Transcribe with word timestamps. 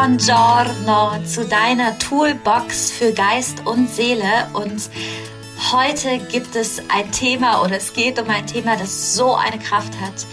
Buongiorno 0.00 1.22
zu 1.26 1.44
deiner 1.44 1.98
Toolbox 1.98 2.90
für 2.90 3.12
Geist 3.12 3.66
und 3.66 3.86
Seele. 3.86 4.48
Und 4.54 4.88
heute 5.72 6.16
gibt 6.32 6.56
es 6.56 6.82
ein 6.88 7.12
Thema 7.12 7.62
oder 7.62 7.76
es 7.76 7.92
geht 7.92 8.18
um 8.18 8.30
ein 8.30 8.46
Thema, 8.46 8.78
das 8.78 9.14
so 9.14 9.34
eine 9.34 9.58
Kraft 9.58 9.92
hat 10.00 10.24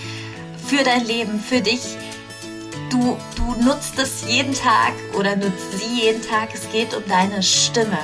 für 0.66 0.86
dein 0.86 1.06
Leben, 1.06 1.42
für 1.42 1.60
dich. 1.60 1.82
Du, 2.90 3.18
du 3.36 3.62
nutzt 3.62 4.00
es 4.00 4.24
jeden 4.26 4.54
Tag 4.54 4.94
oder 5.20 5.36
nutzt 5.36 5.78
sie 5.78 6.02
jeden 6.02 6.22
Tag. 6.22 6.48
Es 6.54 6.72
geht 6.72 6.96
um 6.96 7.04
deine 7.06 7.44
Stimme. 7.44 8.00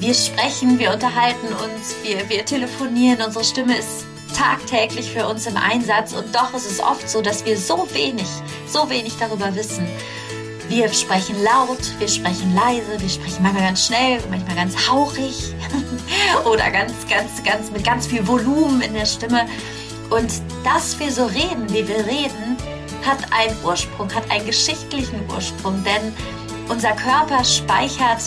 Wir 0.00 0.14
sprechen, 0.14 0.80
wir 0.80 0.92
unterhalten 0.92 1.52
uns, 1.52 1.94
wir, 2.02 2.28
wir 2.28 2.44
telefonieren. 2.44 3.22
Unsere 3.24 3.44
Stimme 3.44 3.78
ist 3.78 4.06
tagtäglich 4.36 5.12
für 5.12 5.28
uns 5.28 5.46
im 5.46 5.56
Einsatz 5.56 6.14
und 6.14 6.34
doch 6.34 6.52
ist 6.52 6.68
es 6.68 6.80
oft 6.80 7.08
so, 7.08 7.22
dass 7.22 7.44
wir 7.44 7.56
so 7.56 7.86
wenig, 7.92 8.26
so 8.66 8.90
wenig 8.90 9.12
darüber 9.20 9.54
wissen. 9.54 9.86
Wir 10.68 10.92
sprechen 10.92 11.36
laut, 11.42 11.78
wir 11.98 12.08
sprechen 12.08 12.54
leise, 12.54 12.98
wir 12.98 13.08
sprechen 13.08 13.42
manchmal 13.42 13.64
ganz 13.64 13.86
schnell, 13.86 14.18
manchmal 14.30 14.56
ganz 14.56 14.88
hauchig 14.88 15.54
oder 16.44 16.70
ganz, 16.70 16.92
ganz, 17.08 17.42
ganz 17.44 17.70
mit 17.70 17.84
ganz 17.84 18.06
viel 18.06 18.26
Volumen 18.26 18.80
in 18.80 18.94
der 18.94 19.06
Stimme. 19.06 19.46
Und 20.10 20.32
dass 20.64 20.98
wir 20.98 21.10
so 21.10 21.26
reden, 21.26 21.68
wie 21.68 21.86
wir 21.86 22.06
reden, 22.06 22.56
hat 23.04 23.18
einen 23.30 23.56
Ursprung, 23.62 24.12
hat 24.14 24.30
einen 24.30 24.46
geschichtlichen 24.46 25.20
Ursprung, 25.28 25.84
denn 25.84 26.14
unser 26.68 26.92
Körper 26.92 27.44
speichert 27.44 28.22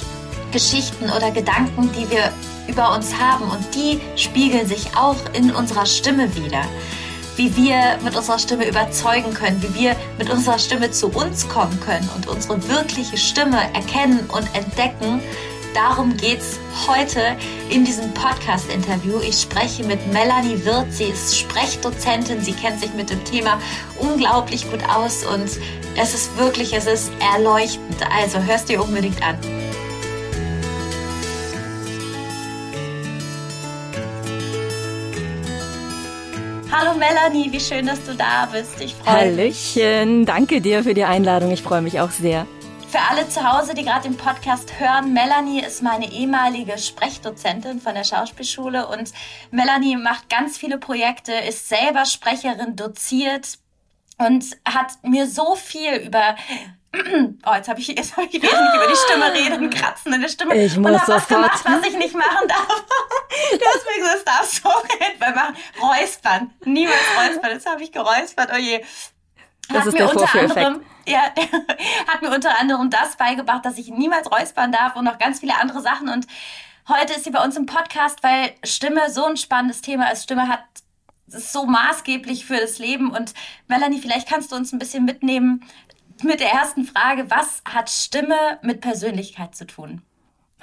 Geschichten 0.52 1.06
oder 1.06 1.32
Gedanken, 1.32 1.90
die 1.94 2.10
wir 2.10 2.32
über 2.68 2.94
uns 2.94 3.18
haben 3.18 3.46
und 3.46 3.66
die 3.74 4.00
spiegeln 4.16 4.68
sich 4.68 4.96
auch 4.96 5.18
in 5.34 5.52
unserer 5.52 5.86
Stimme 5.86 6.34
wieder. 6.36 6.62
Wie 7.38 7.56
wir 7.56 8.00
mit 8.04 8.16
unserer 8.16 8.40
Stimme 8.40 8.68
überzeugen 8.68 9.32
können, 9.32 9.62
wie 9.62 9.80
wir 9.80 9.96
mit 10.18 10.32
unserer 10.32 10.58
Stimme 10.58 10.90
zu 10.90 11.08
uns 11.10 11.48
kommen 11.48 11.80
können 11.80 12.10
und 12.16 12.28
unsere 12.28 12.68
wirkliche 12.68 13.16
Stimme 13.16 13.60
erkennen 13.76 14.28
und 14.30 14.44
entdecken. 14.56 15.22
Darum 15.76 16.18
geht 16.18 16.40
es 16.40 16.60
heute 16.88 17.38
in 17.70 17.86
diesem 17.86 18.12
Podcast-Interview. 18.16 19.20
Ich 19.22 19.40
spreche 19.40 19.84
mit 19.84 20.12
Melanie 20.12 20.66
Wirth. 20.66 20.92
Sie 20.92 21.04
ist 21.04 21.38
Sprechdozentin. 21.38 22.42
Sie 22.42 22.54
kennt 22.54 22.80
sich 22.80 22.92
mit 22.96 23.12
dem 23.12 23.24
Thema 23.24 23.60
unglaublich 24.00 24.68
gut 24.72 24.84
aus 24.90 25.24
und 25.24 25.60
es 25.96 26.14
ist 26.16 26.36
wirklich, 26.40 26.74
es 26.74 26.88
ist 26.88 27.12
erleuchtend. 27.36 27.98
Also 28.20 28.40
hörst 28.40 28.68
dir 28.70 28.84
unbedingt 28.84 29.22
an. 29.22 29.38
Hallo 36.80 36.96
Melanie, 36.96 37.52
wie 37.52 37.60
schön, 37.60 37.88
dass 37.88 38.04
du 38.04 38.14
da 38.14 38.48
bist. 38.52 38.80
Ich 38.80 38.94
freue 38.94 39.32
mich. 39.32 39.76
Hallöchen, 39.76 40.28
danke 40.28 40.62
dir 40.62 40.84
für 40.84 40.94
die 40.94 41.06
Einladung. 41.06 41.50
Ich 41.50 41.64
freue 41.64 41.82
mich 41.82 42.00
auch 42.00 42.12
sehr. 42.12 42.46
Für 42.88 43.00
alle 43.10 43.28
zu 43.28 43.44
Hause, 43.44 43.74
die 43.74 43.84
gerade 43.84 44.08
den 44.08 44.16
Podcast 44.16 44.80
hören, 44.80 45.12
Melanie 45.12 45.64
ist 45.64 45.82
meine 45.82 46.12
ehemalige 46.12 46.78
Sprechdozentin 46.78 47.82
von 47.82 47.96
der 47.96 48.04
Schauspielschule 48.04 48.88
und 48.90 49.12
Melanie 49.50 49.96
macht 49.96 50.30
ganz 50.30 50.60
viele 50.60 50.78
Projekte, 50.78 51.34
ist 51.34 51.68
selber 51.68 52.06
Sprecherin, 52.06 52.76
doziert 52.76 53.58
und 54.20 54.46
hat 54.64 55.00
mir 55.02 55.26
so 55.26 55.56
viel 55.56 55.96
über 55.96 56.36
Oh, 56.94 57.54
jetzt 57.54 57.68
habe 57.68 57.80
ich, 57.80 57.88
jetzt 57.88 58.16
hab 58.16 58.24
ich 58.24 58.42
wesentlich 58.42 58.76
über 58.76 58.88
die 58.88 58.96
Stimme 58.96 59.34
reden, 59.34 59.70
kratzen 59.72 60.14
in 60.14 60.22
der 60.22 60.30
Stimme. 60.30 60.56
Ich 60.56 60.78
muss 60.78 60.92
und 60.92 61.00
hab 61.00 61.08
was 61.08 61.28
gemacht, 61.28 61.64
was 61.64 61.86
ich 61.86 61.98
nicht 61.98 62.16
machen 62.16 62.48
darf. 62.48 62.68
du 62.68 63.66
hast 63.66 63.86
mir 63.86 64.04
gesagt, 64.04 64.16
das 64.16 64.24
darfst 64.26 64.64
du 64.64 64.70
auch 64.70 64.84
etwa 65.00 65.32
machen. 65.32 65.58
Räuspern. 65.82 66.52
Niemals 66.66 66.98
räuspern. 67.18 67.52
Jetzt 67.52 67.70
habe 67.70 67.84
ich 67.84 67.92
geräuspert. 67.92 68.50
Oh 68.54 68.58
je. 68.58 68.84
Das 69.70 69.80
hat 69.80 69.88
ist 69.88 70.00
der 70.00 70.10
Vorführeffekt. 70.10 70.82
Ja, 71.06 71.22
hat 72.08 72.22
mir 72.22 72.34
unter 72.34 72.58
anderem 72.60 72.90
das 72.90 73.16
beigebracht, 73.18 73.66
dass 73.66 73.78
ich 73.78 73.90
niemals 73.90 74.32
räuspern 74.32 74.72
darf 74.72 74.96
und 74.96 75.06
noch 75.06 75.18
ganz 75.20 75.40
viele 75.40 75.58
andere 75.58 75.82
Sachen. 75.82 76.10
Und 76.10 76.26
heute 76.88 77.14
ist 77.14 77.26
sie 77.26 77.32
bei 77.32 77.44
uns 77.44 77.58
im 77.58 77.66
Podcast, 77.66 78.24
weil 78.24 78.54
Stimme 78.64 79.10
so 79.10 79.26
ein 79.26 79.38
spannendes 79.38 79.82
Thema 79.82 80.10
ist. 80.12 80.24
Stimme 80.24 80.48
hat 80.48 80.64
ist 81.28 81.52
so 81.52 81.66
maßgeblich 81.66 82.46
für 82.46 82.58
das 82.58 82.80
Leben. 82.80 83.12
Und 83.12 83.34
Melanie, 83.68 84.00
vielleicht 84.00 84.30
kannst 84.30 84.52
du 84.52 84.56
uns 84.56 84.72
ein 84.72 84.80
bisschen 84.80 85.06
mitnehmen, 85.06 85.64
mit 86.24 86.40
der 86.40 86.52
ersten 86.52 86.84
Frage. 86.84 87.30
Was 87.30 87.62
hat 87.66 87.90
Stimme 87.90 88.60
mit 88.62 88.82
Persönlichkeit 88.82 89.56
zu 89.56 89.66
tun? 89.66 90.02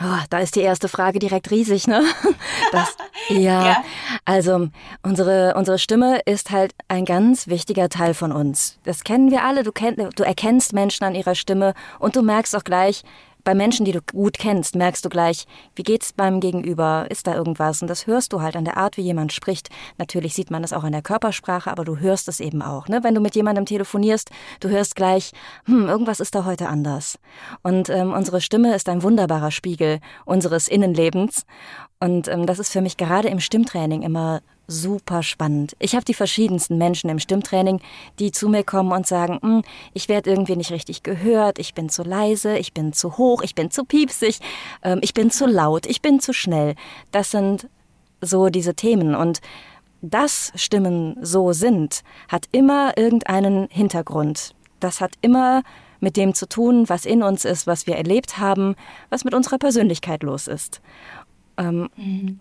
Oh, 0.01 0.19
da 0.29 0.39
ist 0.39 0.57
die 0.57 0.61
erste 0.61 0.89
Frage 0.89 1.21
direkt 1.21 1.51
riesig, 1.51 1.87
ne? 1.87 2.03
Das, 2.73 2.97
ja, 3.29 3.67
ja, 3.67 3.85
also 4.25 4.69
unsere, 5.03 5.55
unsere 5.55 5.79
Stimme 5.79 6.19
ist 6.25 6.51
halt 6.51 6.75
ein 6.89 7.05
ganz 7.05 7.47
wichtiger 7.47 7.89
Teil 7.89 8.15
von 8.15 8.33
uns. 8.33 8.81
Das 8.83 9.05
kennen 9.05 9.31
wir 9.31 9.45
alle. 9.45 9.63
Du, 9.63 9.71
kenn, 9.71 9.95
du 9.95 10.25
erkennst 10.25 10.73
Menschen 10.73 11.05
an 11.05 11.15
ihrer 11.15 11.37
Stimme 11.37 11.75
und 12.01 12.17
du 12.17 12.23
merkst 12.23 12.57
auch 12.57 12.65
gleich, 12.65 13.05
bei 13.45 13.55
Menschen, 13.55 13.85
die 13.85 13.93
du 13.93 14.01
gut 14.01 14.39
kennst, 14.39 14.75
merkst 14.75 15.05
du 15.05 15.09
gleich, 15.09 15.47
wie 15.77 15.83
geht's 15.83 16.13
beim 16.13 16.41
Gegenüber? 16.41 17.07
Ist 17.11 17.27
da 17.27 17.35
irgendwas? 17.35 17.83
Und 17.83 17.89
das 17.89 18.07
hörst 18.07 18.33
du 18.33 18.41
halt 18.41 18.57
an 18.57 18.65
der 18.65 18.79
Art, 18.79 18.97
wie 18.97 19.03
jemand 19.03 19.33
spricht. 19.33 19.69
Natürlich 19.99 20.35
sieht 20.35 20.51
man 20.51 20.63
das 20.63 20.73
auch 20.73 20.83
an 20.83 20.93
der 20.93 21.03
Körpersprache, 21.03 21.71
aber 21.71 21.85
du 21.85 21.99
hörst 21.99 22.29
es 22.29 22.41
eben 22.41 22.63
auch. 22.63 22.89
Ne? 22.89 23.05
Wenn 23.05 23.15
du 23.15 23.21
mit 23.21 23.37
jemandem 23.37 23.67
telefonierst, 23.67 24.31
du 24.61 24.69
hörst 24.69 24.97
gleich, 24.97 25.33
hm, 25.67 25.87
irgendwas 25.89 26.21
ist 26.21 26.35
da 26.35 26.45
heute 26.45 26.69
anders. 26.69 27.19
Und 27.63 27.91
ähm, 27.91 28.13
unsere 28.13 28.41
Stimme 28.41 28.75
ist 28.75 28.89
ein 28.89 29.03
wunderbarer 29.03 29.51
Spiegel 29.51 30.01
unseres 30.25 30.67
Innenlebens. 30.67 31.45
Und 32.01 32.29
ähm, 32.29 32.47
das 32.47 32.59
ist 32.59 32.73
für 32.73 32.81
mich 32.81 32.97
gerade 32.97 33.29
im 33.29 33.41
Stimmtraining 33.41 34.03
immer 34.03 34.41
super 34.67 35.23
spannend. 35.23 35.77
Ich 35.79 35.95
habe 35.95 36.05
die 36.05 36.15
verschiedensten 36.15 36.79
Menschen 36.79 37.11
im 37.11 37.19
Stimmtraining, 37.19 37.81
die 38.19 38.33
zu 38.33 38.49
mir 38.49 38.65
kommen 38.65 38.93
und 38.93 39.07
sagen, 39.07 39.39
hm, 39.43 39.63
ich 39.93 40.09
werde 40.09 40.31
irgendwie 40.31 40.57
nicht 40.57 40.71
richtig 40.71 41.03
gehört, 41.03 41.59
ich 41.59 41.75
bin 41.75 41.89
zu 41.89 42.03
leise, 42.03 42.57
ich 42.57 42.73
bin 42.73 42.93
zu 42.93 43.19
hoch, 43.19 43.43
ich 43.43 43.55
bin 43.55 43.71
zu 43.71 43.85
piepsig, 43.85 44.41
ähm, 44.83 45.01
ich 45.03 45.15
bin 45.15 45.31
zu 45.31 45.47
laut, 45.47 45.87
ich 45.87 46.03
bin 46.03 46.21
zu 46.21 46.33
schnell. 46.33 46.75
Das 47.11 47.31
sind 47.31 47.69
so 48.21 48.49
diese 48.49 48.75
Themen 48.75 49.15
und 49.15 49.41
dass 50.01 50.53
Stimmen 50.55 51.17
so 51.23 51.53
sind, 51.53 52.03
hat 52.29 52.47
immer 52.53 52.97
irgendeinen 52.97 53.69
Hintergrund. 53.71 54.55
Das 54.81 55.01
hat 55.01 55.13
immer 55.23 55.63
mit 56.01 56.17
dem 56.19 56.35
zu 56.35 56.47
tun, 56.47 56.89
was 56.89 57.07
in 57.07 57.23
uns 57.23 57.47
ist, 57.47 57.67
was 57.67 57.87
wir 57.87 57.97
erlebt 57.97 58.39
haben, 58.39 58.77
was 59.09 59.25
mit 59.25 59.33
unserer 59.33 59.59
Persönlichkeit 59.59 60.23
los 60.23 60.47
ist. 60.47 60.83
Ähm, 61.57 61.89
mhm. 61.97 62.37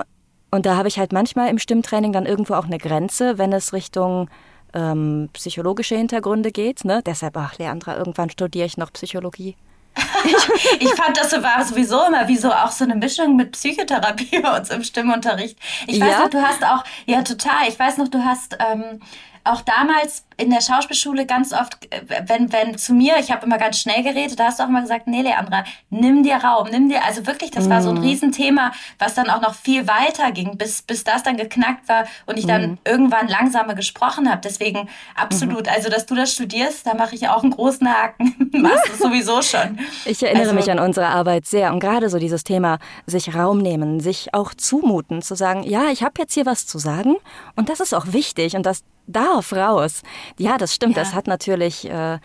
Und 0.54 0.68
da 0.68 0.76
habe 0.76 0.88
ich 0.88 1.00
halt 1.00 1.12
manchmal 1.14 1.50
im 1.50 1.58
Stimmtraining 1.58 2.14
dann 2.14 2.28
irgendwo 2.28 2.54
auch 2.54 2.66
eine 2.66 2.78
Grenze, 2.78 3.40
wenn 3.40 3.52
es 3.54 3.74
Richtung 3.74 4.30
ähm, 4.76 5.28
psychologische 5.34 5.96
Hintergründe 5.96 6.52
geht. 6.52 6.86
Ne? 6.86 7.02
Deshalb, 7.04 7.36
ach, 7.38 7.58
Leandra, 7.58 7.98
irgendwann 7.98 8.30
studiere 8.30 8.68
ich 8.68 8.78
noch 8.78 8.94
Psychologie. 8.94 9.56
ich 10.80 10.94
fand, 10.94 11.18
das 11.18 11.32
war 11.42 11.66
sowieso 11.66 12.06
immer 12.06 12.28
wie 12.28 12.38
so 12.38 12.52
auch 12.52 12.70
so 12.70 12.84
eine 12.84 12.94
Mischung 12.94 13.36
mit 13.36 13.54
Psychotherapie 13.54 14.40
bei 14.44 14.56
uns 14.56 14.70
im 14.70 14.84
Stimmunterricht. 14.84 15.58
Ich 15.88 16.00
weiß 16.00 16.12
ja? 16.12 16.20
noch, 16.20 16.30
du 16.30 16.40
hast 16.40 16.64
auch, 16.64 16.84
ja 17.08 17.24
total, 17.24 17.68
ich 17.68 17.80
weiß 17.80 17.98
noch, 17.98 18.10
du 18.10 18.24
hast 18.24 18.56
ähm, 18.60 19.00
auch 19.44 19.62
damals 19.62 20.26
in 20.38 20.50
der 20.50 20.62
Schauspielschule 20.62 21.26
ganz 21.26 21.54
oft, 21.54 21.78
äh, 21.92 22.02
wenn, 22.28 22.52
wenn 22.52 22.78
zu 22.78 22.94
mir, 22.94 23.16
ich 23.20 23.32
habe 23.32 23.46
immer 23.46 23.58
ganz 23.58 23.80
schnell 23.80 24.04
geredet, 24.04 24.40
da 24.40 24.46
hast 24.46 24.60
du 24.60 24.64
auch 24.64 24.70
immer 24.70 24.82
gesagt, 24.82 25.08
nee, 25.08 25.22
Leandra, 25.22 25.64
nimm 25.90 26.24
dir 26.24 26.38
Raum, 26.38 26.68
nimm 26.72 26.90
dir, 26.90 27.04
also 27.04 27.28
wirklich, 27.28 27.52
das 27.52 27.68
mm. 27.68 27.70
war 27.70 27.82
so 27.82 27.90
ein 27.90 27.98
mhm. 27.98 28.04
Riesenthema, 28.04 28.72
was 29.00 29.14
dann 29.14 29.30
auch 29.30 29.42
noch 29.42 29.54
viel 29.54 29.88
weiter 29.88 30.32
ging, 30.32 30.58
bis, 30.58 30.82
bis 30.82 31.04
das 31.04 31.24
dann 31.24 31.38
geknackt 31.38 31.88
war 31.88 32.06
und 32.26 32.38
ich 32.40 32.48
dann 32.48 32.72
mm. 32.72 32.78
irgendwann 32.86 33.28
langsamer 33.28 33.76
gesprochen 33.76 34.30
habe. 34.30 34.42
Deswegen 34.44 34.90
absolut, 35.16 35.68
mm. 35.68 35.70
also 35.70 35.90
dass 35.90 36.06
du 36.06 36.16
das 36.16 36.34
studierst, 36.34 36.88
da 36.88 36.94
mache 36.94 37.16
ich 37.16 37.28
auch 37.28 37.44
einen 37.44 37.52
großen 37.52 37.88
Haken. 37.88 38.50
Machst 38.62 38.90
du 38.90 38.96
sowieso 38.96 39.42
schon. 39.42 39.80
Ich 40.06 40.24
erinnere 40.24 40.44
also, 40.44 40.56
mich 40.56 40.72
an 40.72 40.80
unsere 40.80 41.08
Arbeit 41.08 41.46
sehr 41.46 41.72
und 41.72 41.80
gerade 41.80 42.10
so 42.10 42.18
dieses 42.18 42.44
Thema, 42.44 42.80
sich 43.06 43.36
Raum 43.36 43.60
nehmen, 43.60 44.00
sich 44.00 44.34
auch 44.34 44.54
zumuten, 44.54 45.22
zu 45.22 45.36
sagen, 45.36 45.64
ja, 45.64 45.90
ich 45.92 46.04
habe 46.04 46.14
jetzt 46.18 46.34
hier 46.34 46.46
was 46.46 46.66
zu 46.66 46.80
sagen 46.80 47.16
und 47.56 47.70
das 47.70 47.80
ist 47.80 47.94
auch 47.94 48.08
wichtig 48.08 48.56
und 48.56 48.66
das 48.66 48.84
darf 49.08 49.54
raus. 49.54 50.02
Ja, 50.38 50.58
das 50.58 50.74
stimmt. 50.74 50.96
Ja. 50.96 51.04
Das 51.04 51.14
hat 51.14 51.28
natürlich, 51.28 51.90
äh, 51.90 52.20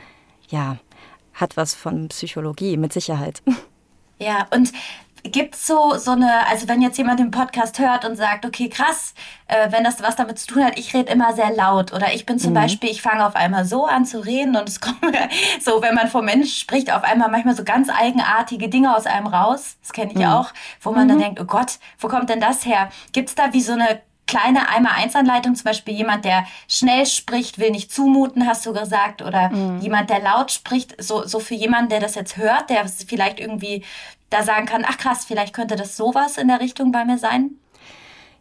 ja, 0.49 0.77
hat 1.35 1.57
was 1.57 1.75
von 1.75 2.09
Psychologie, 2.09 2.77
mit 2.77 2.93
Sicherheit. 2.93 3.43
Ja, 4.21 4.49
und 4.51 4.73
gibt 5.23 5.55
es 5.55 5.67
so, 5.67 5.95
so 5.97 6.13
eine, 6.13 6.47
also 6.49 6.69
wenn 6.69 6.83
jetzt 6.83 6.99
jemand 6.99 7.21
den 7.21 7.31
Podcast 7.31 7.79
hört 7.79 8.05
und 8.05 8.17
sagt, 8.17 8.45
okay, 8.45 8.69
krass, 8.69 9.15
äh, 9.47 9.71
wenn 9.71 9.85
das 9.85 10.03
was 10.03 10.17
damit 10.17 10.39
zu 10.39 10.47
tun 10.49 10.65
hat, 10.65 10.79
ich 10.79 10.95
rede 10.95 11.13
immer 11.13 11.35
sehr 11.35 11.55
laut 11.55 11.93
oder 11.93 12.13
ich 12.15 12.27
bin 12.27 12.39
zum 12.39 12.51
mhm. 12.51 12.55
Beispiel, 12.55 12.91
ich 12.91 13.03
fange 13.03 13.27
auf 13.27 13.37
einmal 13.37 13.65
so 13.65 13.87
an 13.87 14.05
zu 14.05 14.21
reden 14.21 14.57
und 14.57 14.69
es 14.69 14.81
kommt 14.81 14.99
so, 15.61 15.83
wenn 15.83 15.95
man 15.95 16.09
vor 16.09 16.23
Menschen 16.23 16.55
spricht, 16.55 16.93
auf 16.93 17.05
einmal 17.05 17.31
manchmal 17.31 17.57
so 17.57 17.65
ganz 17.65 17.89
eigenartige 17.91 18.69
Dinge 18.69 18.97
aus 18.97 19.07
einem 19.07 19.27
raus, 19.27 19.77
das 19.83 19.93
kenne 19.93 20.13
ich 20.13 20.19
mhm. 20.19 20.27
auch, 20.27 20.53
wo 20.81 20.93
man 20.93 21.05
mhm. 21.05 21.09
dann 21.09 21.19
denkt, 21.19 21.41
oh 21.41 21.45
Gott, 21.47 21.79
wo 21.99 22.09
kommt 22.09 22.31
denn 22.31 22.41
das 22.41 22.65
her? 22.65 22.89
Gibt 23.13 23.29
es 23.29 23.35
da 23.35 23.53
wie 23.53 23.61
so 23.61 23.73
eine 23.73 24.01
kleine 24.29 24.69
Einmal-Eins-Anleitung, 24.69 25.57
zum 25.57 25.65
Beispiel 25.65 25.95
jemand, 25.95 26.25
der 26.25 26.47
schnell 26.69 27.07
spricht, 27.07 27.59
will 27.59 27.73
nicht 27.73 27.91
zumuten, 27.93 28.47
hast 28.47 28.65
du 28.65 28.73
gesagt, 28.73 29.23
oder 29.23 29.49
mhm. 29.49 29.81
jemand, 29.81 30.11
der 30.11 30.21
laut 30.21 30.53
spricht, 30.53 30.95
so, 31.03 31.27
so 31.27 31.41
für 31.41 31.55
jemanden, 31.55 31.91
der 31.91 32.01
das 32.01 32.15
jetzt 32.15 32.37
hört, 32.37 32.71
der 32.71 32.87
vielleicht 32.87 33.41
irgendwie 33.41 33.85
da 34.31 34.43
sagen 34.43 34.67
kann, 34.67 34.85
ach 34.87 34.99
krass, 34.99 35.25
vielleicht 35.25 35.55
könnte 35.55 35.75
das 35.75 35.97
sowas 35.97 36.37
in 36.37 36.49
der 36.49 36.61
Richtung 36.61 36.93
bei 36.93 37.05
mir 37.05 37.19
sein? 37.19 37.53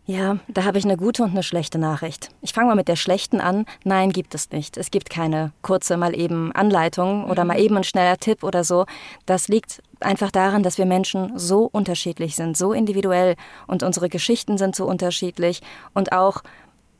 Ja, 0.09 0.37
da 0.47 0.63
habe 0.63 0.77
ich 0.77 0.85
eine 0.85 0.95
gute 0.95 1.21
und 1.21 1.31
eine 1.31 1.43
schlechte 1.43 1.77
Nachricht. 1.77 2.29
Ich 2.41 2.53
fange 2.53 2.69
mal 2.69 2.75
mit 2.75 2.87
der 2.87 2.95
schlechten 2.95 3.41
an. 3.41 3.65
Nein, 3.83 4.13
gibt 4.13 4.33
es 4.35 4.51
nicht. 4.51 4.77
Es 4.77 4.89
gibt 4.89 5.09
keine 5.09 5.51
kurze 5.61 5.97
mal 5.97 6.17
eben 6.17 6.53
Anleitung 6.53 7.25
oder 7.25 7.43
mal 7.43 7.57
mhm. 7.57 7.63
eben 7.63 7.77
ein 7.77 7.83
schneller 7.83 8.15
Tipp 8.17 8.45
oder 8.45 8.63
so. 8.63 8.85
Das 9.25 9.49
liegt 9.49 9.83
einfach 9.99 10.31
daran, 10.31 10.63
dass 10.63 10.77
wir 10.77 10.85
Menschen 10.85 11.37
so 11.37 11.67
unterschiedlich 11.69 12.37
sind, 12.37 12.55
so 12.55 12.71
individuell 12.71 13.35
und 13.67 13.83
unsere 13.83 14.07
Geschichten 14.07 14.57
sind 14.57 14.77
so 14.77 14.85
unterschiedlich 14.85 15.61
und 15.93 16.13
auch 16.13 16.41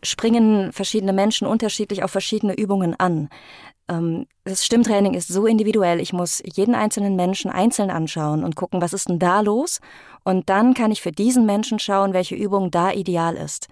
springen 0.03 0.73
verschiedene 0.73 1.13
Menschen 1.13 1.47
unterschiedlich 1.47 2.03
auf 2.03 2.11
verschiedene 2.11 2.55
Übungen 2.55 2.99
an. 2.99 3.29
Ähm, 3.89 4.27
das 4.43 4.65
Stimmtraining 4.65 5.13
ist 5.13 5.27
so 5.27 5.45
individuell. 5.45 5.99
Ich 5.99 6.13
muss 6.13 6.41
jeden 6.45 6.75
einzelnen 6.75 7.15
Menschen 7.15 7.51
einzeln 7.51 7.89
anschauen 7.89 8.43
und 8.43 8.55
gucken, 8.55 8.81
was 8.81 8.93
ist 8.93 9.09
denn 9.09 9.19
da 9.19 9.41
los? 9.41 9.79
Und 10.23 10.49
dann 10.49 10.73
kann 10.73 10.91
ich 10.91 11.01
für 11.01 11.11
diesen 11.11 11.45
Menschen 11.45 11.79
schauen, 11.79 12.13
welche 12.13 12.35
Übung 12.35 12.71
da 12.71 12.91
ideal 12.91 13.35
ist. 13.35 13.67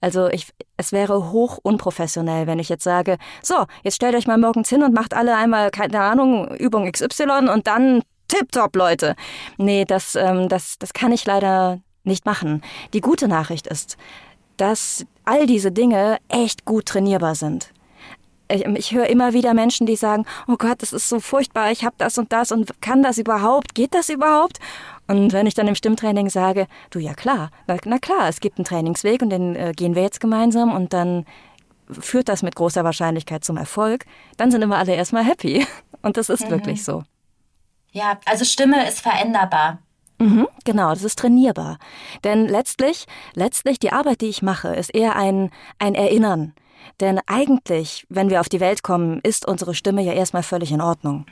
Also 0.00 0.28
ich, 0.28 0.48
es 0.76 0.92
wäre 0.92 1.32
hoch 1.32 1.58
unprofessionell, 1.62 2.46
wenn 2.46 2.58
ich 2.58 2.68
jetzt 2.68 2.84
sage, 2.84 3.16
so, 3.42 3.64
jetzt 3.82 3.96
stellt 3.96 4.14
euch 4.14 4.26
mal 4.26 4.36
morgens 4.36 4.68
hin 4.68 4.82
und 4.82 4.94
macht 4.94 5.14
alle 5.14 5.34
einmal, 5.34 5.70
keine 5.70 6.00
Ahnung, 6.00 6.54
Übung 6.56 6.90
XY 6.90 7.48
und 7.52 7.66
dann 7.66 8.02
tipptopp, 8.28 8.76
Leute. 8.76 9.16
Nee, 9.56 9.84
das, 9.86 10.14
ähm, 10.14 10.48
das, 10.48 10.78
das 10.78 10.92
kann 10.92 11.12
ich 11.12 11.24
leider 11.24 11.80
nicht 12.04 12.26
machen. 12.26 12.62
Die 12.92 13.00
gute 13.00 13.26
Nachricht 13.26 13.66
ist, 13.66 13.96
dass 14.58 15.06
all 15.24 15.46
diese 15.46 15.72
Dinge 15.72 16.18
echt 16.28 16.66
gut 16.66 16.86
trainierbar 16.86 17.34
sind 17.34 17.72
ich 18.48 18.92
höre 18.92 19.06
immer 19.06 19.32
wieder 19.32 19.54
Menschen, 19.54 19.86
die 19.86 19.96
sagen, 19.96 20.24
oh 20.46 20.56
Gott, 20.56 20.82
das 20.82 20.92
ist 20.92 21.08
so 21.08 21.20
furchtbar, 21.20 21.70
ich 21.70 21.84
habe 21.84 21.96
das 21.98 22.18
und 22.18 22.32
das 22.32 22.52
und 22.52 22.80
kann 22.80 23.02
das 23.02 23.18
überhaupt, 23.18 23.74
geht 23.74 23.94
das 23.94 24.08
überhaupt? 24.08 24.58
Und 25.08 25.32
wenn 25.32 25.46
ich 25.46 25.54
dann 25.54 25.68
im 25.68 25.74
Stimmtraining 25.74 26.30
sage, 26.30 26.66
du 26.90 26.98
ja 26.98 27.14
klar, 27.14 27.50
na, 27.66 27.76
na 27.84 27.98
klar, 27.98 28.28
es 28.28 28.40
gibt 28.40 28.58
einen 28.58 28.64
Trainingsweg 28.64 29.22
und 29.22 29.30
den 29.30 29.54
äh, 29.54 29.72
gehen 29.74 29.94
wir 29.94 30.02
jetzt 30.02 30.20
gemeinsam 30.20 30.74
und 30.74 30.92
dann 30.92 31.24
führt 31.90 32.28
das 32.28 32.42
mit 32.42 32.56
großer 32.56 32.84
Wahrscheinlichkeit 32.84 33.44
zum 33.44 33.56
Erfolg, 33.56 34.04
dann 34.36 34.50
sind 34.50 34.62
immer 34.62 34.78
alle 34.78 34.94
erstmal 34.94 35.24
happy. 35.24 35.66
Und 36.02 36.16
das 36.16 36.28
ist 36.28 36.46
mhm. 36.46 36.50
wirklich 36.50 36.84
so. 36.84 37.02
Ja, 37.90 38.18
also 38.26 38.44
Stimme 38.44 38.86
ist 38.86 39.00
veränderbar. 39.00 39.78
Mhm, 40.18 40.46
genau, 40.64 40.90
das 40.90 41.02
ist 41.02 41.18
trainierbar. 41.18 41.78
Denn 42.24 42.46
letztlich, 42.46 43.06
letztlich 43.34 43.78
die 43.78 43.92
Arbeit, 43.92 44.20
die 44.20 44.28
ich 44.28 44.42
mache, 44.42 44.68
ist 44.68 44.94
eher 44.94 45.16
ein, 45.16 45.50
ein 45.78 45.94
Erinnern. 45.94 46.54
Denn 47.00 47.20
eigentlich, 47.26 48.06
wenn 48.08 48.30
wir 48.30 48.40
auf 48.40 48.48
die 48.48 48.60
Welt 48.60 48.82
kommen, 48.82 49.20
ist 49.22 49.46
unsere 49.46 49.74
Stimme 49.74 50.02
ja 50.02 50.12
erstmal 50.12 50.42
völlig 50.42 50.72
in 50.72 50.80
Ordnung. 50.80 51.26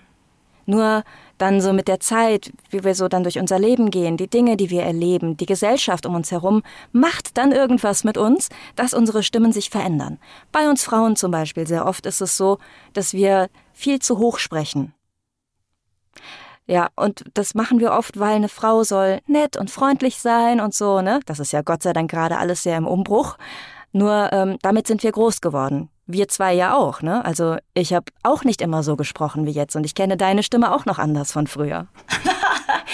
Nur 0.66 1.04
dann 1.36 1.60
so 1.60 1.72
mit 1.72 1.88
der 1.88 2.00
Zeit, 2.00 2.52
wie 2.70 2.84
wir 2.84 2.94
so 2.94 3.08
dann 3.08 3.22
durch 3.22 3.38
unser 3.38 3.58
Leben 3.58 3.90
gehen, 3.90 4.16
die 4.16 4.28
Dinge, 4.28 4.56
die 4.56 4.70
wir 4.70 4.82
erleben, 4.82 5.36
die 5.36 5.46
Gesellschaft 5.46 6.06
um 6.06 6.14
uns 6.14 6.30
herum, 6.30 6.62
macht 6.92 7.36
dann 7.36 7.52
irgendwas 7.52 8.04
mit 8.04 8.16
uns, 8.16 8.48
dass 8.76 8.94
unsere 8.94 9.22
Stimmen 9.22 9.52
sich 9.52 9.68
verändern. 9.68 10.18
Bei 10.52 10.68
uns 10.68 10.84
Frauen 10.84 11.16
zum 11.16 11.30
Beispiel 11.30 11.66
sehr 11.66 11.86
oft 11.86 12.06
ist 12.06 12.20
es 12.20 12.36
so, 12.36 12.58
dass 12.92 13.12
wir 13.12 13.48
viel 13.72 13.98
zu 13.98 14.18
hoch 14.18 14.38
sprechen. 14.38 14.94
Ja, 16.66 16.88
und 16.96 17.24
das 17.34 17.54
machen 17.54 17.78
wir 17.78 17.92
oft, 17.92 18.18
weil 18.18 18.36
eine 18.36 18.48
Frau 18.48 18.84
soll 18.84 19.20
nett 19.26 19.58
und 19.58 19.70
freundlich 19.70 20.18
sein 20.18 20.60
und 20.60 20.72
so, 20.72 21.02
ne? 21.02 21.20
Das 21.26 21.38
ist 21.38 21.52
ja 21.52 21.60
Gott 21.60 21.82
sei 21.82 21.92
Dank 21.92 22.10
gerade 22.10 22.38
alles 22.38 22.62
sehr 22.62 22.78
im 22.78 22.86
Umbruch. 22.86 23.36
Nur 23.94 24.32
ähm, 24.32 24.58
damit 24.60 24.88
sind 24.88 25.04
wir 25.04 25.12
groß 25.12 25.40
geworden. 25.40 25.88
Wir 26.06 26.26
zwei 26.26 26.52
ja 26.52 26.74
auch, 26.74 27.00
ne? 27.00 27.24
Also 27.24 27.56
ich 27.74 27.94
habe 27.94 28.06
auch 28.24 28.42
nicht 28.42 28.60
immer 28.60 28.82
so 28.82 28.96
gesprochen 28.96 29.46
wie 29.46 29.52
jetzt 29.52 29.76
und 29.76 29.84
ich 29.84 29.94
kenne 29.94 30.16
deine 30.16 30.42
Stimme 30.42 30.74
auch 30.74 30.84
noch 30.84 30.98
anders 30.98 31.30
von 31.30 31.46
früher. 31.46 31.86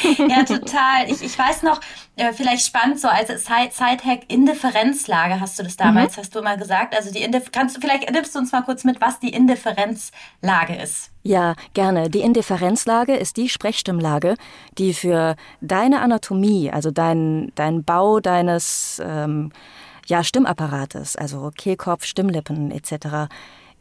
ja, 0.29 0.44
total. 0.44 1.08
Ich, 1.08 1.23
ich 1.23 1.38
weiß 1.38 1.62
noch, 1.62 1.81
äh, 2.17 2.35
vielleicht 2.35 2.67
spannend 2.67 3.00
so 3.00 3.08
als 3.08 3.29
Side-Hack 3.29 4.25
Indifferenzlage 4.29 5.41
hast 5.41 5.58
du 5.58 5.62
das 5.62 5.79
damals, 5.79 6.17
mhm. 6.17 6.20
hast 6.20 6.35
du 6.35 6.41
immer 6.41 6.58
gesagt. 6.58 6.94
Also 6.94 7.11
die 7.11 7.23
Indif 7.23 7.50
kannst 7.50 7.75
du 7.75 7.81
vielleicht 7.81 8.11
nimmst 8.11 8.35
du 8.35 8.38
uns 8.38 8.52
mal 8.52 8.62
kurz 8.62 8.85
mit, 8.85 9.00
was 9.00 9.19
die 9.20 9.31
Indifferenzlage 9.31 10.76
ist. 10.76 11.11
Ja, 11.23 11.55
gerne. 11.73 12.11
Die 12.11 12.20
Indifferenzlage 12.20 13.17
ist 13.17 13.38
die 13.38 13.49
Sprechstimmlage, 13.49 14.37
die 14.76 14.93
für 14.93 15.35
deine 15.62 16.02
Anatomie, 16.02 16.70
also 16.70 16.91
dein, 16.91 17.52
dein 17.55 17.85
Bau 17.85 18.20
deines 18.20 19.00
ähm, 19.02 19.50
ja, 20.06 20.25
Stimmapparates, 20.25 21.17
also 21.17 21.50
Kehlkopf, 21.56 22.05
Stimmlippen 22.05 22.70
etc., 22.70 23.29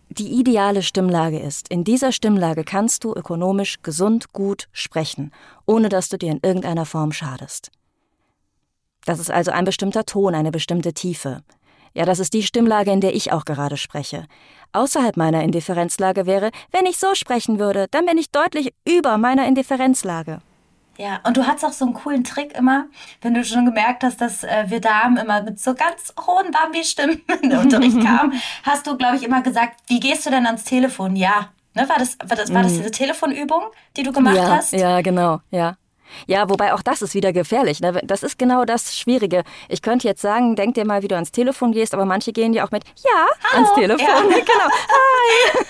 die 0.09 0.39
ideale 0.39 0.81
Stimmlage 0.81 1.39
ist. 1.39 1.69
In 1.69 1.83
dieser 1.83 2.11
Stimmlage 2.11 2.63
kannst 2.63 3.03
du 3.03 3.13
ökonomisch 3.13 3.81
gesund 3.83 4.33
gut 4.33 4.67
sprechen, 4.71 5.31
ohne 5.67 5.87
dass 5.89 6.09
du 6.09 6.17
dir 6.17 6.31
in 6.31 6.39
irgendeiner 6.41 6.85
Form 6.85 7.11
schadest. 7.11 7.71
Das 9.05 9.19
ist 9.19 9.31
also 9.31 9.51
ein 9.51 9.65
bestimmter 9.65 10.05
Ton, 10.05 10.33
eine 10.35 10.51
bestimmte 10.51 10.93
Tiefe. 10.93 11.43
Ja, 11.93 12.05
das 12.05 12.19
ist 12.19 12.33
die 12.33 12.43
Stimmlage, 12.43 12.91
in 12.91 13.01
der 13.01 13.15
ich 13.15 13.31
auch 13.31 13.45
gerade 13.45 13.77
spreche. 13.77 14.25
Außerhalb 14.73 15.17
meiner 15.17 15.43
Indifferenzlage 15.43 16.25
wäre, 16.25 16.51
wenn 16.71 16.85
ich 16.85 16.97
so 16.97 17.15
sprechen 17.15 17.59
würde, 17.59 17.87
dann 17.91 18.05
bin 18.05 18.17
ich 18.17 18.31
deutlich 18.31 18.73
über 18.87 19.17
meiner 19.17 19.47
Indifferenzlage. 19.47 20.41
Ja, 20.99 21.21
und 21.23 21.37
du 21.37 21.47
hast 21.47 21.63
auch 21.63 21.71
so 21.71 21.85
einen 21.85 21.93
coolen 21.93 22.25
Trick 22.25 22.57
immer, 22.57 22.87
wenn 23.21 23.33
du 23.33 23.45
schon 23.45 23.65
gemerkt 23.65 24.03
hast, 24.03 24.19
dass 24.19 24.43
äh, 24.43 24.65
wir 24.67 24.81
Damen 24.81 25.15
immer 25.15 25.41
mit 25.41 25.57
so 25.57 25.73
ganz 25.73 26.13
hohen 26.27 26.51
Bambi-Stimmen 26.51 27.21
in 27.41 27.51
den 27.51 27.59
Unterricht 27.59 28.01
kamen, 28.05 28.33
hast 28.63 28.85
du, 28.85 28.97
glaube 28.97 29.15
ich, 29.15 29.23
immer 29.23 29.41
gesagt, 29.41 29.79
wie 29.87 30.01
gehst 30.01 30.25
du 30.25 30.29
denn 30.29 30.45
ans 30.45 30.65
Telefon? 30.65 31.15
Ja. 31.15 31.51
Ne, 31.73 31.87
war, 31.87 31.97
das, 31.97 32.17
war, 32.19 32.35
das, 32.35 32.53
war 32.53 32.63
das 32.63 32.73
mhm. 32.73 32.77
diese 32.79 32.91
Telefonübung, 32.91 33.63
die 33.95 34.03
du 34.03 34.11
gemacht 34.11 34.35
ja, 34.35 34.57
hast? 34.57 34.73
Ja, 34.73 34.99
genau, 34.99 35.39
ja. 35.51 35.77
Ja, 36.27 36.49
wobei 36.49 36.73
auch 36.73 36.81
das 36.81 37.01
ist 37.01 37.13
wieder 37.13 37.33
gefährlich. 37.33 37.79
Ne? 37.79 38.01
Das 38.03 38.23
ist 38.23 38.37
genau 38.37 38.65
das 38.65 38.97
Schwierige. 38.97 39.43
Ich 39.67 39.81
könnte 39.81 40.07
jetzt 40.07 40.21
sagen, 40.21 40.55
denk 40.55 40.75
dir 40.75 40.85
mal, 40.85 41.01
wie 41.01 41.07
du 41.07 41.15
ans 41.15 41.31
Telefon 41.31 41.71
gehst, 41.71 41.93
aber 41.93 42.05
manche 42.05 42.31
gehen 42.31 42.53
ja 42.53 42.65
auch 42.65 42.71
mit 42.71 42.83
Ja 43.03 43.27
Hallo. 43.51 43.65
ans 43.65 43.73
Telefon. 43.73 44.31
Ja. 44.31 44.39
Genau. 44.49 44.69
Hi. 44.71 45.65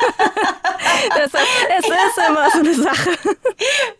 das, 1.09 1.31
es 1.79 1.85
ist 1.85 2.27
immer 2.29 2.49
so 2.51 2.59
eine 2.59 2.73
Sache. 2.73 3.09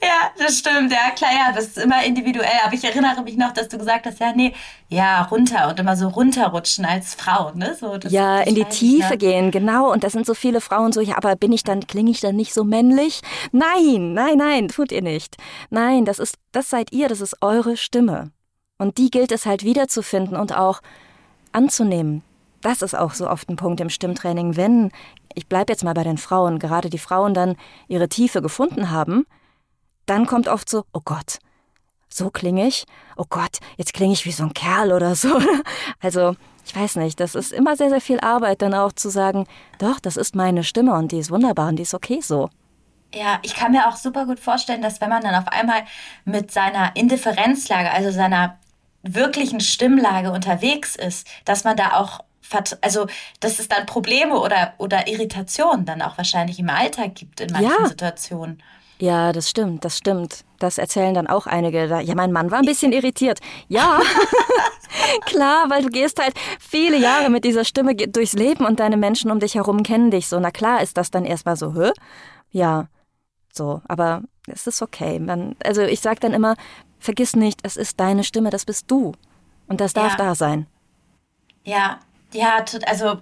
Ja, 0.01 0.31
das 0.38 0.59
stimmt. 0.59 0.91
Ja, 0.91 1.09
klar, 1.15 1.31
ja, 1.33 1.51
das 1.53 1.65
ist 1.65 1.77
immer 1.77 2.03
individuell. 2.03 2.59
Aber 2.63 2.74
ich 2.74 2.83
erinnere 2.83 3.21
mich 3.24 3.36
noch, 3.36 3.51
dass 3.51 3.68
du 3.68 3.77
gesagt 3.77 4.06
hast, 4.06 4.19
ja, 4.19 4.31
nee, 4.33 4.53
ja, 4.89 5.24
runter 5.24 5.69
und 5.69 5.80
immer 5.80 5.95
so 5.95 6.07
runterrutschen 6.07 6.86
als 6.86 7.15
Frau. 7.15 7.51
Ne? 7.53 7.75
So, 7.80 7.97
ja, 8.09 8.39
in 8.41 8.56
die 8.56 8.65
Tiefe 8.65 9.13
ich, 9.13 9.19
gehen, 9.19 9.51
genau. 9.51 9.91
Und 9.91 10.03
das 10.03 10.13
sind 10.13 10.25
so 10.25 10.33
viele 10.33 10.62
Frauen 10.62 10.91
so, 10.91 11.01
ja, 11.01 11.18
aber 11.18 11.36
bin 11.36 11.51
ich 11.51 11.63
dann, 11.63 11.86
klinge 11.88 12.12
ich 12.12 12.21
dann 12.21 12.36
nicht 12.36 12.53
so 12.53 12.63
männlich? 12.63 13.21
Nein, 13.51 14.13
nein, 14.13 14.38
nein, 14.38 14.68
tut 14.69 14.91
ihr 14.91 15.01
nicht. 15.01 15.38
Nein, 15.69 16.06
das 16.06 16.19
ist 16.19 16.28
ist, 16.29 16.37
das 16.51 16.69
seid 16.69 16.91
ihr, 16.91 17.09
das 17.09 17.21
ist 17.21 17.37
eure 17.41 17.77
Stimme. 17.77 18.31
Und 18.77 18.97
die 18.97 19.11
gilt 19.11 19.31
es 19.31 19.45
halt 19.45 19.63
wiederzufinden 19.63 20.37
und 20.37 20.55
auch 20.55 20.81
anzunehmen. 21.51 22.23
Das 22.61 22.81
ist 22.81 22.95
auch 22.95 23.13
so 23.13 23.29
oft 23.29 23.49
ein 23.49 23.55
Punkt 23.55 23.81
im 23.81 23.89
Stimmtraining, 23.89 24.55
wenn, 24.55 24.91
ich 25.33 25.48
bleibe 25.48 25.71
jetzt 25.71 25.83
mal 25.83 25.93
bei 25.93 26.03
den 26.03 26.17
Frauen, 26.17 26.59
gerade 26.59 26.89
die 26.89 26.98
Frauen 26.98 27.33
dann 27.33 27.55
ihre 27.88 28.09
Tiefe 28.09 28.41
gefunden 28.41 28.91
haben, 28.91 29.25
dann 30.05 30.25
kommt 30.25 30.48
oft 30.48 30.69
so, 30.69 30.83
oh 30.93 31.01
Gott, 31.03 31.39
so 32.09 32.29
klinge 32.29 32.67
ich, 32.67 32.86
oh 33.15 33.25
Gott, 33.29 33.57
jetzt 33.77 33.93
klinge 33.93 34.13
ich 34.13 34.25
wie 34.25 34.31
so 34.31 34.43
ein 34.43 34.53
Kerl 34.53 34.91
oder 34.91 35.15
so. 35.15 35.39
Also, 36.01 36.36
ich 36.65 36.75
weiß 36.75 36.98
nicht, 36.98 37.19
das 37.19 37.36
ist 37.36 37.51
immer 37.51 37.75
sehr, 37.75 37.89
sehr 37.89 38.01
viel 38.01 38.19
Arbeit, 38.19 38.62
dann 38.62 38.74
auch 38.74 38.91
zu 38.91 39.09
sagen, 39.09 39.45
doch, 39.79 40.00
das 40.00 40.17
ist 40.17 40.36
meine 40.36 40.63
Stimme 40.63 40.93
und 40.93 41.12
die 41.12 41.19
ist 41.19 41.31
wunderbar 41.31 41.69
und 41.69 41.77
die 41.77 41.83
ist 41.83 41.93
okay 41.93 42.21
so. 42.21 42.50
Ja, 43.13 43.39
ich 43.42 43.56
kann 43.56 43.72
mir 43.72 43.88
auch 43.88 43.96
super 43.96 44.25
gut 44.25 44.39
vorstellen, 44.39 44.82
dass 44.82 45.01
wenn 45.01 45.10
man 45.10 45.24
dann 45.24 45.36
auf 45.36 45.48
einmal 45.48 45.84
mit 46.25 46.51
seiner 46.51 46.96
Indifferenzlage, 46.96 47.92
also 47.92 48.12
seiner 48.12 48.60
wirklichen 49.01 49.62
Stimmlage 49.62 50.32
unterwegs 50.32 50.96
ist, 50.96 51.28
dass 51.46 51.63
man 51.63 51.75
da 51.78 51.94
auch 51.94 52.22
also 52.82 53.06
dass 53.39 53.60
es 53.60 53.68
dann 53.68 53.86
Probleme 53.86 54.39
oder, 54.39 54.74
oder 54.80 55.08
Irritationen 55.08 55.86
dann 55.86 56.01
auch 56.01 56.18
wahrscheinlich 56.18 56.58
im 56.58 56.70
Alltag 56.70 57.13
gibt 57.13 57.42
in 57.42 57.51
manchen 57.51 57.70
ja. 57.70 57.88
Situationen. 57.88 58.63
Ja, 59.00 59.32
das 59.32 59.50
stimmt, 59.50 59.86
das 59.86 59.98
stimmt. 59.98 60.44
Das 60.60 60.78
erzählen 60.78 61.13
dann 61.13 61.28
auch 61.28 61.48
einige. 61.48 61.86
Ja, 62.01 62.16
mein 62.16 62.34
Mann 62.34 62.51
war 62.51 62.60
ein 62.60 62.66
bisschen 62.66 62.92
irritiert. 62.92 63.39
Ja, 63.70 64.01
klar, 65.25 65.70
weil 65.70 65.84
du 65.84 65.89
gehst 65.89 66.22
halt 66.22 66.34
viele 66.60 66.98
Jahre 66.98 67.30
mit 67.30 67.46
dieser 67.46 67.63
Stimme 67.63 67.96
durchs 67.96 68.34
Leben 68.34 68.66
und 68.66 68.82
deine 68.82 68.98
Menschen 68.98 69.32
um 69.32 69.39
dich 69.39 69.56
herum 69.56 69.84
kennen 69.84 70.12
dich 70.12 70.28
so. 70.28 70.38
Na 70.39 70.51
klar 70.51 70.82
ist 70.82 70.98
das 70.98 71.12
dann 71.12 71.24
erstmal 71.24 71.56
so, 71.56 71.74
hä? 71.75 71.92
Ja, 72.51 72.88
so, 73.60 73.82
aber 73.88 74.24
es 74.48 74.66
ist 74.66 74.82
okay. 74.82 75.20
Man, 75.20 75.56
also 75.63 75.82
ich 75.82 76.00
sage 76.00 76.22
dann 76.22 76.34
immer, 76.34 76.56
vergiss 77.00 77.36
nicht, 77.36 77.60
es 77.63 77.75
ist 77.75 78.00
deine 78.00 78.24
Stimme, 78.24 78.50
das 78.50 78.66
bist 78.66 78.89
du. 78.89 79.12
Und 79.68 79.82
das 79.82 79.94
darf 79.94 80.13
ja. 80.13 80.18
da 80.18 80.36
sein. 80.36 80.66
Ja, 81.63 82.00
ja, 82.32 82.63
also 82.88 83.20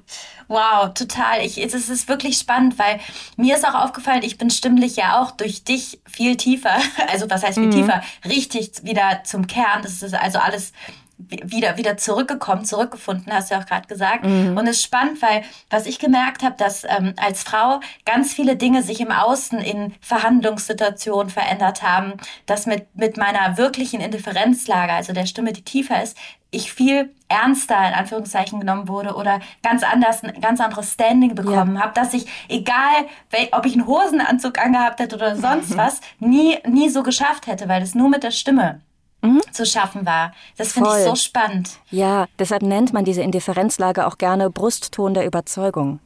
wow, 0.48 0.94
total. 0.94 1.46
Ich, 1.46 1.58
es 1.58 1.74
ist 1.74 2.08
wirklich 2.08 2.38
spannend, 2.38 2.77
weil 2.77 3.00
mir 3.36 3.56
ist 3.56 3.65
auch 3.67 3.74
aufgefallen, 3.74 4.22
ich 4.24 4.38
bin 4.38 4.50
stimmlich 4.50 4.96
ja 4.98 5.22
auch 5.22 5.32
durch 5.32 5.63
dich 5.63 6.00
viel 6.06 6.38
tiefer, 6.38 6.77
also 7.10 7.29
was 7.29 7.44
heißt 7.44 7.58
viel 7.58 7.67
mhm. 7.67 7.72
tiefer, 7.72 8.01
richtig 8.25 8.84
wieder 8.84 9.24
zum 9.24 9.48
Kern. 9.48 9.82
Das 9.82 10.03
ist 10.03 10.13
also 10.13 10.39
alles 10.39 10.72
wieder, 11.17 11.77
wieder 11.77 11.97
zurückgekommen, 11.97 12.63
zurückgefunden, 12.63 13.33
hast 13.33 13.50
du 13.50 13.55
ja 13.55 13.62
auch 13.62 13.65
gerade 13.65 13.88
gesagt. 13.88 14.24
Mhm. 14.24 14.55
Und 14.55 14.67
es 14.67 14.77
ist 14.77 14.83
spannend, 14.83 15.21
weil 15.21 15.43
was 15.69 15.88
ich 15.88 15.97
gemerkt 16.00 16.43
habe, 16.43 16.55
dass 16.57 16.83
ähm, 16.83 17.13
als 17.17 17.43
Frau 17.43 17.79
ganz 18.05 18.33
viele 18.33 18.55
Dinge 18.55 18.83
sich 18.83 19.01
im 19.01 19.12
Außen 19.12 19.59
in 19.59 19.95
Verhandlungssituationen 20.01 21.29
verändert 21.29 21.81
haben, 21.81 22.13
dass 22.45 22.67
mit, 22.67 22.95
mit 22.95 23.17
meiner 23.17 23.57
wirklichen 23.57 24.00
Indifferenzlage, 24.00 24.93
also 24.93 25.12
der 25.12 25.25
Stimme, 25.25 25.53
die 25.53 25.63
tiefer 25.63 26.01
ist, 26.03 26.15
ich 26.50 26.71
viel 26.71 27.13
ernster 27.27 27.75
in 27.75 27.93
Anführungszeichen 27.93 28.59
genommen 28.59 28.88
wurde 28.88 29.15
oder 29.15 29.41
ganz 29.63 29.83
anders, 29.83 30.24
ein 30.24 30.39
ganz 30.39 30.62
anderes 30.62 30.93
Standing 30.93 31.36
bekommen 31.36 31.75
ja. 31.75 31.81
habe, 31.81 31.93
dass 31.93 32.13
ich, 32.13 32.25
egal 32.47 33.05
ob 33.51 33.65
ich 33.65 33.74
einen 33.74 33.86
Hosenanzug 33.86 34.57
angehabt 34.63 35.00
hätte 35.00 35.17
oder 35.17 35.36
sonst 35.36 35.75
was, 35.75 36.00
nie, 36.19 36.57
nie 36.65 36.89
so 36.89 37.03
geschafft 37.03 37.47
hätte, 37.47 37.67
weil 37.67 37.81
es 37.81 37.95
nur 37.95 38.07
mit 38.07 38.24
der 38.24 38.31
Stimme 38.31 38.79
mhm. 39.21 39.41
zu 39.51 39.65
schaffen 39.65 40.05
war. 40.05 40.33
Das 40.57 40.74
finde 40.74 40.89
ich 40.97 41.05
so 41.05 41.15
spannend. 41.15 41.79
Ja, 41.89 42.27
deshalb 42.39 42.62
nennt 42.62 42.93
man 42.93 43.05
diese 43.05 43.21
Indifferenzlage 43.21 44.07
auch 44.07 44.17
gerne 44.17 44.50
Brustton 44.50 45.13
der 45.13 45.25
Überzeugung. 45.25 46.00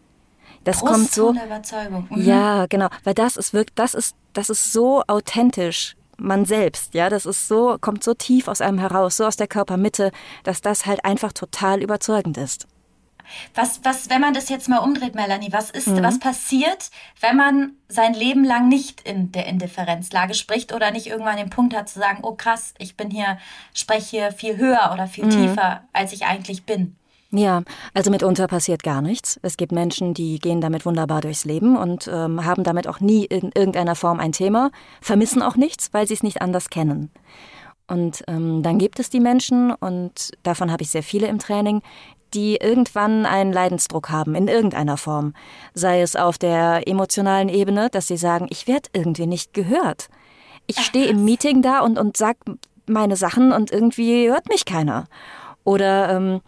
Das 0.64 0.80
Brustton 0.80 0.96
kommt 0.96 1.12
so. 1.12 1.34
Der 1.34 1.46
Überzeugung. 1.46 2.08
Mhm. 2.10 2.22
Ja, 2.22 2.66
genau, 2.68 2.88
weil 3.04 3.14
das 3.14 3.36
ist 3.36 3.54
wirklich, 3.54 3.76
das 3.76 3.94
ist, 3.94 4.16
das 4.34 4.50
ist 4.50 4.72
so 4.72 5.04
authentisch 5.08 5.96
man 6.22 6.46
selbst, 6.46 6.94
ja, 6.94 7.10
das 7.10 7.26
ist 7.26 7.48
so, 7.48 7.78
kommt 7.82 8.04
so 8.04 8.14
tief 8.14 8.48
aus 8.48 8.62
einem 8.62 8.78
heraus, 8.78 9.18
so 9.18 9.26
aus 9.26 9.38
der 9.38 9.48
Körpermitte, 9.48 10.12
dass 10.44 10.62
das 10.62 10.86
halt 10.86 11.04
einfach 11.04 11.34
total 11.34 11.82
überzeugend 11.82 12.38
ist. 12.38 12.68
Was, 13.56 13.82
was, 13.84 14.10
wenn 14.10 14.22
man 14.22 14.34
das 14.34 14.50
jetzt 14.50 14.70
mal 14.70 14.80
umdreht, 14.80 15.16
Melanie, 15.16 15.52
was 15.52 15.70
ist, 15.70 15.88
mhm. 15.88 16.04
was 16.04 16.20
passiert, 16.20 16.90
wenn 17.20 17.38
man 17.38 17.72
sein 17.88 18.14
Leben 18.14 18.44
lang 18.44 18.68
nicht 18.68 19.02
in 19.02 19.32
der 19.32 19.48
Indifferenzlage 19.48 20.34
spricht 20.34 20.74
oder 20.74 20.92
nicht 20.92 21.08
irgendwann 21.08 21.38
den 21.38 21.50
Punkt 21.50 21.76
hat 21.76 21.90
zu 21.90 22.00
sagen, 22.00 22.20
oh 22.24 22.34
krass, 22.34 22.74
ich 22.78 22.96
bin 22.96 23.10
hier, 23.10 23.38
spreche 23.74 24.10
hier 24.10 24.32
viel 24.32 24.58
höher 24.58 24.92
oder 24.94 25.08
viel 25.08 25.26
mhm. 25.26 25.32
tiefer, 25.32 25.84
als 25.94 26.14
ich 26.14 26.26
eigentlich 26.26 26.64
bin? 26.66 26.96
Ja, 27.34 27.64
also 27.94 28.12
mitunter 28.12 28.48
passiert 28.48 28.84
gar 28.84 29.02
nichts. 29.02 29.40
Es 29.42 29.56
gibt 29.56 29.72
Menschen, 29.72 30.14
die 30.14 30.38
gehen 30.40 30.60
damit 30.60 30.86
wunderbar 30.86 31.22
durchs 31.22 31.46
Leben 31.46 31.78
und 31.78 32.10
ähm, 32.12 32.44
haben 32.46 32.66
damit 32.66 32.88
auch 32.88 33.00
nie 33.00 33.24
in 33.24 33.52
irgendeiner 33.56 33.96
Form 33.96 34.20
ein 34.20 34.34
Thema, 34.34 34.70
vermissen 35.00 35.42
auch 35.42 35.56
nichts, 35.56 35.94
weil 35.94 36.08
sie 36.08 36.14
es 36.14 36.24
nicht 36.24 36.42
anders 36.42 36.70
kennen. 36.70 37.10
Und 37.88 38.24
ähm, 38.28 38.64
dann 38.64 38.80
gibt 38.80 39.00
es 39.00 39.10
die 39.10 39.22
Menschen, 39.22 39.72
und 39.72 40.32
davon 40.44 40.72
habe 40.72 40.84
ich 40.84 40.90
sehr 40.90 41.04
viele 41.04 41.28
im 41.28 41.40
Training, 41.40 41.82
die 42.34 42.58
irgendwann 42.58 43.26
einen 43.26 43.52
Leidensdruck 43.52 44.10
haben, 44.10 44.36
in 44.36 44.48
irgendeiner 44.48 44.98
Form. 44.98 45.34
Sei 45.74 46.02
es 46.02 46.16
auf 46.16 46.38
der 46.38 46.88
emotionalen 46.88 47.50
Ebene, 47.50 47.90
dass 47.90 48.08
sie 48.08 48.18
sagen, 48.18 48.48
ich 48.50 48.68
werde 48.68 48.90
irgendwie 48.94 49.28
nicht 49.28 49.54
gehört. 49.54 50.10
Ich 50.68 50.80
stehe 50.80 51.08
im 51.08 51.26
Meeting 51.26 51.62
da 51.62 51.82
und, 51.82 51.98
und 52.00 52.18
sag 52.18 52.38
meine 52.86 53.16
Sachen 53.16 53.52
und 53.52 53.72
irgendwie 53.72 54.30
hört 54.30 54.48
mich 54.50 54.66
keiner. 54.66 55.06
Oder 55.64 56.10
ähm, 56.16 56.42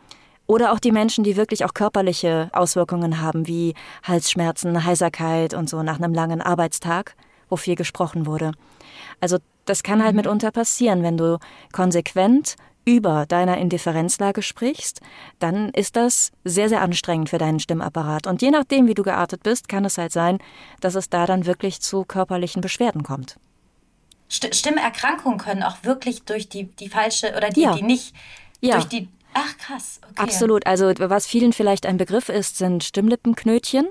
oder 0.45 0.73
auch 0.73 0.79
die 0.79 0.91
Menschen, 0.91 1.23
die 1.23 1.37
wirklich 1.37 1.63
auch 1.63 1.73
körperliche 1.73 2.49
Auswirkungen 2.51 3.21
haben, 3.21 3.47
wie 3.47 3.73
Halsschmerzen, 4.03 4.83
Heiserkeit 4.83 5.53
und 5.53 5.69
so 5.69 5.83
nach 5.83 5.99
einem 5.99 6.13
langen 6.13 6.41
Arbeitstag, 6.41 7.15
wo 7.49 7.55
viel 7.55 7.75
gesprochen 7.75 8.25
wurde. 8.25 8.51
Also 9.21 9.37
das 9.65 9.83
kann 9.83 10.03
halt 10.03 10.13
mhm. 10.13 10.17
mitunter 10.17 10.51
passieren, 10.51 11.01
wenn 11.01 11.17
du 11.17 11.39
konsequent 11.71 12.55
über 12.85 13.25
deiner 13.25 13.57
Indifferenzlage 13.57 14.41
sprichst, 14.41 15.01
dann 15.39 15.69
ist 15.69 15.95
das 15.95 16.31
sehr, 16.43 16.69
sehr 16.69 16.81
anstrengend 16.81 17.29
für 17.29 17.37
deinen 17.37 17.59
Stimmapparat. 17.59 18.27
Und 18.27 18.41
je 18.41 18.51
nachdem, 18.51 18.87
wie 18.87 18.93
du 18.93 19.03
geartet 19.03 19.43
bist, 19.43 19.69
kann 19.69 19.85
es 19.85 19.97
halt 19.97 20.11
sein, 20.11 20.39
dass 20.81 20.95
es 20.95 21.09
da 21.09 21.25
dann 21.25 21.45
wirklich 21.45 21.81
zu 21.81 22.03
körperlichen 22.03 22.61
Beschwerden 22.61 23.03
kommt. 23.03 23.37
Stimmerkrankungen 24.29 25.37
können 25.37 25.63
auch 25.63 25.77
wirklich 25.83 26.23
durch 26.23 26.49
die, 26.49 26.65
die 26.65 26.89
falsche 26.89 27.33
oder 27.37 27.49
die, 27.49 27.61
ja. 27.61 27.75
die 27.75 27.83
nicht 27.83 28.15
ja. 28.61 28.75
durch 28.75 28.85
die 28.85 29.07
Ach 29.33 29.57
krass, 29.57 29.99
okay. 30.03 30.21
Absolut. 30.21 30.67
Also 30.67 30.93
was 30.97 31.25
vielen 31.25 31.53
vielleicht 31.53 31.85
ein 31.85 31.97
Begriff 31.97 32.29
ist, 32.29 32.57
sind 32.57 32.83
Stimmlippenknötchen. 32.83 33.87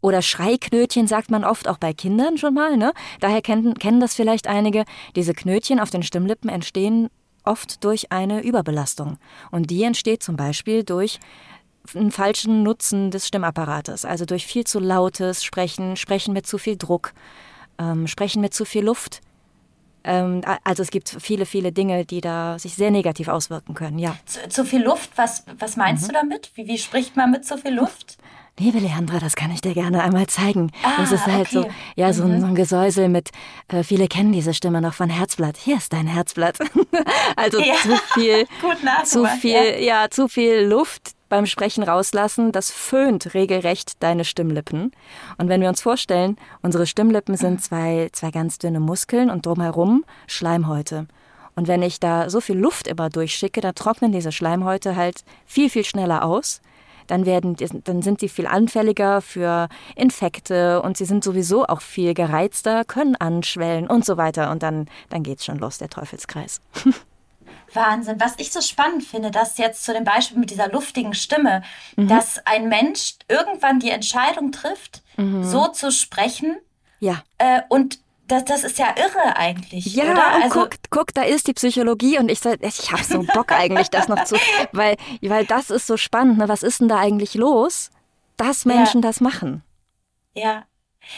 Oder 0.00 0.20
Schreiknötchen 0.20 1.06
sagt 1.06 1.30
man 1.30 1.44
oft 1.44 1.68
auch 1.68 1.78
bei 1.78 1.92
Kindern 1.92 2.36
schon 2.36 2.54
mal. 2.54 2.76
Ne? 2.76 2.92
Daher 3.20 3.40
kennen, 3.40 3.74
kennen 3.74 4.00
das 4.00 4.14
vielleicht 4.14 4.48
einige. 4.48 4.84
Diese 5.14 5.32
Knötchen 5.32 5.78
auf 5.78 5.90
den 5.90 6.02
Stimmlippen 6.02 6.50
entstehen 6.50 7.08
oft 7.44 7.84
durch 7.84 8.12
eine 8.12 8.42
Überbelastung. 8.42 9.18
Und 9.50 9.70
die 9.70 9.82
entsteht 9.82 10.22
zum 10.22 10.36
Beispiel 10.36 10.84
durch 10.84 11.20
einen 11.94 12.12
falschen 12.12 12.62
Nutzen 12.62 13.10
des 13.10 13.26
Stimmapparates, 13.26 14.04
also 14.04 14.24
durch 14.24 14.46
viel 14.46 14.64
zu 14.64 14.78
lautes 14.78 15.42
Sprechen, 15.44 15.96
Sprechen 15.96 16.32
mit 16.32 16.46
zu 16.46 16.58
viel 16.58 16.76
Druck, 16.76 17.12
ähm, 17.78 18.06
Sprechen 18.06 18.40
mit 18.40 18.54
zu 18.54 18.64
viel 18.64 18.84
Luft. 18.84 19.20
Ähm, 20.04 20.42
also 20.64 20.82
es 20.82 20.90
gibt 20.90 21.16
viele, 21.20 21.46
viele 21.46 21.72
Dinge, 21.72 22.04
die 22.04 22.20
da 22.20 22.58
sich 22.58 22.74
sehr 22.74 22.90
negativ 22.90 23.28
auswirken 23.28 23.74
können, 23.74 23.98
ja. 23.98 24.16
Zu, 24.26 24.48
zu 24.48 24.64
viel 24.64 24.82
Luft, 24.82 25.10
was, 25.16 25.44
was 25.58 25.76
meinst 25.76 26.04
mhm. 26.04 26.08
du 26.08 26.12
damit? 26.14 26.50
Wie, 26.54 26.66
wie 26.66 26.78
spricht 26.78 27.16
man 27.16 27.30
mit 27.30 27.44
zu 27.44 27.58
viel 27.58 27.74
Luft? 27.74 28.18
Liebe 28.58 28.78
Leandra, 28.78 29.18
das 29.18 29.34
kann 29.34 29.50
ich 29.50 29.62
dir 29.62 29.72
gerne 29.72 30.02
einmal 30.02 30.26
zeigen. 30.26 30.70
Ah, 30.82 30.98
das 30.98 31.12
ist 31.12 31.26
halt 31.26 31.46
okay. 31.46 31.62
so, 31.62 31.70
ja, 31.96 32.12
so, 32.12 32.24
mhm. 32.24 32.40
so, 32.40 32.46
ein 32.46 32.54
Gesäusel 32.54 33.08
mit, 33.08 33.30
äh, 33.68 33.82
viele 33.82 34.08
kennen 34.08 34.32
diese 34.32 34.52
Stimme 34.52 34.80
noch 34.82 34.92
von 34.92 35.08
Herzblatt. 35.08 35.56
Hier 35.56 35.78
ist 35.78 35.92
dein 35.92 36.06
Herzblatt. 36.06 36.58
also 37.36 37.58
ja. 37.60 37.74
zu 37.74 37.96
viel, 38.14 38.46
zu 39.04 39.26
viel, 39.40 39.54
ja. 39.54 40.02
ja, 40.02 40.10
zu 40.10 40.28
viel 40.28 40.60
Luft, 40.60 41.12
beim 41.32 41.46
Sprechen 41.46 41.82
rauslassen, 41.82 42.52
das 42.52 42.70
föhnt 42.70 43.32
regelrecht 43.32 44.02
deine 44.02 44.22
Stimmlippen. 44.22 44.92
Und 45.38 45.48
wenn 45.48 45.62
wir 45.62 45.70
uns 45.70 45.80
vorstellen, 45.80 46.36
unsere 46.60 46.86
Stimmlippen 46.86 47.38
sind 47.38 47.62
zwei, 47.62 48.10
zwei 48.12 48.30
ganz 48.30 48.58
dünne 48.58 48.80
Muskeln 48.80 49.30
und 49.30 49.46
drumherum 49.46 50.04
Schleimhäute. 50.26 51.06
Und 51.54 51.68
wenn 51.68 51.80
ich 51.80 52.00
da 52.00 52.28
so 52.28 52.42
viel 52.42 52.58
Luft 52.58 52.86
immer 52.86 53.08
durchschicke, 53.08 53.62
dann 53.62 53.74
trocknen 53.74 54.12
diese 54.12 54.30
Schleimhäute 54.30 54.94
halt 54.94 55.24
viel, 55.46 55.70
viel 55.70 55.84
schneller 55.84 56.22
aus. 56.22 56.60
Dann, 57.12 57.26
werden, 57.26 57.56
dann 57.84 58.00
sind 58.00 58.20
sie 58.20 58.28
viel 58.30 58.46
anfälliger 58.46 59.20
für 59.20 59.68
Infekte 59.96 60.80
und 60.80 60.96
sie 60.96 61.04
sind 61.04 61.22
sowieso 61.22 61.66
auch 61.66 61.82
viel 61.82 62.14
gereizter, 62.14 62.86
können 62.86 63.16
anschwellen 63.16 63.86
und 63.86 64.06
so 64.06 64.16
weiter. 64.16 64.50
Und 64.50 64.62
dann, 64.62 64.88
dann 65.10 65.22
geht's 65.22 65.44
schon 65.44 65.58
los, 65.58 65.76
der 65.76 65.90
Teufelskreis. 65.90 66.62
Wahnsinn. 67.74 68.18
Was 68.18 68.32
ich 68.38 68.50
so 68.50 68.62
spannend 68.62 69.04
finde, 69.04 69.30
dass 69.30 69.58
jetzt 69.58 69.84
zu 69.84 69.92
dem 69.92 70.04
Beispiel 70.04 70.38
mit 70.38 70.48
dieser 70.48 70.70
luftigen 70.70 71.12
Stimme, 71.12 71.62
mhm. 71.96 72.08
dass 72.08 72.40
ein 72.46 72.70
Mensch 72.70 73.16
irgendwann 73.28 73.78
die 73.78 73.90
Entscheidung 73.90 74.50
trifft, 74.50 75.02
mhm. 75.18 75.44
so 75.44 75.68
zu 75.68 75.92
sprechen. 75.92 76.56
Ja. 76.98 77.22
Äh, 77.36 77.60
und 77.68 77.98
das, 78.32 78.44
das 78.44 78.64
ist 78.64 78.78
ja 78.78 78.94
irre 78.96 79.36
eigentlich. 79.36 79.94
Ja, 79.94 80.12
oder? 80.12 80.26
Also, 80.42 80.60
guck, 80.60 80.70
guck, 80.90 81.14
da 81.14 81.22
ist 81.22 81.46
die 81.46 81.52
Psychologie 81.52 82.18
und 82.18 82.30
ich 82.30 82.40
ich 82.44 82.92
habe 82.92 83.04
so 83.04 83.22
Bock 83.22 83.52
eigentlich, 83.52 83.90
das 83.90 84.08
noch 84.08 84.24
zu, 84.24 84.36
weil, 84.72 84.96
weil 85.20 85.44
das 85.44 85.70
ist 85.70 85.86
so 85.86 85.96
spannend. 85.96 86.38
Ne? 86.38 86.48
Was 86.48 86.62
ist 86.62 86.80
denn 86.80 86.88
da 86.88 86.98
eigentlich 86.98 87.34
los, 87.34 87.90
dass 88.36 88.64
Menschen 88.64 89.02
ja. 89.02 89.08
das 89.08 89.20
machen? 89.20 89.62
Ja. 90.34 90.64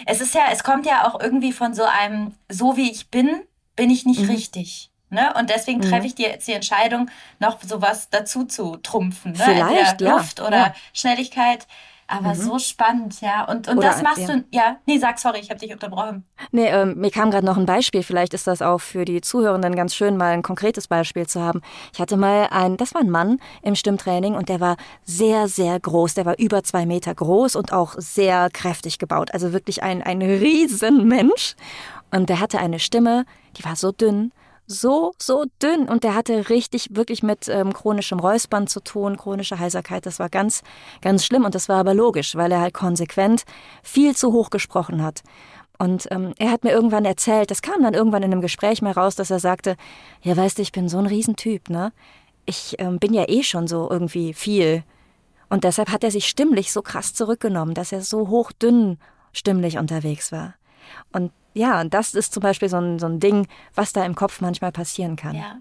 Es 0.07 0.21
ist 0.21 0.35
ja, 0.35 0.47
es 0.51 0.65
kommt 0.65 0.87
ja 0.87 1.07
auch 1.07 1.21
irgendwie 1.21 1.53
von 1.53 1.75
so 1.75 1.85
einem, 1.85 2.35
so 2.49 2.77
wie 2.77 2.91
ich 2.91 3.11
bin, 3.11 3.43
bin 3.77 3.91
ich 3.91 4.07
nicht 4.07 4.23
mhm. 4.23 4.31
richtig. 4.31 4.91
Ne? 5.11 5.33
Und 5.39 5.51
deswegen 5.51 5.79
mhm. 5.79 5.91
treffe 5.91 6.07
ich 6.07 6.15
die, 6.15 6.23
jetzt 6.23 6.49
die 6.49 6.53
Entscheidung, 6.53 7.11
noch 7.39 7.63
sowas 7.63 8.09
dazu 8.11 8.45
zu 8.45 8.77
trumpfen. 8.79 9.33
Ne? 9.33 9.39
Vielleicht, 9.45 10.01
ja. 10.01 10.17
Luft 10.17 10.41
oder 10.41 10.57
ja. 10.57 10.75
Schnelligkeit. 10.93 11.69
Aber 12.07 12.31
mhm. 12.31 12.35
so 12.35 12.59
spannend, 12.59 13.21
ja. 13.21 13.45
Und, 13.45 13.67
und 13.69 13.83
das 13.83 14.03
machst 14.03 14.29
ja. 14.29 14.37
du, 14.37 14.45
ja. 14.51 14.77
Nee, 14.87 14.99
sag 14.99 15.19
sorry, 15.19 15.39
ich 15.41 15.51
habe 15.51 15.59
dich 15.59 15.73
unterbrochen. 15.73 16.25
Nee, 16.53 16.67
ähm, 16.69 16.95
mir 16.97 17.11
kam 17.11 17.31
gerade 17.31 17.47
noch 17.47 17.57
ein 17.57 17.67
Beispiel. 17.67 18.03
Vielleicht 18.03 18.35
ist 18.35 18.47
das 18.47 18.61
auch 18.61 18.81
für 18.81 19.05
die 19.05 19.21
Zuhörenden 19.21 19.75
ganz 19.75 19.95
schön, 19.95 20.17
mal 20.17 20.33
ein 20.33 20.43
konkretes 20.43 20.87
Beispiel 20.87 21.27
zu 21.27 21.41
haben. 21.41 21.63
Ich 21.93 22.01
hatte 22.01 22.17
mal 22.17 22.49
einen, 22.51 22.77
das 22.77 22.95
war 22.95 23.01
ein 23.01 23.11
Mann 23.11 23.39
im 23.63 23.75
Stimmtraining 23.75 24.35
und 24.35 24.49
der 24.49 24.61
war 24.61 24.77
sehr, 25.05 25.49
sehr 25.49 25.81
groß. 25.81 26.15
Der 26.15 26.27
war 26.27 26.39
über 26.39 26.63
zwei 26.63 26.85
Meter 26.85 27.15
groß 27.15 27.57
und 27.57 27.73
auch 27.73 27.95
sehr 27.97 28.51
kräftig 28.53 28.99
gebaut. 28.99 29.33
Also 29.33 29.53
wirklich 29.53 29.83
ein, 29.83 30.03
ein 30.03 30.21
Riesenmensch. 30.21 31.57
Und 32.11 32.29
der 32.29 32.41
hatte 32.41 32.59
eine 32.59 32.79
Stimme, 32.79 33.25
die 33.57 33.65
war 33.65 33.77
so 33.77 33.93
dünn 33.93 34.31
so, 34.67 35.13
so 35.19 35.45
dünn 35.63 35.89
und 35.89 36.05
der 36.05 36.15
hatte 36.15 36.49
richtig, 36.49 36.89
wirklich 36.97 37.23
mit 37.23 37.49
ähm, 37.49 37.73
chronischem 37.73 38.19
Räuspern 38.19 38.67
zu 38.67 38.81
tun, 38.81 39.17
chronische 39.17 39.59
Heiserkeit. 39.59 40.07
Das 40.07 40.19
war 40.19 40.29
ganz, 40.29 40.63
ganz 41.03 41.25
schlimm 41.25 41.45
und 41.45 41.55
das 41.55 41.69
war 41.69 41.79
aber 41.79 41.95
logisch, 41.95 42.35
weil 42.35 42.51
er 42.53 42.61
halt 42.61 42.75
konsequent 42.75 43.45
viel 43.83 44.17
zu 44.17 44.33
hoch 44.33 44.51
gesprochen 44.51 45.03
hat. 45.03 45.23
Und 45.79 46.09
ähm, 46.11 46.33
er 46.39 46.51
hat 46.51 46.65
mir 46.65 46.71
irgendwann 46.71 47.05
erzählt, 47.05 47.51
das 47.51 47.61
kam 47.61 47.83
dann 47.83 47.95
irgendwann 47.95 48.23
in 48.23 48.33
einem 48.33 48.41
Gespräch 48.41 48.81
mal 48.81 48.93
raus, 48.93 49.17
dass 49.17 49.31
er 49.31 49.41
sagte, 49.41 49.77
ja 50.23 50.37
weißt 50.37 50.59
du, 50.59 50.63
ich 50.63 50.73
bin 50.73 50.89
so 50.89 50.99
ein 50.99 51.07
Riesentyp, 51.07 51.69
ne? 51.69 51.93
Ich 52.47 52.77
ähm, 52.79 52.99
bin 52.99 53.15
ja 53.15 53.25
eh 53.29 53.43
schon 53.43 53.67
so 53.67 53.91
irgendwie 53.91 54.35
viel. 54.35 54.85
Und 55.49 55.65
deshalb 55.65 55.91
hat 55.91 56.05
er 56.05 56.11
sich 56.11 56.27
stimmlich 56.27 56.73
so 56.73 56.83
krass 56.83 57.15
zurückgenommen, 57.15 57.75
dass 57.75 57.93
er 57.93 58.03
so 58.03 58.29
hochdünn 58.29 58.99
stimmlich 59.33 59.79
unterwegs 59.79 60.31
war. 60.31 60.55
Und 61.13 61.33
ja, 61.55 61.81
und 61.81 61.95
das 61.95 62.15
ist 62.15 62.35
zum 62.35 62.43
Beispiel 62.43 62.69
so 62.69 62.77
ein, 62.77 62.99
so 62.99 63.07
ein 63.07 63.21
Ding, 63.21 63.47
was 63.75 63.93
da 63.93 64.05
im 64.05 64.15
Kopf 64.15 64.41
manchmal 64.41 64.73
passieren 64.73 65.17
kann. 65.17 65.37
Ja. 65.37 65.57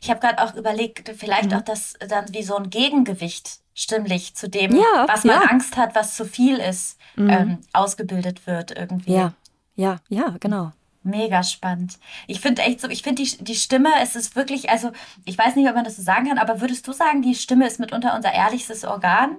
Ich 0.00 0.10
habe 0.10 0.20
gerade 0.20 0.42
auch 0.42 0.54
überlegt, 0.54 1.10
vielleicht 1.16 1.50
mhm. 1.50 1.58
auch 1.58 1.62
das 1.62 1.94
dann 2.06 2.32
wie 2.32 2.42
so 2.42 2.56
ein 2.56 2.70
Gegengewicht 2.70 3.60
stimmlich 3.74 4.34
zu 4.34 4.48
dem, 4.48 4.74
ja, 4.74 5.06
was 5.06 5.24
man 5.24 5.40
ja. 5.40 5.48
Angst 5.48 5.76
hat, 5.76 5.94
was 5.94 6.16
zu 6.16 6.24
viel 6.24 6.56
ist, 6.58 6.98
mhm. 7.16 7.30
ähm, 7.30 7.58
ausgebildet 7.72 8.46
wird 8.46 8.76
irgendwie. 8.76 9.12
Ja, 9.12 9.34
ja, 9.76 10.00
ja, 10.08 10.34
genau. 10.40 10.72
Mega 11.04 11.42
spannend. 11.42 11.98
Ich 12.26 12.40
finde 12.40 12.62
echt 12.62 12.80
so, 12.80 12.88
ich 12.88 13.02
finde 13.02 13.22
die, 13.22 13.44
die 13.44 13.54
Stimme, 13.54 13.90
es 14.02 14.16
ist 14.16 14.34
wirklich, 14.36 14.68
also 14.68 14.90
ich 15.24 15.38
weiß 15.38 15.54
nicht, 15.54 15.68
ob 15.68 15.74
man 15.76 15.84
das 15.84 15.96
so 15.96 16.02
sagen 16.02 16.26
kann, 16.26 16.38
aber 16.38 16.60
würdest 16.60 16.86
du 16.88 16.92
sagen, 16.92 17.22
die 17.22 17.36
Stimme 17.36 17.66
ist 17.66 17.78
mitunter 17.78 18.14
unser 18.14 18.32
ehrlichstes 18.32 18.84
Organ? 18.84 19.36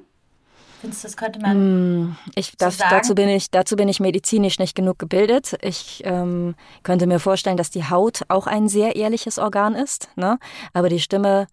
Findest 0.81 1.03
du, 1.03 1.07
das 1.07 1.17
könnte 1.17 1.39
man. 1.39 1.51
Hm, 1.51 2.15
ich, 2.35 2.55
das, 2.57 2.77
so 2.77 2.85
dazu, 2.89 3.15
bin 3.15 3.29
ich, 3.29 3.51
dazu 3.51 3.75
bin 3.75 3.89
ich 3.89 3.99
medizinisch 3.99 4.59
nicht 4.59 4.75
genug 4.75 4.97
gebildet. 4.99 5.57
Ich 5.61 6.01
ähm, 6.05 6.55
könnte 6.83 7.05
mir 7.05 7.19
vorstellen, 7.19 7.57
dass 7.57 7.69
die 7.69 7.89
Haut 7.89 8.21
auch 8.29 8.47
ein 8.47 8.69
sehr 8.69 8.95
ehrliches 8.95 9.39
Organ 9.39 9.75
ist. 9.75 10.09
Ne? 10.15 10.39
Aber 10.73 10.89
die 10.89 10.99
Stimme 10.99 11.47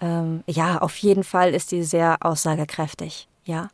ähm, 0.00 0.44
ja, 0.46 0.78
auf 0.78 0.96
jeden 0.98 1.24
Fall 1.24 1.54
ist 1.54 1.72
die 1.72 1.82
sehr 1.82 2.18
aussagekräftig, 2.20 3.28
ja. 3.44 3.68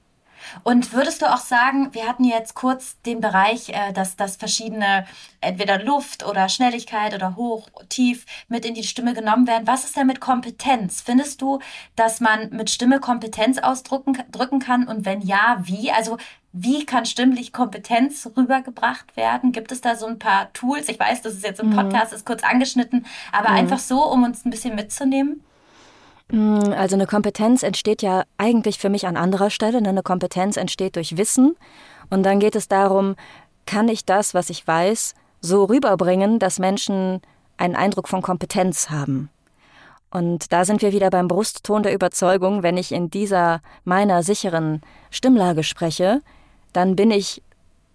Und 0.62 0.92
würdest 0.92 1.22
du 1.22 1.32
auch 1.32 1.38
sagen, 1.38 1.92
wir 1.92 2.06
hatten 2.06 2.24
jetzt 2.24 2.54
kurz 2.54 3.00
den 3.02 3.20
Bereich, 3.20 3.70
äh, 3.70 3.92
dass, 3.92 4.16
dass 4.16 4.36
verschiedene, 4.36 5.06
entweder 5.40 5.82
Luft 5.82 6.26
oder 6.26 6.48
Schnelligkeit 6.48 7.14
oder 7.14 7.36
hoch, 7.36 7.68
tief 7.88 8.26
mit 8.48 8.64
in 8.64 8.74
die 8.74 8.84
Stimme 8.84 9.14
genommen 9.14 9.46
werden. 9.46 9.66
Was 9.66 9.84
ist 9.84 9.96
denn 9.96 10.06
mit 10.06 10.20
Kompetenz? 10.20 11.00
Findest 11.00 11.42
du, 11.42 11.60
dass 11.96 12.20
man 12.20 12.50
mit 12.50 12.70
Stimme 12.70 13.00
Kompetenz 13.00 13.58
ausdrücken 13.58 14.18
drücken 14.30 14.58
kann? 14.58 14.86
Und 14.86 15.04
wenn 15.04 15.20
ja, 15.20 15.58
wie? 15.62 15.92
Also 15.92 16.18
wie 16.56 16.86
kann 16.86 17.04
stimmlich 17.04 17.52
Kompetenz 17.52 18.30
rübergebracht 18.36 19.16
werden? 19.16 19.50
Gibt 19.50 19.72
es 19.72 19.80
da 19.80 19.96
so 19.96 20.06
ein 20.06 20.20
paar 20.20 20.52
Tools? 20.52 20.88
Ich 20.88 21.00
weiß, 21.00 21.20
das 21.22 21.34
ist 21.34 21.44
jetzt 21.44 21.58
im 21.58 21.70
mhm. 21.70 21.74
Podcast, 21.74 22.12
ist 22.12 22.24
kurz 22.24 22.44
angeschnitten, 22.44 23.06
aber 23.32 23.50
mhm. 23.50 23.56
einfach 23.56 23.80
so, 23.80 24.04
um 24.04 24.22
uns 24.22 24.44
ein 24.44 24.50
bisschen 24.50 24.76
mitzunehmen? 24.76 25.42
Mm, 26.34 26.72
also 26.72 26.96
eine 26.96 27.06
Kompetenz 27.06 27.62
entsteht 27.62 28.02
ja 28.02 28.24
eigentlich 28.38 28.78
für 28.78 28.88
mich 28.88 29.06
an 29.06 29.16
anderer 29.16 29.50
Stelle. 29.50 29.80
Ne? 29.80 29.90
Eine 29.90 30.02
Kompetenz 30.02 30.56
entsteht 30.56 30.96
durch 30.96 31.16
Wissen. 31.16 31.56
Und 32.10 32.24
dann 32.24 32.40
geht 32.40 32.56
es 32.56 32.66
darum, 32.66 33.14
kann 33.66 33.88
ich 33.88 34.04
das, 34.04 34.34
was 34.34 34.50
ich 34.50 34.66
weiß, 34.66 35.14
so 35.40 35.64
rüberbringen, 35.64 36.40
dass 36.40 36.58
Menschen 36.58 37.20
einen 37.56 37.76
Eindruck 37.76 38.08
von 38.08 38.20
Kompetenz 38.20 38.90
haben. 38.90 39.30
Und 40.10 40.52
da 40.52 40.64
sind 40.64 40.82
wir 40.82 40.92
wieder 40.92 41.10
beim 41.10 41.28
Brustton 41.28 41.84
der 41.84 41.94
Überzeugung, 41.94 42.62
wenn 42.62 42.76
ich 42.76 42.90
in 42.92 43.10
dieser 43.10 43.60
meiner 43.84 44.22
sicheren 44.22 44.80
Stimmlage 45.10 45.62
spreche, 45.62 46.20
dann 46.72 46.96
bin 46.96 47.10
ich 47.10 47.42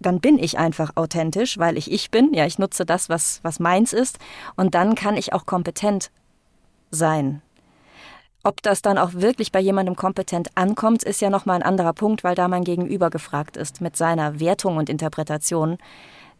dann 0.02 0.22
bin 0.22 0.40
ich 0.40 0.58
einfach 0.58 0.96
authentisch, 0.96 1.58
weil 1.58 1.78
ich 1.78 1.92
ich 1.92 2.10
bin. 2.10 2.34
Ja, 2.34 2.46
ich 2.46 2.58
nutze 2.58 2.86
das, 2.86 3.10
was, 3.10 3.42
was 3.44 3.60
meins 3.60 3.92
ist. 3.92 4.18
Und 4.56 4.76
dann 4.76 4.96
kann 4.96 5.18
ich 5.18 5.34
auch 5.34 5.46
kompetent 5.46 6.10
sein. 6.90 7.42
Ob 8.44 8.62
das 8.62 8.82
dann 8.82 8.98
auch 8.98 9.14
wirklich 9.14 9.52
bei 9.52 9.60
jemandem 9.60 9.96
kompetent 9.96 10.50
ankommt, 10.56 11.04
ist 11.04 11.22
ja 11.22 11.30
nochmal 11.30 11.58
ein 11.58 11.64
anderer 11.64 11.94
Punkt, 11.94 12.24
weil 12.24 12.36
da 12.36 12.48
mein 12.48 12.64
Gegenüber 12.64 13.10
gefragt 13.10 13.58
ist 13.58 13.82
mit 13.82 13.98
seiner 13.98 14.40
Wertung 14.40 14.78
und 14.78 14.90
Interpretation. 14.90 15.78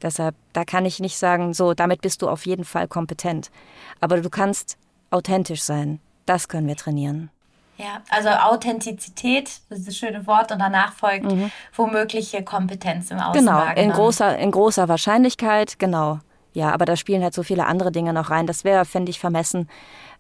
Deshalb, 0.02 0.36
da 0.54 0.64
kann 0.64 0.86
ich 0.86 1.00
nicht 1.00 1.18
sagen, 1.18 1.54
so, 1.54 1.74
damit 1.74 2.02
bist 2.02 2.22
du 2.22 2.30
auf 2.30 2.46
jeden 2.46 2.64
Fall 2.64 2.88
kompetent. 2.88 3.52
Aber 4.00 4.22
du 4.22 4.30
kannst 4.30 4.78
authentisch 5.12 5.62
sein. 5.62 6.00
Das 6.26 6.48
können 6.48 6.68
wir 6.68 6.78
trainieren. 6.78 7.30
Ja, 7.78 8.02
also 8.10 8.30
Authentizität, 8.30 9.62
das 9.70 9.80
ist 9.80 9.88
das 9.88 9.98
schöne 9.98 10.28
Wort, 10.28 10.52
und 10.52 10.60
danach 10.60 10.94
folgt 10.94 11.26
mhm. 11.26 11.50
womögliche 11.76 12.44
Kompetenz 12.44 13.10
im 13.10 13.20
Außen. 13.20 13.40
Genau, 13.40 13.66
in 13.74 13.92
großer, 13.92 14.38
in 14.38 14.52
großer 14.52 14.90
Wahrscheinlichkeit, 14.90 15.80
genau. 15.80 16.20
Ja, 16.54 16.74
aber 16.74 16.86
da 16.86 16.96
spielen 16.96 17.24
halt 17.24 17.34
so 17.34 17.44
viele 17.44 17.66
andere 17.68 17.92
Dinge 17.92 18.12
noch 18.12 18.32
rein. 18.32 18.48
Das 18.48 18.64
wäre, 18.64 18.84
fände 18.84 19.10
ich, 19.12 19.20
vermessen. 19.20 19.70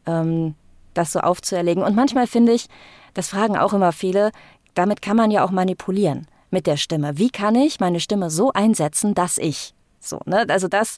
Ähm, 0.05 0.55
das 0.99 1.11
so 1.13 1.19
aufzuerlegen. 1.19 1.83
Und 1.83 1.95
manchmal 1.95 2.27
finde 2.27 2.51
ich, 2.51 2.67
das 3.13 3.29
fragen 3.29 3.57
auch 3.57 3.73
immer 3.73 3.91
viele, 3.91 4.31
damit 4.73 5.01
kann 5.01 5.17
man 5.17 5.31
ja 5.31 5.43
auch 5.43 5.51
manipulieren 5.51 6.27
mit 6.51 6.67
der 6.67 6.77
Stimme. 6.77 7.17
Wie 7.17 7.29
kann 7.29 7.55
ich 7.55 7.79
meine 7.79 7.99
Stimme 7.99 8.29
so 8.29 8.51
einsetzen, 8.53 9.15
dass 9.15 9.37
ich 9.37 9.73
so, 9.99 10.19
ne? 10.25 10.45
Also 10.49 10.67
das 10.67 10.97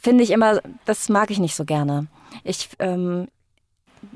finde 0.00 0.24
ich 0.24 0.30
immer, 0.30 0.60
das 0.84 1.08
mag 1.08 1.30
ich 1.30 1.38
nicht 1.38 1.54
so 1.54 1.64
gerne. 1.64 2.06
Ich, 2.44 2.70
ähm, 2.78 3.28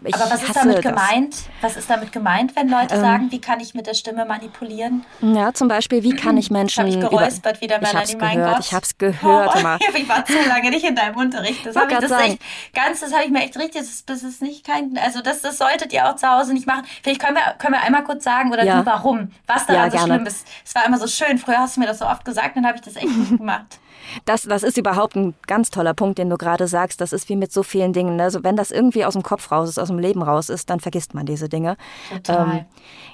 ich 0.05 0.15
Aber 0.15 0.31
was 0.31 0.43
ist 0.43 0.57
damit 0.57 0.83
gemeint? 0.83 1.37
Was 1.61 1.77
ist 1.77 1.89
damit 1.89 2.13
gemeint, 2.13 2.57
wenn 2.57 2.69
Leute 2.69 2.95
ähm, 2.95 3.01
sagen, 3.01 3.33
wie 3.33 3.41
kann 3.41 3.61
ich 3.61 3.75
mit 3.75 3.87
der 3.87 3.95
Stimme 3.95 4.25
manipulieren? 4.25 5.05
Ja, 5.21 5.53
zum 5.53 5.69
Beispiel, 5.69 6.03
wie 6.03 6.15
kann 6.15 6.37
ich 6.37 6.51
Menschen. 6.51 6.87
Ich 6.87 6.97
habe 6.97 7.05
ich 7.05 7.11
geräuspert 7.11 7.61
wieder, 7.61 7.79
Melanie, 7.81 8.17
mein 8.17 8.37
gehört, 8.37 8.57
Gott. 8.57 8.65
Ich 8.65 8.73
habe 8.73 8.85
es 8.85 8.99
gehört. 8.99 9.51
Oh, 9.55 9.95
ich 9.97 10.09
war 10.09 10.25
zu 10.25 10.33
lange 10.49 10.71
nicht 10.71 10.85
in 10.85 10.95
deinem 10.95 11.17
Unterricht. 11.17 11.65
Das 11.65 11.77
habe 11.77 11.93
ich, 11.93 11.99
das 11.99 12.11
echt, 12.11 12.39
ganz, 12.75 13.01
das 13.01 13.13
habe 13.13 13.25
ich 13.25 13.31
mir 13.31 13.43
echt 13.43 13.57
richtig, 13.59 13.83
das, 13.83 14.05
das 14.05 14.23
ist 14.23 14.43
nicht 14.43 14.67
kein, 14.67 14.99
also 14.99 15.21
das, 15.21 15.43
das 15.43 15.59
solltet 15.59 15.93
ihr 15.93 16.09
auch 16.09 16.17
zu 16.17 16.29
Hause 16.29 16.55
nicht 16.55 16.67
machen. 16.67 16.85
Vielleicht 17.03 17.21
können 17.21 17.37
wir, 17.37 17.55
können 17.59 17.75
wir 17.75 17.83
einmal 17.83 18.05
kurz 18.05 18.25
sagen 18.25 18.53
oder 18.53 18.65
ja. 18.65 18.85
warum, 18.85 19.31
was 19.47 19.67
daran 19.67 19.91
ja, 19.91 19.99
so 19.99 20.07
schlimm 20.07 20.27
ist. 20.27 20.47
Es 20.65 20.75
war 20.75 20.87
immer 20.87 20.99
so 20.99 21.07
schön. 21.07 21.39
Früher 21.39 21.59
hast 21.59 21.77
du 21.77 21.81
mir 21.81 21.87
das 21.87 21.99
so 21.99 22.07
oft 22.07 22.25
gesagt, 22.25 22.57
dann 22.57 22.67
habe 22.67 22.77
ich 22.77 22.83
das 22.83 22.97
echt 22.97 23.07
nicht 23.07 23.31
gemacht. 23.39 23.79
Das, 24.25 24.43
das 24.43 24.63
ist 24.63 24.79
überhaupt 24.79 25.17
ein 25.17 25.35
ganz 25.47 25.71
toller 25.71 25.95
Punkt, 25.95 26.19
den 26.19 26.31
du 26.31 26.37
gerade 26.37 26.69
sagst. 26.69 27.01
Das 27.01 27.13
ist 27.13 27.29
wie 27.29 27.37
mit 27.37 27.53
so 27.53 27.63
vielen 27.63 27.93
Dingen. 27.93 28.21
Also 28.21 28.45
wenn 28.45 28.57
das 28.57 28.71
irgendwie 28.71 29.05
aus 29.05 29.15
dem 29.15 29.23
Kopf 29.23 29.51
raus 29.51 29.69
ist, 29.69 29.79
aus 29.79 29.89
dem 29.89 29.99
Leben 29.99 30.23
raus 30.23 30.49
ist, 30.49 30.71
dann 30.71 30.81
vergisst 30.81 31.15
man 31.15 31.27
diese 31.27 31.49
Dinge. 31.49 31.77
Total. 32.11 32.59
Ähm, 32.59 32.65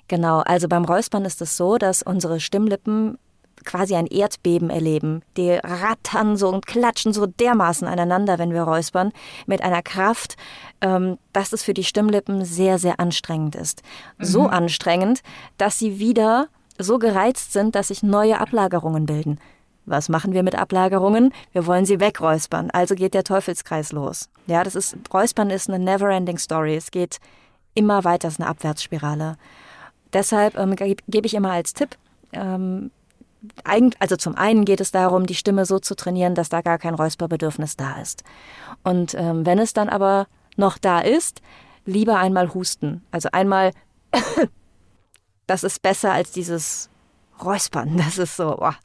genau. 0.08 0.40
Also 0.40 0.68
beim 0.68 0.84
Räuspern 0.84 1.24
ist 1.24 1.40
es 1.42 1.56
so, 1.56 1.78
dass 1.78 2.02
unsere 2.02 2.40
Stimmlippen 2.40 3.18
quasi 3.64 3.94
ein 3.94 4.06
Erdbeben 4.06 4.70
erleben. 4.70 5.22
Die 5.36 5.50
rattern 5.50 6.36
so 6.36 6.48
und 6.48 6.66
klatschen 6.66 7.12
so 7.12 7.26
dermaßen 7.26 7.86
aneinander, 7.86 8.38
wenn 8.38 8.52
wir 8.52 8.62
räuspern, 8.62 9.12
mit 9.46 9.62
einer 9.62 9.82
Kraft, 9.82 10.36
ähm, 10.80 11.18
dass 11.32 11.52
es 11.52 11.62
für 11.62 11.74
die 11.74 11.84
Stimmlippen 11.84 12.44
sehr, 12.44 12.78
sehr 12.78 13.00
anstrengend 13.00 13.54
ist. 13.54 13.82
Mhm. 14.18 14.24
So 14.24 14.46
anstrengend, 14.46 15.20
dass 15.58 15.78
sie 15.78 15.98
wieder 15.98 16.48
so 16.78 16.98
gereizt 16.98 17.52
sind, 17.52 17.74
dass 17.74 17.88
sich 17.88 18.02
neue 18.02 18.40
Ablagerungen 18.40 19.06
bilden. 19.06 19.38
Was 19.86 20.08
machen 20.08 20.32
wir 20.32 20.42
mit 20.42 20.54
Ablagerungen? 20.54 21.32
Wir 21.52 21.66
wollen 21.66 21.84
sie 21.84 22.00
wegräuspern. 22.00 22.70
Also 22.70 22.94
geht 22.94 23.14
der 23.14 23.24
Teufelskreis 23.24 23.92
los. 23.92 24.28
Ja, 24.46 24.62
das 24.62 24.74
ist, 24.74 24.96
Räuspern 25.12 25.50
ist 25.50 25.68
eine 25.68 25.82
never-ending 25.82 26.38
Story. 26.38 26.76
Es 26.76 26.90
geht 26.90 27.18
immer 27.74 28.04
weiter, 28.04 28.28
es 28.28 28.34
ist 28.34 28.40
eine 28.40 28.48
Abwärtsspirale. 28.48 29.36
Deshalb 30.12 30.56
ähm, 30.56 30.76
gebe 30.76 31.26
ich 31.26 31.34
immer 31.34 31.52
als 31.52 31.72
Tipp, 31.72 31.96
ähm, 32.32 32.90
also 33.98 34.16
zum 34.16 34.34
einen 34.34 34.64
geht 34.64 34.80
es 34.80 34.90
darum, 34.90 35.26
die 35.26 35.34
Stimme 35.34 35.64
so 35.64 35.78
zu 35.78 35.94
trainieren, 35.94 36.34
dass 36.34 36.48
da 36.50 36.60
gar 36.60 36.78
kein 36.78 36.94
Räusperbedürfnis 36.94 37.76
da 37.76 38.00
ist. 38.00 38.22
Und 38.84 39.14
ähm, 39.14 39.46
wenn 39.46 39.58
es 39.58 39.72
dann 39.72 39.88
aber 39.88 40.26
noch 40.56 40.78
da 40.78 41.00
ist, 41.00 41.40
lieber 41.86 42.18
einmal 42.18 42.52
husten. 42.52 43.02
Also 43.10 43.30
einmal, 43.32 43.72
das 45.46 45.64
ist 45.64 45.80
besser 45.80 46.12
als 46.12 46.32
dieses 46.32 46.90
Räuspern. 47.42 47.96
Das 47.96 48.18
ist 48.18 48.36
so, 48.36 48.56
boah, 48.56 48.76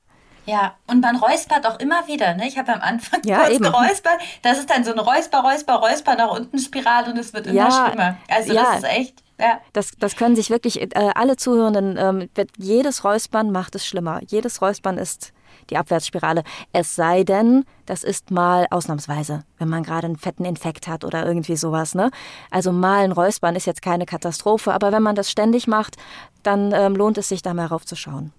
ja, 0.45 0.75
und 0.88 1.01
man 1.01 1.15
räuspert 1.15 1.65
auch 1.65 1.79
immer 1.79 2.08
wieder. 2.08 2.36
Ne? 2.36 2.47
Ich 2.47 2.58
habe 2.58 2.73
am 2.73 2.81
Anfang 2.81 3.21
ja, 3.23 3.39
kurz 3.39 3.51
eben. 3.51 3.63
geräuspert. 3.63 4.19
Das 4.41 4.60
ist 4.60 4.69
dann 4.69 4.84
so 4.84 4.91
ein 4.91 4.99
Räusper, 4.99 5.39
Räusper, 5.39 5.75
Räusper 5.75 6.15
nach 6.15 6.31
unten 6.31 6.60
Spirale 6.60 7.12
und 7.12 7.17
es 7.17 7.34
wird 7.34 7.47
immer 7.47 7.55
ja, 7.55 7.88
schlimmer. 7.88 8.17
Also 8.29 8.53
ja. 8.53 8.63
das 8.63 8.77
ist 8.77 8.84
echt. 8.86 9.23
Ja. 9.39 9.60
Das, 9.73 9.91
das 9.99 10.15
können 10.15 10.36
sich 10.36 10.49
wirklich 10.49 10.81
äh, 10.81 11.12
alle 11.13 11.36
Zuhörenden, 11.36 11.97
ähm, 11.97 12.29
jedes 12.58 13.03
Räuspern 13.03 13.51
macht 13.51 13.75
es 13.75 13.86
schlimmer. 13.86 14.21
Jedes 14.27 14.62
Räuspern 14.62 14.97
ist 14.97 15.34
die 15.69 15.77
Abwärtsspirale. 15.77 16.43
Es 16.73 16.95
sei 16.95 17.23
denn, 17.23 17.65
das 17.86 18.03
ist 18.03 18.31
mal 18.31 18.67
ausnahmsweise, 18.69 19.43
wenn 19.58 19.67
man 19.67 19.84
gerade 19.84 20.08
einen 20.08 20.17
fetten 20.17 20.45
Infekt 20.45 20.88
hat 20.88 21.03
oder 21.03 21.25
irgendwie 21.25 21.55
sowas. 21.55 21.95
Ne? 21.95 22.12
Also 22.51 22.71
mal 22.71 23.03
ein 23.03 23.12
Räuspern 23.12 23.55
ist 23.55 23.65
jetzt 23.65 23.81
keine 23.81 24.05
Katastrophe, 24.05 24.73
aber 24.73 24.91
wenn 24.91 25.03
man 25.03 25.15
das 25.15 25.31
ständig 25.31 25.67
macht, 25.67 25.97
dann 26.43 26.71
ähm, 26.73 26.95
lohnt 26.95 27.17
es 27.17 27.29
sich 27.29 27.41
da 27.41 27.53
mal 27.53 27.65
raufzuschauen. 27.65 28.31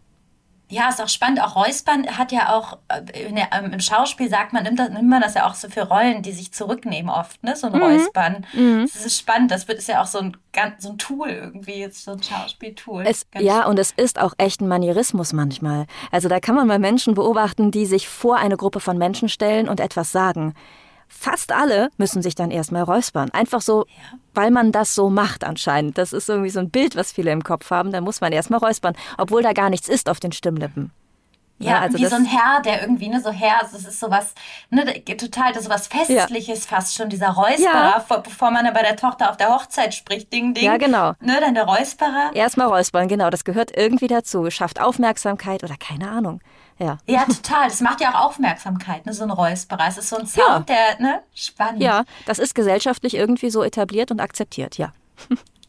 Ja, 0.69 0.89
ist 0.89 1.01
auch 1.01 1.09
spannend. 1.09 1.41
Auch 1.41 1.55
Räuspern 1.55 2.19
hat 2.19 2.33
ja 2.33 2.53
auch, 2.53 2.79
äh, 2.89 3.03
der, 3.03 3.49
ähm, 3.53 3.73
im 3.73 3.81
Schauspiel 3.81 4.29
sagt 4.29 4.53
man, 4.53 4.65
nimmt, 4.65 4.79
das, 4.81 4.91
nimmt 4.91 5.09
man 5.09 5.23
das 5.23 5.35
ja 5.35 5.47
auch 5.47 5.55
so 5.55 5.69
für 5.69 5.83
Rollen, 5.83 6.23
die 6.23 6.33
sich 6.33 6.53
zurücknehmen 6.53 7.09
oft, 7.09 7.43
ne? 7.45 7.55
So 7.55 7.69
ein 7.69 7.75
mhm. 7.75 7.83
Räuspern. 7.83 8.47
Mhm. 8.53 8.89
Das 8.93 9.07
ist 9.07 9.19
spannend. 9.19 9.53
Das 9.53 9.69
wird, 9.69 9.79
ist 9.79 9.89
ja 9.89 10.03
auch 10.03 10.07
so 10.07 10.19
ein, 10.19 10.37
so 10.79 10.91
ein 10.91 10.99
Tool 10.99 11.29
irgendwie, 11.29 11.89
so 11.93 12.13
ein 12.13 12.23
Schauspieltool. 12.23 13.05
ja, 13.39 13.67
und 13.67 13.79
es 13.79 13.93
ist 13.93 14.19
auch 14.19 14.35
echt 14.39 14.61
ein 14.61 14.67
Manierismus 14.67 15.33
manchmal. 15.33 15.87
Also 16.11 16.29
da 16.29 16.41
kann 16.41 16.57
man 16.57 16.67
mal 16.67 16.81
Menschen 16.81 17.15
beobachten, 17.15 17.71
die 17.71 17.87
sich 17.87 18.09
vor 18.09 18.37
eine 18.37 18.57
Gruppe 18.57 18.81
von 18.81 18.99
Menschen 18.99 19.29
stellen 19.29 19.69
und 19.69 19.79
etwas 19.79 20.11
sagen. 20.11 20.55
Fast 21.09 21.53
alle 21.53 21.91
müssen 21.97 22.23
sich 22.23 22.35
dann 22.35 22.51
erstmal 22.51 22.83
räuspern. 22.83 23.31
Einfach 23.31 23.61
so, 23.61 23.87
weil 24.35 24.51
man 24.51 24.73
das 24.73 24.95
so 24.95 25.09
macht 25.09 25.45
anscheinend. 25.45 25.99
Das 25.99 26.13
ist 26.13 26.29
irgendwie 26.29 26.51
so 26.51 26.61
ein 26.61 26.71
Bild, 26.71 26.97
was 26.97 27.13
viele 27.13 27.31
im 27.31 27.43
Kopf 27.43 27.71
haben. 27.71 27.93
Da 27.93 28.01
muss 28.01 28.21
man 28.21 28.33
erstmal 28.33 28.61
räuspern, 28.61 28.97
obwohl 29.19 29.43
da 29.43 29.53
gar 29.53 29.71
nichts 29.71 29.89
ist 29.89 30.09
auf 30.09 30.21
den 30.21 30.33
Stimmlippen. 30.33 30.93
Ja, 31.59 31.71
ja 31.71 31.81
also 31.81 31.99
wie 31.99 32.07
so 32.07 32.17
ein 32.17 32.27
Herr, 32.27 32.61
der 32.61 32.83
irgendwie, 32.83 33.09
ne, 33.09 33.21
so 33.21 33.31
Herr, 33.31 33.61
das 33.61 33.73
ist 33.73 33.99
sowas, 33.99 34.35
ne, 34.69 34.85
total, 35.17 35.53
das 35.53 35.63
ist 35.63 35.65
sowas 35.65 35.87
Festliches 35.87 36.65
ja. 36.65 36.77
fast 36.77 36.95
schon, 36.95 37.09
dieser 37.09 37.31
Räusperer, 37.31 38.05
ja. 38.09 38.17
bevor 38.19 38.51
man 38.51 38.65
dann 38.65 38.75
bei 38.75 38.83
der 38.83 38.97
Tochter 38.97 39.31
auf 39.31 39.39
der 39.39 39.49
Hochzeit 39.49 39.95
spricht, 39.95 40.33
Ding, 40.33 40.53
Ding. 40.53 40.65
Ja, 40.65 40.77
genau. 40.77 41.13
Ne, 41.21 41.39
dann 41.41 41.55
der 41.55 41.65
Räusperer. 41.65 42.33
Erstmal 42.35 42.67
räuspern, 42.67 43.09
genau, 43.09 43.31
das 43.31 43.45
gehört 43.45 43.75
irgendwie 43.75 44.09
dazu, 44.09 44.51
schafft 44.51 44.81
Aufmerksamkeit 44.81 45.65
oder 45.65 45.77
keine 45.79 46.11
Ahnung. 46.11 46.41
Ja. 46.79 46.99
ja, 47.07 47.25
total. 47.25 47.69
Das 47.69 47.81
macht 47.81 48.01
ja 48.01 48.11
auch 48.11 48.27
Aufmerksamkeit, 48.27 49.07
ne? 49.07 49.13
so 49.13 49.25
ein 49.25 49.31
Räusperer. 49.31 49.89
Es 49.89 49.97
ist 49.97 50.11
so 50.11 50.17
ein 50.17 50.27
Sound, 50.27 50.69
ja. 50.69 50.97
der, 50.97 51.01
ne? 51.01 51.23
Spannend. 51.35 51.83
Ja, 51.83 52.05
das 52.27 52.39
ist 52.39 52.55
gesellschaftlich 52.55 53.15
irgendwie 53.15 53.51
so 53.51 53.63
etabliert 53.63 54.11
und 54.11 54.21
akzeptiert, 54.21 54.77
ja. 54.77 54.93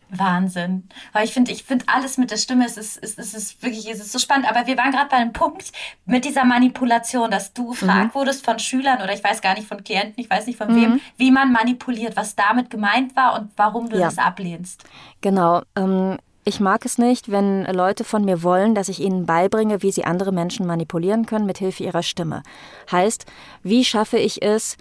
Wahnsinn. 0.10 0.88
Weil 1.12 1.26
ich 1.26 1.34
finde, 1.34 1.52
ich 1.52 1.64
finde 1.64 1.86
alles 1.88 2.18
mit 2.18 2.32
der 2.32 2.38
Stimme, 2.38 2.66
es 2.66 2.78
ist, 2.78 2.98
es 3.02 3.16
ist, 3.16 3.20
es 3.20 3.34
ist 3.34 3.64
wirklich, 3.64 3.90
es 3.90 4.00
ist 4.00 4.12
so 4.12 4.20
spannend. 4.20 4.50
Aber 4.50 4.68
wir 4.68 4.78
waren 4.78 4.92
gerade 4.92 5.10
bei 5.10 5.18
einem 5.18 5.34
Punkt 5.34 5.72
mit 6.06 6.26
dieser 6.26 6.46
Manipulation, 6.46 7.30
dass 7.30 7.54
du 7.54 7.70
gefragt 7.72 8.16
mhm. 8.16 8.20
wurdest 8.20 8.46
von 8.46 8.60
Schülern 8.60 9.02
oder 9.02 9.14
ich 9.14 9.24
weiß 9.24 9.42
gar 9.42 9.54
nicht 9.56 9.68
von 9.68 9.84
Klienten, 9.84 10.16
ich 10.18 10.30
weiß 10.30 10.48
nicht 10.48 10.58
von 10.58 10.72
mhm. 10.72 10.82
wem, 10.82 11.02
wie 11.18 11.32
man 11.32 11.52
manipuliert, 11.52 12.16
was 12.16 12.36
damit 12.36 12.70
gemeint 12.70 13.16
war 13.16 13.40
und 13.40 13.52
warum 13.58 13.90
du 13.90 13.98
ja. 13.98 14.06
das 14.06 14.18
ablehnst. 14.18 14.84
Genau. 15.22 15.62
Ähm, 15.76 16.18
ich 16.48 16.62
mag 16.62 16.86
es 16.86 16.98
nicht, 16.98 17.30
wenn 17.30 17.66
Leute 17.66 18.06
von 18.06 18.24
mir 18.24 18.42
wollen, 18.42 18.74
dass 18.74 18.88
ich 18.88 19.02
ihnen 19.02 19.26
beibringe, 19.26 19.84
wie 19.84 19.92
sie 19.92 20.06
andere 20.06 20.32
Menschen 20.32 20.66
manipulieren 20.66 21.26
können 21.26 21.46
mit 21.46 21.58
Hilfe 21.58 21.84
ihrer 21.84 22.04
Stimme. 22.04 22.42
Heißt, 22.90 23.26
wie 23.64 23.84
schaffe 23.84 24.18
ich 24.18 24.42
es, 24.42 24.78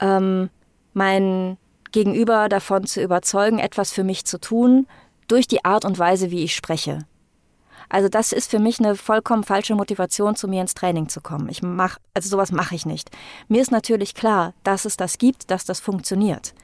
ähm, 0.00 0.50
mein 0.92 1.56
Gegenüber 1.92 2.48
davon 2.48 2.84
zu 2.84 3.00
überzeugen, 3.00 3.60
etwas 3.60 3.92
für 3.92 4.02
mich 4.02 4.24
zu 4.24 4.40
tun, 4.40 4.88
durch 5.28 5.46
die 5.46 5.64
Art 5.64 5.84
und 5.84 6.00
Weise, 6.00 6.32
wie 6.32 6.42
ich 6.42 6.56
spreche. 6.56 7.06
Also 7.88 8.08
das 8.08 8.32
ist 8.32 8.50
für 8.50 8.58
mich 8.58 8.80
eine 8.80 8.96
vollkommen 8.96 9.44
falsche 9.44 9.76
Motivation, 9.76 10.34
zu 10.34 10.48
mir 10.48 10.62
ins 10.62 10.74
Training 10.74 11.08
zu 11.08 11.20
kommen. 11.20 11.48
Ich 11.48 11.62
mach, 11.62 11.98
also 12.14 12.28
sowas 12.28 12.50
mache 12.50 12.74
ich 12.74 12.86
nicht. 12.86 13.12
Mir 13.46 13.62
ist 13.62 13.70
natürlich 13.70 14.16
klar, 14.16 14.52
dass 14.64 14.84
es 14.84 14.96
das 14.96 15.18
gibt, 15.18 15.52
dass 15.52 15.64
das 15.64 15.78
funktioniert. 15.78 16.54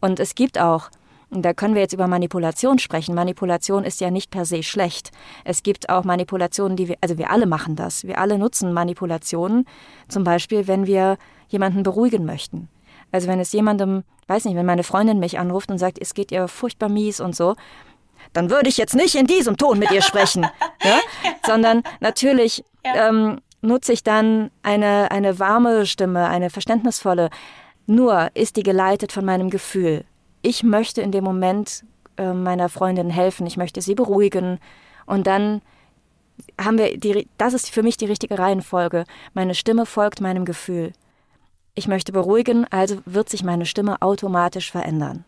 Und 0.00 0.18
es 0.18 0.34
gibt 0.34 0.58
auch 0.58 0.90
da 1.30 1.54
können 1.54 1.74
wir 1.74 1.82
jetzt 1.82 1.92
über 1.92 2.08
Manipulation 2.08 2.78
sprechen. 2.78 3.14
Manipulation 3.14 3.84
ist 3.84 4.00
ja 4.00 4.10
nicht 4.10 4.30
per 4.30 4.44
se 4.44 4.62
schlecht. 4.62 5.12
Es 5.44 5.62
gibt 5.62 5.88
auch 5.88 6.02
Manipulationen, 6.04 6.76
die 6.76 6.88
wir, 6.88 6.96
also 7.00 7.18
wir 7.18 7.30
alle 7.30 7.46
machen 7.46 7.76
das. 7.76 8.04
Wir 8.04 8.18
alle 8.18 8.36
nutzen 8.36 8.72
Manipulationen. 8.72 9.64
Zum 10.08 10.24
Beispiel, 10.24 10.66
wenn 10.66 10.86
wir 10.86 11.18
jemanden 11.48 11.84
beruhigen 11.84 12.24
möchten. 12.24 12.68
Also 13.12 13.28
wenn 13.28 13.38
es 13.38 13.52
jemandem, 13.52 14.02
weiß 14.26 14.44
nicht, 14.44 14.56
wenn 14.56 14.66
meine 14.66 14.82
Freundin 14.82 15.20
mich 15.20 15.38
anruft 15.38 15.70
und 15.70 15.78
sagt, 15.78 15.98
es 16.00 16.14
geht 16.14 16.32
ihr 16.32 16.48
furchtbar 16.48 16.88
mies 16.88 17.20
und 17.20 17.36
so, 17.36 17.54
dann 18.32 18.50
würde 18.50 18.68
ich 18.68 18.76
jetzt 18.76 18.94
nicht 18.94 19.14
in 19.14 19.26
diesem 19.26 19.56
Ton 19.56 19.78
mit 19.78 19.90
ihr 19.92 20.02
sprechen, 20.02 20.42
ja? 20.84 20.98
sondern 21.46 21.82
natürlich 22.00 22.64
ja. 22.84 23.08
ähm, 23.08 23.40
nutze 23.62 23.92
ich 23.92 24.02
dann 24.02 24.50
eine, 24.62 25.10
eine 25.10 25.38
warme 25.38 25.86
Stimme, 25.86 26.28
eine 26.28 26.50
verständnisvolle. 26.50 27.30
Nur 27.86 28.30
ist 28.34 28.56
die 28.56 28.62
geleitet 28.62 29.10
von 29.10 29.24
meinem 29.24 29.50
Gefühl 29.50 30.04
ich 30.42 30.62
möchte 30.62 31.02
in 31.02 31.12
dem 31.12 31.24
Moment 31.24 31.84
äh, 32.16 32.32
meiner 32.32 32.68
Freundin 32.68 33.10
helfen, 33.10 33.46
ich 33.46 33.56
möchte 33.56 33.82
sie 33.82 33.94
beruhigen 33.94 34.58
und 35.06 35.26
dann 35.26 35.62
haben 36.60 36.78
wir 36.78 36.96
die, 36.96 37.28
das 37.38 37.54
ist 37.54 37.70
für 37.70 37.82
mich 37.82 37.96
die 37.96 38.06
richtige 38.06 38.38
Reihenfolge. 38.38 39.04
Meine 39.34 39.54
Stimme 39.54 39.86
folgt 39.86 40.20
meinem 40.20 40.44
Gefühl. 40.44 40.92
Ich 41.74 41.88
möchte 41.88 42.12
beruhigen, 42.12 42.66
also 42.70 42.98
wird 43.04 43.28
sich 43.28 43.44
meine 43.44 43.66
Stimme 43.66 44.00
automatisch 44.00 44.70
verändern. 44.70 45.24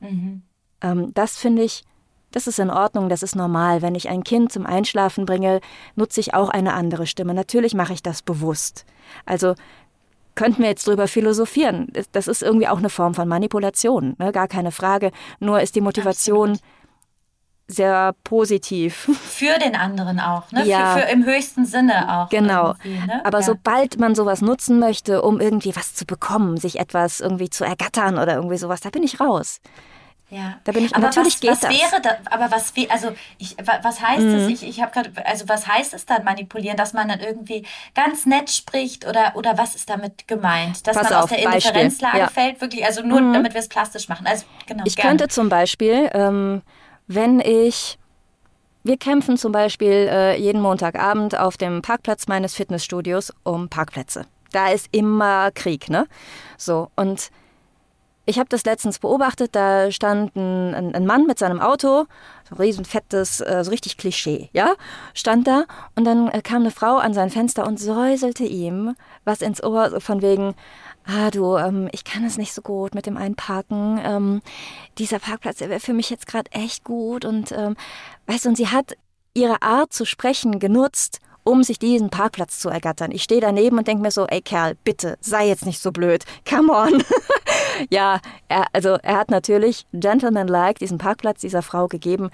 Mhm. 0.00 0.42
Ähm, 0.80 1.12
das 1.14 1.36
finde 1.36 1.62
ich, 1.62 1.84
das 2.32 2.46
ist 2.46 2.58
in 2.58 2.70
Ordnung, 2.70 3.08
das 3.08 3.22
ist 3.22 3.34
normal. 3.34 3.82
Wenn 3.82 3.94
ich 3.94 4.08
ein 4.08 4.22
Kind 4.22 4.52
zum 4.52 4.66
Einschlafen 4.66 5.26
bringe, 5.26 5.60
nutze 5.96 6.20
ich 6.20 6.34
auch 6.34 6.48
eine 6.48 6.74
andere 6.74 7.06
Stimme. 7.06 7.34
Natürlich 7.34 7.74
mache 7.74 7.92
ich 7.92 8.02
das 8.02 8.22
bewusst. 8.22 8.84
Also 9.26 9.54
könnten 10.34 10.62
wir 10.62 10.70
jetzt 10.70 10.86
drüber 10.86 11.08
philosophieren. 11.08 11.92
Das 12.12 12.28
ist 12.28 12.42
irgendwie 12.42 12.68
auch 12.68 12.78
eine 12.78 12.90
Form 12.90 13.14
von 13.14 13.28
Manipulation, 13.28 14.16
ne? 14.18 14.32
gar 14.32 14.48
keine 14.48 14.72
Frage. 14.72 15.10
Nur 15.38 15.60
ist 15.60 15.74
die 15.74 15.80
Motivation 15.80 16.50
Absolut. 16.50 16.70
sehr 17.66 18.14
positiv. 18.24 19.10
Für 19.22 19.58
den 19.58 19.74
anderen 19.74 20.20
auch, 20.20 20.50
ne? 20.52 20.66
Ja. 20.66 20.94
Für, 20.94 21.02
für 21.02 21.12
im 21.12 21.24
höchsten 21.24 21.64
Sinne 21.64 22.20
auch. 22.20 22.28
Genau. 22.28 22.74
Ne? 22.84 23.22
Aber 23.24 23.40
ja. 23.40 23.44
sobald 23.44 23.98
man 23.98 24.14
sowas 24.14 24.42
nutzen 24.42 24.78
möchte, 24.78 25.22
um 25.22 25.40
irgendwie 25.40 25.74
was 25.76 25.94
zu 25.94 26.06
bekommen, 26.06 26.56
sich 26.56 26.78
etwas 26.78 27.20
irgendwie 27.20 27.50
zu 27.50 27.64
ergattern 27.64 28.18
oder 28.18 28.36
irgendwie 28.36 28.58
sowas, 28.58 28.80
da 28.80 28.90
bin 28.90 29.02
ich 29.02 29.20
raus. 29.20 29.60
Ja, 30.30 30.58
da 30.62 30.70
bin 30.70 30.84
ich 30.84 30.94
aber 30.94 31.06
natürlich 31.06 31.34
was, 31.34 31.40
geht 31.40 31.50
was 31.50 31.60
das. 31.60 31.70
Wäre 31.70 32.00
da, 32.00 32.10
aber 32.30 32.52
was 32.52 32.72
also 32.88 33.12
ich 33.38 33.56
was 33.82 34.00
heißt 34.00 34.22
mhm. 34.22 34.34
es? 34.34 34.48
Ich, 34.48 34.62
ich 34.62 34.80
habe 34.80 34.92
gerade 34.92 35.10
also 35.26 35.48
was 35.48 35.66
heißt 35.66 35.92
es 35.92 36.06
dann 36.06 36.22
manipulieren, 36.22 36.76
dass 36.76 36.92
man 36.92 37.08
dann 37.08 37.18
irgendwie 37.18 37.66
ganz 37.96 38.26
nett 38.26 38.48
spricht 38.48 39.06
oder 39.08 39.32
oder 39.34 39.58
was 39.58 39.74
ist 39.74 39.90
damit 39.90 40.28
gemeint, 40.28 40.86
dass 40.86 40.96
Pass 40.96 41.10
man 41.10 41.18
auf, 41.18 41.24
aus 41.24 41.30
der 41.30 41.42
Indifferenzlage 41.42 42.18
ja. 42.18 42.28
fällt 42.28 42.60
wirklich 42.60 42.84
also 42.84 43.02
nur 43.02 43.20
mhm. 43.20 43.32
damit 43.32 43.54
wir 43.54 43.60
es 43.60 43.68
plastisch 43.68 44.08
machen. 44.08 44.26
Also 44.26 44.44
genau. 44.66 44.84
Ich 44.86 44.94
gerne. 44.94 45.10
könnte 45.10 45.28
zum 45.28 45.48
Beispiel, 45.48 46.08
ähm, 46.12 46.62
wenn 47.08 47.40
ich 47.40 47.98
wir 48.84 48.96
kämpfen 48.96 49.36
zum 49.36 49.50
Beispiel 49.50 50.08
äh, 50.10 50.38
jeden 50.38 50.62
Montagabend 50.62 51.36
auf 51.36 51.56
dem 51.56 51.82
Parkplatz 51.82 52.28
meines 52.28 52.54
Fitnessstudios 52.54 53.32
um 53.42 53.68
Parkplätze. 53.68 54.26
Da 54.52 54.68
ist 54.68 54.88
immer 54.92 55.50
Krieg, 55.50 55.90
ne? 55.90 56.06
So 56.56 56.90
und 56.94 57.30
ich 58.30 58.38
habe 58.38 58.48
das 58.48 58.64
letztens 58.64 59.00
beobachtet, 59.00 59.54
da 59.54 59.90
stand 59.90 60.34
ein, 60.36 60.94
ein, 60.94 61.04
Mann 61.04 61.26
mit 61.26 61.38
seinem 61.38 61.60
Auto, 61.60 62.06
so 62.48 62.54
ein 62.54 62.58
riesenfettes, 62.58 63.40
äh, 63.40 63.64
so 63.64 63.70
richtig 63.70 63.96
Klischee, 63.96 64.48
ja, 64.52 64.74
stand 65.14 65.46
da 65.46 65.64
und 65.96 66.04
dann 66.04 66.28
äh, 66.28 66.40
kam 66.40 66.62
eine 66.62 66.70
Frau 66.70 66.96
an 66.96 67.12
sein 67.12 67.30
Fenster 67.30 67.66
und 67.66 67.78
säuselte 67.78 68.44
ihm 68.44 68.94
was 69.24 69.42
ins 69.42 69.62
Ohr 69.62 70.00
von 70.00 70.22
wegen, 70.22 70.54
ah 71.04 71.30
du, 71.30 71.56
ähm, 71.56 71.88
ich 71.92 72.04
kann 72.04 72.24
es 72.24 72.38
nicht 72.38 72.54
so 72.54 72.62
gut 72.62 72.94
mit 72.94 73.06
dem 73.06 73.16
Einparken, 73.16 74.00
ähm, 74.02 74.42
dieser 74.96 75.18
Parkplatz, 75.18 75.58
der 75.58 75.68
wäre 75.68 75.80
für 75.80 75.92
mich 75.92 76.08
jetzt 76.08 76.26
gerade 76.26 76.50
echt 76.52 76.84
gut 76.84 77.24
und 77.24 77.52
ähm, 77.52 77.76
weißt 78.26 78.44
du, 78.44 78.50
und 78.50 78.56
sie 78.56 78.68
hat 78.68 78.96
ihre 79.34 79.60
Art 79.62 79.92
zu 79.92 80.04
sprechen 80.04 80.60
genutzt, 80.60 81.18
um 81.42 81.62
sich 81.62 81.78
diesen 81.78 82.10
Parkplatz 82.10 82.60
zu 82.60 82.68
ergattern. 82.68 83.10
Ich 83.10 83.22
stehe 83.22 83.40
daneben 83.40 83.78
und 83.78 83.88
denke 83.88 84.02
mir 84.02 84.10
so, 84.10 84.26
ey 84.26 84.40
Kerl, 84.40 84.76
bitte, 84.84 85.18
sei 85.20 85.48
jetzt 85.48 85.66
nicht 85.66 85.80
so 85.80 85.90
blöd. 85.90 86.24
Come 86.48 86.72
on. 86.72 87.02
ja, 87.90 88.20
er, 88.48 88.66
also 88.72 88.98
er 89.02 89.16
hat 89.16 89.30
natürlich 89.30 89.86
gentlemanlike 89.92 90.78
diesen 90.78 90.98
Parkplatz 90.98 91.40
dieser 91.40 91.62
Frau 91.62 91.88
gegeben. 91.88 92.30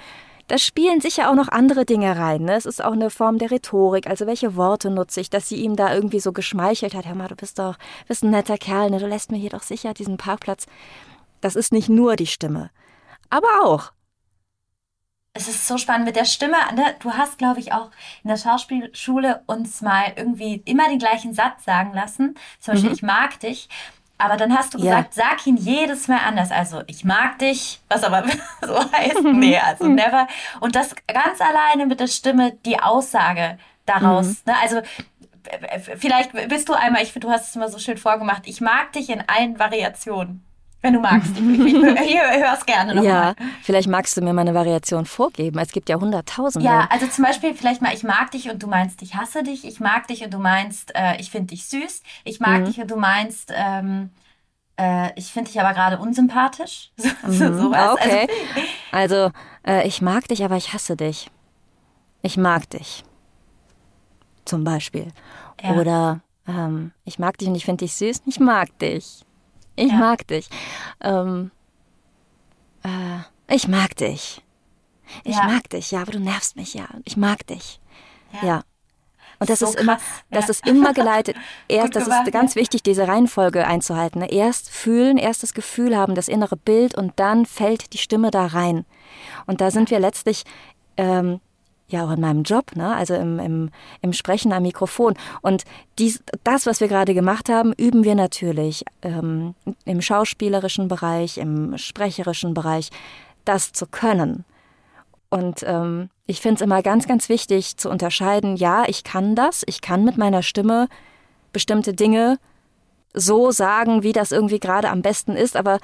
Da 0.48 0.58
spielen 0.58 1.00
sicher 1.00 1.28
auch 1.30 1.34
noch 1.34 1.48
andere 1.48 1.84
Dinge 1.84 2.16
rein. 2.16 2.42
Ne? 2.42 2.54
Es 2.54 2.66
ist 2.66 2.82
auch 2.82 2.92
eine 2.92 3.10
Form 3.10 3.38
der 3.38 3.50
Rhetorik. 3.50 4.06
Also 4.06 4.26
welche 4.26 4.54
Worte 4.54 4.90
nutze 4.90 5.20
ich, 5.20 5.28
dass 5.28 5.48
sie 5.48 5.56
ihm 5.56 5.74
da 5.74 5.92
irgendwie 5.92 6.20
so 6.20 6.32
geschmeichelt 6.32 6.94
hat. 6.94 7.06
Hör 7.06 7.16
mal, 7.16 7.28
du 7.28 7.34
bist 7.34 7.58
doch, 7.58 7.76
bist 8.06 8.22
ein 8.22 8.30
netter 8.30 8.56
Kerl, 8.56 8.90
ne? 8.90 8.98
du 8.98 9.06
lässt 9.06 9.32
mir 9.32 9.38
hier 9.38 9.50
doch 9.50 9.62
sicher 9.62 9.92
diesen 9.92 10.18
Parkplatz. 10.18 10.66
Das 11.40 11.56
ist 11.56 11.72
nicht 11.72 11.88
nur 11.88 12.16
die 12.16 12.26
Stimme, 12.26 12.70
aber 13.28 13.64
auch 13.64 13.92
es 15.36 15.48
ist 15.48 15.68
so 15.68 15.76
spannend 15.78 16.06
mit 16.06 16.16
der 16.16 16.24
Stimme. 16.24 16.56
Ne? 16.74 16.94
Du 17.00 17.12
hast, 17.12 17.38
glaube 17.38 17.60
ich, 17.60 17.72
auch 17.72 17.90
in 18.24 18.28
der 18.28 18.36
Schauspielschule 18.36 19.42
uns 19.46 19.82
mal 19.82 20.12
irgendwie 20.16 20.62
immer 20.64 20.88
den 20.88 20.98
gleichen 20.98 21.34
Satz 21.34 21.64
sagen 21.64 21.92
lassen. 21.94 22.36
Zum 22.58 22.74
Beispiel, 22.74 22.90
mhm. 22.90 22.96
ich 22.96 23.02
mag 23.02 23.38
dich. 23.40 23.68
Aber 24.18 24.36
dann 24.36 24.56
hast 24.56 24.72
du 24.72 24.78
gesagt, 24.78 25.14
ja. 25.16 25.24
sag 25.24 25.46
ihn 25.46 25.56
jedes 25.56 26.08
Mal 26.08 26.20
anders. 26.26 26.50
Also, 26.50 26.82
ich 26.86 27.04
mag 27.04 27.38
dich, 27.38 27.80
was 27.88 28.02
aber 28.02 28.24
so 28.62 28.92
heißt, 28.92 29.22
nee, 29.22 29.58
also 29.58 29.84
never. 29.88 30.26
Und 30.60 30.74
das 30.74 30.94
ganz 31.06 31.40
alleine 31.40 31.86
mit 31.86 32.00
der 32.00 32.06
Stimme, 32.06 32.52
die 32.64 32.80
Aussage 32.80 33.58
daraus. 33.84 34.26
Mhm. 34.26 34.36
Ne? 34.46 34.54
Also, 34.62 34.80
vielleicht 35.96 36.32
bist 36.48 36.68
du 36.68 36.72
einmal, 36.72 37.02
ich 37.02 37.12
finde, 37.12 37.28
du 37.28 37.32
hast 37.32 37.48
es 37.48 37.56
immer 37.56 37.68
so 37.68 37.78
schön 37.78 37.98
vorgemacht, 37.98 38.42
ich 38.46 38.60
mag 38.60 38.92
dich 38.92 39.10
in 39.10 39.22
allen 39.28 39.58
Variationen. 39.58 40.45
Wenn 40.86 40.92
du 40.92 41.00
magst. 41.00 41.32
Ich, 41.36 42.14
ich, 42.14 42.16
höre 42.16 42.54
es 42.54 42.64
gerne 42.64 42.94
nochmal. 42.94 43.10
Ja, 43.10 43.20
mal. 43.22 43.34
vielleicht 43.62 43.88
magst 43.88 44.16
du 44.16 44.20
mir 44.20 44.32
mal 44.32 44.42
eine 44.42 44.54
Variation 44.54 45.04
vorgeben. 45.04 45.58
Es 45.58 45.72
gibt 45.72 45.88
ja 45.88 45.98
hunderttausende. 45.98 46.64
Ja, 46.64 46.86
also 46.90 47.08
zum 47.08 47.24
Beispiel 47.24 47.54
vielleicht 47.54 47.82
mal, 47.82 47.92
ich 47.92 48.04
mag 48.04 48.30
dich 48.30 48.48
und 48.50 48.62
du 48.62 48.68
meinst, 48.68 49.02
ich 49.02 49.16
hasse 49.16 49.42
dich. 49.42 49.64
Ich 49.64 49.80
mag 49.80 50.06
dich 50.06 50.24
und 50.24 50.32
du 50.32 50.38
meinst, 50.38 50.94
äh, 50.94 51.16
ich 51.18 51.32
finde 51.32 51.48
dich 51.48 51.66
süß. 51.66 52.02
Ich 52.22 52.38
mag 52.38 52.60
mhm. 52.60 52.64
dich 52.66 52.80
und 52.80 52.88
du 52.88 52.96
meinst, 52.96 53.52
ähm, 53.52 54.10
äh, 54.78 55.10
ich 55.18 55.32
finde 55.32 55.50
dich 55.50 55.60
aber 55.60 55.74
gerade 55.74 55.98
unsympathisch. 55.98 56.92
So, 57.26 57.44
mhm. 57.46 57.74
Ah, 57.74 57.94
okay. 57.94 58.28
Also, 58.92 59.16
also 59.16 59.32
äh, 59.66 59.88
ich 59.88 60.00
mag 60.00 60.28
dich, 60.28 60.44
aber 60.44 60.56
ich 60.56 60.72
hasse 60.72 60.96
dich. 60.96 61.28
Ich 62.22 62.36
mag 62.36 62.70
dich. 62.70 63.02
Zum 64.44 64.62
Beispiel. 64.62 65.08
Ja. 65.60 65.72
Oder 65.72 66.20
ähm, 66.46 66.92
ich 67.04 67.18
mag 67.18 67.38
dich 67.38 67.48
und 67.48 67.56
ich 67.56 67.64
finde 67.64 67.84
dich 67.84 67.94
süß. 67.94 68.22
Ich 68.26 68.38
mag 68.38 68.78
dich. 68.78 69.25
Ich 69.76 69.92
ja. 69.92 69.98
mag 69.98 70.26
dich. 70.26 70.48
Ähm, 71.00 71.50
äh, 72.82 73.54
ich 73.54 73.68
mag 73.68 73.94
dich. 73.96 74.42
Ich 75.22 75.36
ja. 75.36 75.44
mag 75.44 75.70
dich, 75.70 75.90
ja, 75.90 76.02
aber 76.02 76.12
du 76.12 76.20
nervst 76.20 76.56
mich, 76.56 76.74
ja. 76.74 76.88
Ich 77.04 77.16
mag 77.16 77.46
dich. 77.46 77.80
Ja. 78.32 78.48
ja. 78.48 78.62
Und 79.38 79.50
das 79.50 79.58
so 79.58 79.66
ist 79.66 79.74
immer, 79.76 79.98
das 80.30 80.48
ist 80.48 80.66
immer 80.66 80.94
geleitet. 80.94 81.36
Erst, 81.68 81.94
das 81.94 82.08
ist 82.08 82.32
ganz 82.32 82.56
wichtig, 82.56 82.82
diese 82.82 83.06
Reihenfolge 83.06 83.66
einzuhalten. 83.66 84.20
Ne? 84.20 84.32
Erst 84.32 84.70
fühlen, 84.70 85.18
erst 85.18 85.42
das 85.42 85.52
Gefühl 85.52 85.96
haben, 85.96 86.14
das 86.14 86.28
innere 86.28 86.56
Bild 86.56 86.96
und 86.96 87.12
dann 87.16 87.44
fällt 87.44 87.92
die 87.92 87.98
Stimme 87.98 88.30
da 88.30 88.46
rein. 88.46 88.86
Und 89.46 89.60
da 89.60 89.70
sind 89.70 89.90
wir 89.90 90.00
letztlich 90.00 90.44
ähm, 90.96 91.40
ja 91.88 92.04
auch 92.04 92.10
in 92.10 92.20
meinem 92.20 92.42
Job, 92.42 92.74
ne? 92.74 92.94
also 92.94 93.14
im, 93.14 93.38
im, 93.38 93.70
im 94.00 94.12
Sprechen 94.12 94.52
am 94.52 94.62
Mikrofon. 94.62 95.14
Und 95.42 95.64
dies, 95.98 96.22
das, 96.44 96.66
was 96.66 96.80
wir 96.80 96.88
gerade 96.88 97.14
gemacht 97.14 97.48
haben, 97.48 97.72
üben 97.72 98.04
wir 98.04 98.14
natürlich 98.14 98.84
ähm, 99.02 99.54
im 99.84 100.00
schauspielerischen 100.00 100.88
Bereich, 100.88 101.38
im 101.38 101.78
sprecherischen 101.78 102.54
Bereich, 102.54 102.90
das 103.44 103.72
zu 103.72 103.86
können. 103.86 104.44
Und 105.28 105.62
ähm, 105.64 106.10
ich 106.26 106.40
finde 106.40 106.56
es 106.56 106.60
immer 106.60 106.82
ganz, 106.82 107.06
ganz 107.06 107.28
wichtig 107.28 107.76
zu 107.76 107.90
unterscheiden, 107.90 108.56
ja, 108.56 108.84
ich 108.86 109.04
kann 109.04 109.34
das, 109.34 109.62
ich 109.66 109.80
kann 109.80 110.04
mit 110.04 110.16
meiner 110.16 110.42
Stimme 110.42 110.88
bestimmte 111.52 111.94
Dinge 111.94 112.38
so 113.12 113.50
sagen, 113.50 114.02
wie 114.02 114.12
das 114.12 114.30
irgendwie 114.30 114.60
gerade 114.60 114.90
am 114.90 115.02
besten 115.02 115.32
ist, 115.32 115.56
aber 115.56 115.78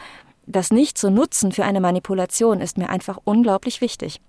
das 0.46 0.70
nicht 0.70 0.98
zu 0.98 1.10
nutzen 1.10 1.52
für 1.52 1.64
eine 1.64 1.80
Manipulation 1.80 2.60
ist 2.60 2.76
mir 2.76 2.88
einfach 2.88 3.18
unglaublich 3.24 3.80
wichtig. 3.80 4.20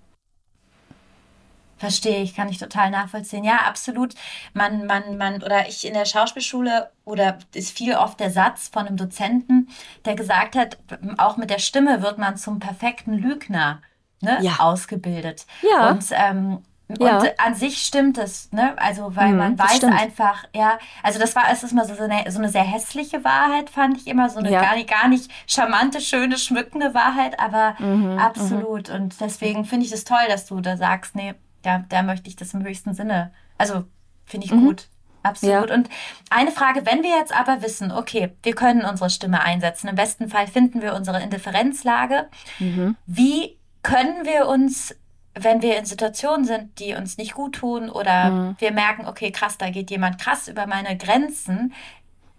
Verstehe 1.84 2.22
ich, 2.22 2.34
kann 2.34 2.48
ich 2.48 2.58
total 2.58 2.90
nachvollziehen. 2.90 3.44
Ja, 3.44 3.58
absolut. 3.66 4.14
Man, 4.54 4.86
man, 4.86 5.18
man, 5.18 5.42
oder 5.42 5.68
ich 5.68 5.86
in 5.86 5.94
der 5.94 6.06
Schauspielschule, 6.06 6.90
oder 7.04 7.38
ist 7.52 7.76
viel 7.76 7.94
oft 7.94 8.18
der 8.20 8.30
Satz 8.30 8.68
von 8.68 8.86
einem 8.86 8.96
Dozenten, 8.96 9.68
der 10.04 10.14
gesagt 10.14 10.56
hat, 10.56 10.78
auch 11.18 11.36
mit 11.36 11.50
der 11.50 11.58
Stimme 11.58 12.02
wird 12.02 12.16
man 12.18 12.36
zum 12.36 12.58
perfekten 12.58 13.12
Lügner 13.14 13.82
ne, 14.20 14.38
ja. 14.40 14.60
ausgebildet. 14.60 15.46
Ja. 15.62 15.90
Und 15.90 16.06
ähm, 16.10 16.62
Ja. 17.00 17.18
Und 17.18 17.40
an 17.40 17.54
sich 17.54 17.82
stimmt 17.82 18.18
es, 18.18 18.52
ne? 18.52 18.74
Also, 18.76 19.16
weil 19.16 19.32
mhm, 19.32 19.38
man 19.38 19.58
weiß 19.58 19.84
einfach, 19.84 20.44
ja, 20.54 20.78
also 21.02 21.18
das 21.18 21.34
war, 21.34 21.44
es 21.50 21.62
ist 21.62 21.72
mal 21.72 21.86
so, 21.86 21.94
so, 21.94 22.04
eine, 22.04 22.30
so 22.30 22.38
eine 22.38 22.50
sehr 22.50 22.62
hässliche 22.62 23.24
Wahrheit, 23.24 23.70
fand 23.70 23.96
ich 23.96 24.06
immer, 24.06 24.28
so 24.28 24.38
eine 24.38 24.50
ja. 24.50 24.60
gar, 24.60 24.74
nicht, 24.74 24.90
gar 24.90 25.08
nicht 25.08 25.30
charmante, 25.46 26.02
schöne, 26.02 26.36
schmückende 26.36 26.92
Wahrheit, 26.92 27.40
aber 27.40 27.74
mhm, 27.78 28.12
mhm. 28.12 28.18
absolut. 28.18 28.90
Mhm. 28.90 28.94
Und 28.96 29.20
deswegen 29.20 29.64
finde 29.64 29.86
ich 29.86 29.92
es 29.92 30.04
das 30.04 30.16
toll, 30.16 30.28
dass 30.28 30.44
du 30.44 30.60
da 30.60 30.76
sagst, 30.76 31.16
nee, 31.16 31.34
da, 31.64 31.84
da 31.88 32.02
möchte 32.02 32.28
ich 32.28 32.36
das 32.36 32.54
im 32.54 32.64
höchsten 32.64 32.94
Sinne. 32.94 33.32
Also, 33.58 33.84
finde 34.24 34.46
ich 34.46 34.52
mhm. 34.52 34.66
gut. 34.66 34.88
Absolut. 35.22 35.70
Ja. 35.70 35.74
Und 35.74 35.88
eine 36.28 36.50
Frage, 36.50 36.84
wenn 36.84 37.02
wir 37.02 37.16
jetzt 37.18 37.34
aber 37.34 37.62
wissen, 37.62 37.90
okay, 37.90 38.32
wir 38.42 38.54
können 38.54 38.84
unsere 38.84 39.08
Stimme 39.08 39.42
einsetzen, 39.42 39.88
im 39.88 39.96
besten 39.96 40.28
Fall 40.28 40.46
finden 40.46 40.82
wir 40.82 40.94
unsere 40.94 41.22
Indifferenzlage, 41.22 42.28
mhm. 42.58 42.96
wie 43.06 43.58
können 43.82 44.26
wir 44.26 44.46
uns 44.46 44.94
wenn 45.36 45.62
wir 45.62 45.76
in 45.76 45.84
Situationen 45.84 46.44
sind, 46.44 46.78
die 46.78 46.94
uns 46.94 47.18
nicht 47.18 47.34
gut 47.34 47.56
tun 47.56 47.90
oder 47.90 48.30
mhm. 48.30 48.56
wir 48.58 48.72
merken, 48.72 49.06
okay, 49.06 49.32
krass, 49.32 49.58
da 49.58 49.70
geht 49.70 49.90
jemand 49.90 50.20
krass 50.20 50.46
über 50.48 50.66
meine 50.66 50.96
Grenzen, 50.96 51.74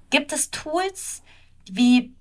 gibt 0.09 0.31
es 0.31 0.49
Tools, 0.49 1.21
wie 1.69 2.14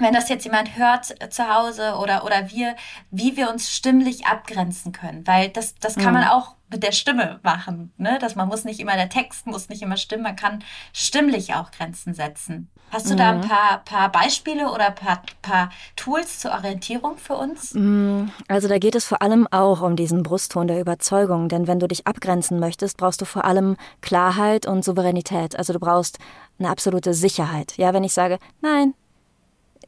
wenn 0.00 0.14
das 0.14 0.28
jetzt 0.28 0.44
jemand 0.44 0.76
hört 0.76 1.20
äh, 1.22 1.28
zu 1.28 1.48
Hause 1.54 1.96
oder, 1.96 2.24
oder 2.24 2.50
wir, 2.50 2.76
wie 3.10 3.36
wir 3.36 3.50
uns 3.50 3.70
stimmlich 3.70 4.26
abgrenzen 4.26 4.92
können. 4.92 5.26
Weil 5.26 5.48
das, 5.50 5.74
das 5.76 5.96
kann 5.96 6.14
mhm. 6.14 6.20
man 6.20 6.28
auch 6.28 6.56
mit 6.70 6.82
der 6.82 6.92
Stimme 6.92 7.40
machen. 7.42 7.92
Ne? 7.96 8.18
Dass 8.20 8.36
man 8.36 8.48
muss 8.48 8.64
nicht 8.64 8.80
immer, 8.80 8.94
der 8.94 9.08
Text 9.08 9.46
muss 9.46 9.68
nicht 9.68 9.82
immer 9.82 9.96
stimmen, 9.96 10.22
man 10.22 10.36
kann 10.36 10.62
stimmlich 10.92 11.54
auch 11.54 11.70
Grenzen 11.72 12.14
setzen. 12.14 12.70
Hast 12.90 13.08
du 13.08 13.14
mhm. 13.14 13.18
da 13.18 13.30
ein 13.30 13.38
mhm. 13.38 13.48
paar, 13.48 13.84
paar 13.84 14.10
Beispiele 14.10 14.70
oder 14.70 14.88
ein 14.88 14.94
paar, 14.94 15.22
paar 15.42 15.70
Tools 15.96 16.40
zur 16.40 16.52
Orientierung 16.52 17.16
für 17.18 17.34
uns? 17.34 17.74
Mhm. 17.74 18.30
Also 18.48 18.68
da 18.68 18.78
geht 18.78 18.94
es 18.94 19.04
vor 19.04 19.22
allem 19.22 19.46
auch 19.50 19.80
um 19.80 19.96
diesen 19.96 20.22
Brustton 20.22 20.66
der 20.66 20.80
Überzeugung. 20.80 21.48
Denn 21.48 21.66
wenn 21.66 21.80
du 21.80 21.86
dich 21.86 22.06
abgrenzen 22.06 22.58
möchtest, 22.58 22.96
brauchst 22.96 23.20
du 23.20 23.24
vor 23.24 23.44
allem 23.44 23.76
Klarheit 24.00 24.66
und 24.66 24.84
Souveränität. 24.84 25.56
Also 25.56 25.72
du 25.72 25.78
brauchst 25.78 26.18
eine 26.58 26.68
absolute 26.68 27.14
Sicherheit. 27.14 27.74
Ja, 27.76 27.94
wenn 27.94 28.04
ich 28.04 28.12
sage, 28.12 28.38
nein, 28.60 28.94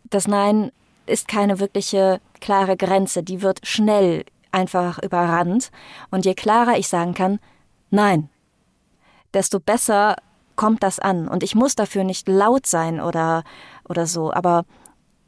das 0.04 0.26
Nein 0.26 0.72
ist 1.06 1.28
keine 1.28 1.58
wirkliche 1.58 2.20
klare 2.40 2.76
Grenze. 2.76 3.22
Die 3.22 3.42
wird 3.42 3.66
schnell 3.66 4.24
einfach 4.50 4.98
überrannt. 5.02 5.70
Und 6.10 6.24
je 6.24 6.34
klarer 6.34 6.78
ich 6.78 6.88
sagen 6.88 7.14
kann, 7.14 7.38
nein, 7.90 8.28
desto 9.34 9.58
besser 9.58 10.16
kommt 10.56 10.82
das 10.82 10.98
an. 10.98 11.28
Und 11.28 11.42
ich 11.42 11.54
muss 11.54 11.74
dafür 11.74 12.04
nicht 12.04 12.28
laut 12.28 12.66
sein 12.66 13.00
oder, 13.00 13.44
oder 13.88 14.06
so, 14.06 14.32
aber 14.32 14.64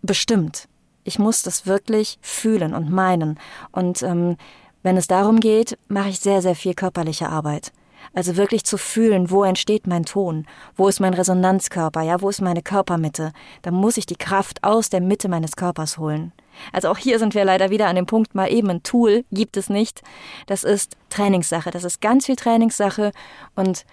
bestimmt. 0.03 0.69
Ich 1.03 1.19
muss 1.19 1.43
das 1.43 1.67
wirklich 1.67 2.19
fühlen 2.23 2.75
und 2.75 2.91
meinen. 2.91 3.39
Und 3.73 4.03
ähm, 4.03 4.37
wenn 4.83 4.97
es 4.97 5.07
darum 5.07 5.41
geht, 5.41 5.79
mache 5.89 6.11
ich 6.11 6.21
sehr, 6.21 6.43
sehr 6.43 6.55
viel 6.55 6.75
körperliche 6.75 7.29
Arbeit. 7.29 7.73
Also 8.15 8.37
wirklich 8.37 8.65
zu 8.65 8.79
fühlen, 8.79 9.31
wo 9.31 9.43
entsteht 9.43 9.87
mein 9.87 10.05
Ton, 10.05 10.47
wo 10.77 10.89
ist 10.89 11.01
mein 11.01 11.15
Resonanzkörper, 11.15 12.03
ja, 12.03 12.21
wo 12.21 12.29
ist 12.29 12.41
meine 12.41 12.63
Körpermitte. 12.63 13.33
Da 13.63 13.73
muss 13.73 13.97
ich 13.97 14.07
die 14.07 14.17
Kraft 14.17 14.63
aus 14.63 14.89
der 14.89 15.01
Mitte 15.01 15.29
meines 15.29 15.57
Körpers 15.57 15.99
holen. 15.99 16.33
Also 16.73 16.89
auch 16.89 16.99
hier 16.99 17.19
sind 17.19 17.35
wir 17.35 17.45
leider 17.45 17.71
wieder 17.71 17.89
an 17.89 17.97
dem 17.97 18.07
Punkt, 18.07 18.35
mal 18.35 18.53
eben 18.53 18.71
ein 18.71 18.83
Tool 18.85 19.25
gibt 19.33 19.57
es 19.57 19.69
nicht. 19.69 20.03
Das 20.47 20.63
ist 20.63 20.97
Trainingssache, 21.11 21.73
das 21.73 21.83
ist 21.83 22.01
ganz 22.01 22.27
viel 22.27 22.37
Trainingssache 22.37 23.11
und 23.57 23.85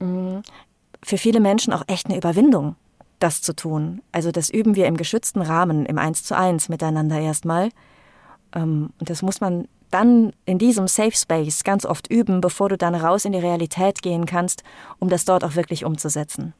mh, 0.00 0.06
mm, 0.06 0.42
für 1.02 1.18
viele 1.18 1.40
Menschen 1.40 1.72
auch 1.72 1.84
echt 1.86 2.06
eine 2.06 2.16
Überwindung, 2.16 2.76
das 3.18 3.42
zu 3.42 3.54
tun. 3.54 4.02
Also 4.12 4.30
das 4.30 4.50
üben 4.50 4.74
wir 4.74 4.86
im 4.86 4.96
geschützten 4.96 5.42
Rahmen, 5.42 5.86
im 5.86 5.98
Eins 5.98 6.24
zu 6.24 6.36
eins 6.36 6.68
miteinander 6.68 7.20
erstmal. 7.20 7.70
Ähm, 8.54 8.90
und 8.98 9.10
das 9.10 9.22
muss 9.22 9.40
man 9.40 9.68
dann 9.94 10.32
in 10.44 10.58
diesem 10.58 10.88
Safe 10.88 11.12
Space 11.12 11.62
ganz 11.62 11.86
oft 11.86 12.10
üben, 12.10 12.40
bevor 12.40 12.68
du 12.68 12.76
dann 12.76 12.94
raus 12.94 13.24
in 13.24 13.32
die 13.32 13.38
Realität 13.38 14.02
gehen 14.02 14.26
kannst, 14.26 14.64
um 14.98 15.08
das 15.08 15.24
dort 15.24 15.44
auch 15.44 15.54
wirklich 15.54 15.84
umzusetzen. 15.84 16.52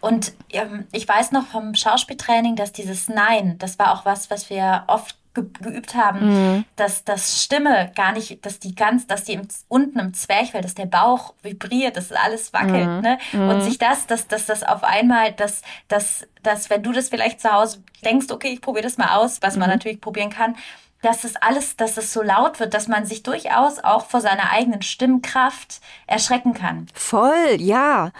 Und 0.00 0.32
ähm, 0.50 0.86
ich 0.92 1.06
weiß 1.06 1.30
noch 1.32 1.46
vom 1.46 1.74
Schauspieltraining, 1.74 2.56
dass 2.56 2.72
dieses 2.72 3.08
Nein, 3.08 3.58
das 3.58 3.78
war 3.78 3.92
auch 3.92 4.04
was, 4.04 4.30
was 4.30 4.50
wir 4.50 4.84
oft 4.88 5.16
geübt 5.34 5.94
haben, 5.94 6.56
mhm. 6.56 6.64
dass 6.74 7.04
das 7.04 7.44
Stimme 7.44 7.92
gar 7.94 8.10
nicht, 8.10 8.44
dass 8.44 8.58
die 8.58 8.74
ganz, 8.74 9.06
dass 9.06 9.22
die 9.24 9.34
im, 9.34 9.46
unten 9.68 10.00
im 10.00 10.14
Zwerchfell, 10.14 10.62
dass 10.62 10.74
der 10.74 10.86
Bauch 10.86 11.34
vibriert, 11.42 11.96
dass 11.96 12.10
alles 12.10 12.52
wackelt, 12.52 12.88
mhm. 12.88 13.00
ne? 13.00 13.18
Mhm. 13.32 13.48
Und 13.48 13.60
sich 13.62 13.78
das, 13.78 14.08
dass, 14.08 14.26
dass 14.26 14.46
das 14.46 14.64
auf 14.64 14.82
einmal, 14.82 15.32
dass, 15.32 15.62
dass, 15.86 16.26
dass, 16.42 16.70
wenn 16.70 16.82
du 16.82 16.90
das 16.90 17.08
vielleicht 17.08 17.40
zu 17.40 17.52
Hause 17.52 17.84
denkst, 18.04 18.26
okay, 18.30 18.48
ich 18.48 18.60
probiere 18.60 18.84
das 18.84 18.98
mal 18.98 19.16
aus, 19.16 19.40
was 19.42 19.56
man 19.56 19.68
mhm. 19.68 19.74
natürlich 19.74 20.00
probieren 20.00 20.30
kann, 20.30 20.56
dass 21.02 21.24
es 21.24 21.36
alles, 21.36 21.76
dass 21.76 21.96
es 21.96 22.12
so 22.12 22.22
laut 22.22 22.60
wird, 22.60 22.74
dass 22.74 22.88
man 22.88 23.06
sich 23.06 23.22
durchaus 23.22 23.78
auch 23.78 24.06
vor 24.06 24.20
seiner 24.20 24.50
eigenen 24.50 24.82
Stimmkraft 24.82 25.80
erschrecken 26.06 26.54
kann. 26.54 26.86
Voll, 26.94 27.56
ja. 27.58 28.10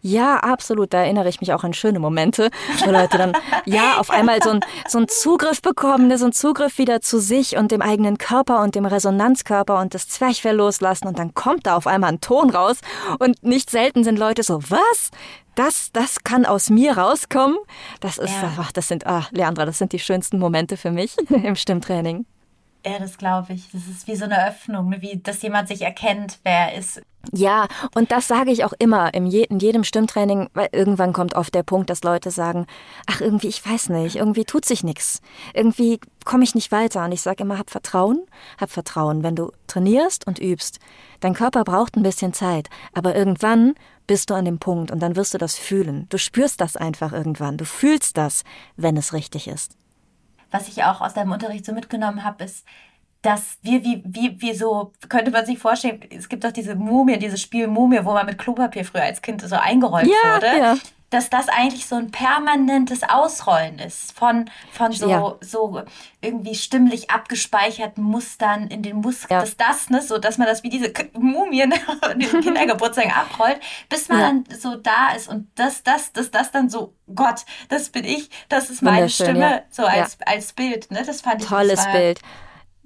Ja, 0.00 0.36
absolut. 0.36 0.92
Da 0.94 0.98
erinnere 1.00 1.28
ich 1.28 1.40
mich 1.40 1.52
auch 1.52 1.64
an 1.64 1.74
schöne 1.74 1.98
Momente, 1.98 2.50
wo 2.84 2.90
Leute 2.90 3.18
dann 3.18 3.32
ja 3.64 3.98
auf 3.98 4.10
einmal 4.10 4.40
so, 4.42 4.50
ein, 4.50 4.60
so 4.86 4.98
einen 4.98 5.08
Zugriff 5.08 5.60
bekommen, 5.60 6.06
ne, 6.06 6.18
so 6.18 6.26
einen 6.26 6.32
Zugriff 6.32 6.78
wieder 6.78 7.00
zu 7.00 7.20
sich 7.20 7.56
und 7.56 7.72
dem 7.72 7.82
eigenen 7.82 8.16
Körper 8.16 8.62
und 8.62 8.74
dem 8.74 8.86
Resonanzkörper 8.86 9.80
und 9.80 9.94
das 9.94 10.08
Zwerchfell 10.08 10.56
loslassen 10.56 11.08
und 11.08 11.18
dann 11.18 11.34
kommt 11.34 11.66
da 11.66 11.76
auf 11.76 11.86
einmal 11.86 12.10
ein 12.10 12.20
Ton 12.20 12.50
raus 12.50 12.78
und 13.18 13.42
nicht 13.42 13.70
selten 13.70 14.04
sind 14.04 14.18
Leute 14.18 14.42
so, 14.42 14.60
was? 14.68 15.10
Das, 15.58 15.90
das 15.92 16.22
kann 16.22 16.46
aus 16.46 16.70
mir 16.70 16.96
rauskommen. 16.96 17.58
Das 17.98 18.16
ist, 18.16 18.30
ja. 18.30 18.52
ach, 18.58 18.70
das 18.70 18.86
sind, 18.86 19.08
ah, 19.08 19.26
Leandra, 19.32 19.66
das 19.66 19.78
sind 19.78 19.92
die 19.92 19.98
schönsten 19.98 20.38
Momente 20.38 20.76
für 20.76 20.92
mich 20.92 21.16
im 21.30 21.56
Stimmtraining. 21.56 22.26
Ja, 22.86 23.00
das 23.00 23.18
glaube 23.18 23.54
ich. 23.54 23.68
Das 23.72 23.88
ist 23.88 24.06
wie 24.06 24.14
so 24.14 24.26
eine 24.26 24.46
Öffnung, 24.46 24.88
ne? 24.88 25.02
wie 25.02 25.18
dass 25.20 25.42
jemand 25.42 25.66
sich 25.66 25.82
erkennt, 25.82 26.38
wer 26.44 26.70
er 26.70 26.78
ist. 26.78 27.02
Ja, 27.32 27.66
und 27.92 28.12
das 28.12 28.28
sage 28.28 28.52
ich 28.52 28.64
auch 28.64 28.72
immer 28.78 29.12
in 29.12 29.26
jedem 29.26 29.82
Stimmtraining, 29.82 30.48
weil 30.54 30.68
irgendwann 30.70 31.12
kommt 31.12 31.34
oft 31.34 31.52
der 31.52 31.64
Punkt, 31.64 31.90
dass 31.90 32.04
Leute 32.04 32.30
sagen, 32.30 32.66
ach 33.06 33.20
irgendwie, 33.20 33.48
ich 33.48 33.68
weiß 33.68 33.88
nicht, 33.88 34.14
irgendwie 34.14 34.44
tut 34.44 34.64
sich 34.64 34.84
nichts. 34.84 35.20
Irgendwie 35.54 35.98
komme 36.24 36.44
ich 36.44 36.54
nicht 36.54 36.70
weiter. 36.70 37.04
Und 37.04 37.10
ich 37.10 37.20
sage 37.20 37.42
immer, 37.42 37.58
hab 37.58 37.70
Vertrauen, 37.70 38.24
hab 38.60 38.70
Vertrauen. 38.70 39.24
Wenn 39.24 39.34
du 39.34 39.50
trainierst 39.66 40.24
und 40.28 40.38
übst, 40.38 40.78
dein 41.18 41.34
Körper 41.34 41.64
braucht 41.64 41.96
ein 41.96 42.04
bisschen 42.04 42.32
Zeit, 42.32 42.70
aber 42.94 43.16
irgendwann 43.16 43.74
bist 44.08 44.30
du 44.30 44.34
an 44.34 44.44
dem 44.44 44.58
Punkt 44.58 44.90
und 44.90 44.98
dann 44.98 45.14
wirst 45.14 45.34
du 45.34 45.38
das 45.38 45.56
fühlen. 45.56 46.06
Du 46.08 46.18
spürst 46.18 46.60
das 46.60 46.76
einfach 46.76 47.12
irgendwann. 47.12 47.56
Du 47.56 47.64
fühlst 47.64 48.16
das, 48.16 48.42
wenn 48.76 48.96
es 48.96 49.12
richtig 49.12 49.46
ist 49.46 49.76
was 50.50 50.68
ich 50.68 50.84
auch 50.84 51.00
aus 51.00 51.14
deinem 51.14 51.32
Unterricht 51.32 51.64
so 51.64 51.72
mitgenommen 51.72 52.24
habe, 52.24 52.44
ist, 52.44 52.64
dass 53.22 53.58
wir 53.62 53.82
wie, 53.84 54.02
wie, 54.06 54.40
wie 54.40 54.54
so, 54.54 54.92
könnte 55.08 55.30
man 55.30 55.44
sich 55.44 55.58
vorstellen, 55.58 56.00
es 56.10 56.28
gibt 56.28 56.44
doch 56.44 56.52
diese 56.52 56.76
Mumie, 56.76 57.18
dieses 57.18 57.40
Spiel 57.40 57.66
Mumie, 57.66 58.04
wo 58.04 58.12
man 58.12 58.26
mit 58.26 58.38
Klopapier 58.38 58.84
früher 58.84 59.02
als 59.02 59.22
Kind 59.22 59.42
so 59.42 59.56
eingerollt 59.56 60.06
ja, 60.06 60.34
wurde. 60.34 60.46
Ja 60.46 60.76
dass 61.10 61.30
das 61.30 61.48
eigentlich 61.48 61.86
so 61.86 61.96
ein 61.96 62.10
permanentes 62.10 63.02
Ausrollen 63.02 63.78
ist 63.78 64.12
von, 64.12 64.50
von 64.72 64.92
so, 64.92 65.08
ja. 65.08 65.36
so 65.40 65.82
irgendwie 66.20 66.54
stimmlich 66.54 67.10
abgespeicherten 67.10 68.04
Mustern 68.04 68.68
in 68.68 68.82
den 68.82 68.96
Muskeln. 68.96 69.40
Dass 69.40 69.56
das, 69.56 69.88
ne, 69.88 70.02
so 70.02 70.18
dass 70.18 70.36
man 70.36 70.46
das 70.46 70.62
wie 70.64 70.68
diese 70.68 70.92
Mumien 71.14 71.72
in 72.12 72.18
den 72.18 72.40
Kindergeburtstagen 72.40 73.12
abrollt, 73.12 73.58
bis 73.88 74.08
man 74.08 74.44
dann 74.46 74.58
so 74.58 74.76
da 74.76 75.12
ist 75.16 75.28
und 75.28 75.48
das, 75.54 75.82
das, 75.82 76.12
das, 76.12 76.30
das 76.30 76.50
dann 76.50 76.68
so, 76.68 76.92
Gott, 77.14 77.46
das 77.70 77.88
bin 77.88 78.04
ich, 78.04 78.28
das 78.50 78.68
ist 78.68 78.82
meine 78.82 79.08
Stimme, 79.08 79.62
so 79.70 79.84
als, 79.84 80.18
als 80.26 80.52
Bild. 80.52 80.90
Ne? 80.90 81.02
Das 81.06 81.22
fand 81.22 81.42
ich 81.42 81.48
Tolles 81.48 81.86
Bild. 81.90 82.20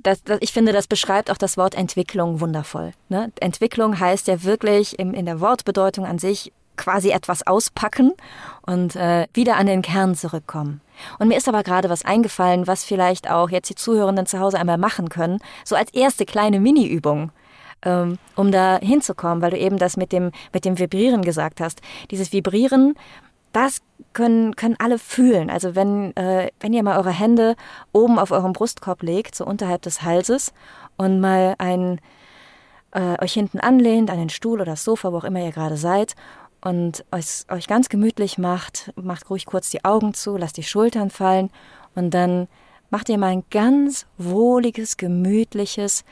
Das, 0.03 0.23
das, 0.25 0.39
ich 0.41 0.53
finde, 0.53 0.73
das 0.73 0.87
beschreibt 0.87 1.31
auch 1.31 1.37
das 1.37 1.57
Wort 1.57 1.75
Entwicklung 1.75 2.41
wundervoll. 2.41 2.93
Ne? 3.09 3.31
Entwicklung 3.41 3.99
heißt 3.99 4.27
ja 4.29 4.43
wirklich 4.43 4.99
im, 4.99 5.15
in 5.15 5.27
der 5.27 5.41
Wortbedeutung 5.41 6.07
an 6.07 6.19
sich 6.19 6.53
quasi 6.77 7.11
etwas 7.11 7.47
auspacken 7.47 8.13
und 8.67 8.97
äh, 8.97 9.27
wieder 9.35 9.57
an 9.57 9.67
den 9.67 9.83
Kern 9.83 10.15
zurückkommen. 10.15 10.81
Und 11.19 11.29
mir 11.29 11.37
ist 11.37 11.49
aber 11.49 11.63
gerade 11.63 11.91
was 11.91 12.05
eingefallen, 12.05 12.67
was 12.67 12.85
vielleicht 12.85 13.31
auch 13.31 13.51
jetzt 13.51 13.69
die 13.69 13.75
Zuhörenden 13.75 14.27
zu 14.27 14.41
Hause 14.41 14.59
einmal 14.59 14.79
machen 14.79 15.09
können, 15.09 15.39
so 15.65 15.77
als 15.77 15.93
erste 15.93 16.25
kleine 16.25 16.61
Mini-Übung, 16.61 17.31
ähm, 17.85 18.19
um 18.37 18.51
da 18.53 18.79
hinzukommen, 18.79 19.43
weil 19.43 19.51
du 19.51 19.59
eben 19.59 19.79
das 19.79 19.97
mit 19.97 20.13
dem, 20.13 20.33
mit 20.53 20.65
dem 20.65 20.79
Vibrieren 20.79 21.23
gesagt 21.23 21.61
hast. 21.61 21.81
Dieses 22.11 22.33
Vibrieren, 22.33 22.95
das 23.53 23.81
können, 24.13 24.57
können 24.57 24.77
alle 24.79 24.99
fühlen. 24.99 25.51
Also 25.51 25.75
wenn, 25.75 26.15
äh, 26.17 26.51
wenn 26.61 26.73
ihr 26.73 26.83
mal 26.83 26.99
eure 26.99 27.11
Hände 27.11 27.57
oben 27.93 28.19
auf 28.19 28.31
eurem 28.31 28.53
Brustkorb 28.53 29.03
legt, 29.03 29.35
so 29.35 29.45
unterhalb 29.45 29.83
des 29.83 30.03
Halses, 30.03 30.53
und 30.97 31.21
mal 31.21 31.55
ein, 31.59 32.01
äh, 32.93 33.23
euch 33.23 33.33
hinten 33.33 33.61
anlehnt, 33.61 34.11
an 34.11 34.19
den 34.19 34.29
Stuhl 34.29 34.61
oder 34.61 34.73
das 34.73 34.85
Sofa, 34.85 35.13
wo 35.13 35.19
auch 35.19 35.25
immer 35.25 35.41
ihr 35.41 35.53
gerade 35.53 35.77
seid, 35.77 36.15
und 36.61 37.05
euch, 37.11 37.45
euch 37.51 37.67
ganz 37.67 37.89
gemütlich 37.89 38.39
macht, 38.39 38.93
macht 38.97 39.29
ruhig 39.31 39.47
kurz 39.47 39.71
die 39.71 39.85
Augen 39.85 40.15
zu, 40.15 40.37
lasst 40.37 40.57
die 40.57 40.63
Schultern 40.63 41.11
fallen 41.11 41.51
und 41.97 42.13
dann 42.13 42.47
macht 42.91 43.09
ihr 43.09 43.19
mal 43.19 43.29
ein 43.29 43.45
ganz 43.51 44.07
wohliges, 44.17 44.97
gemütliches 44.97 46.05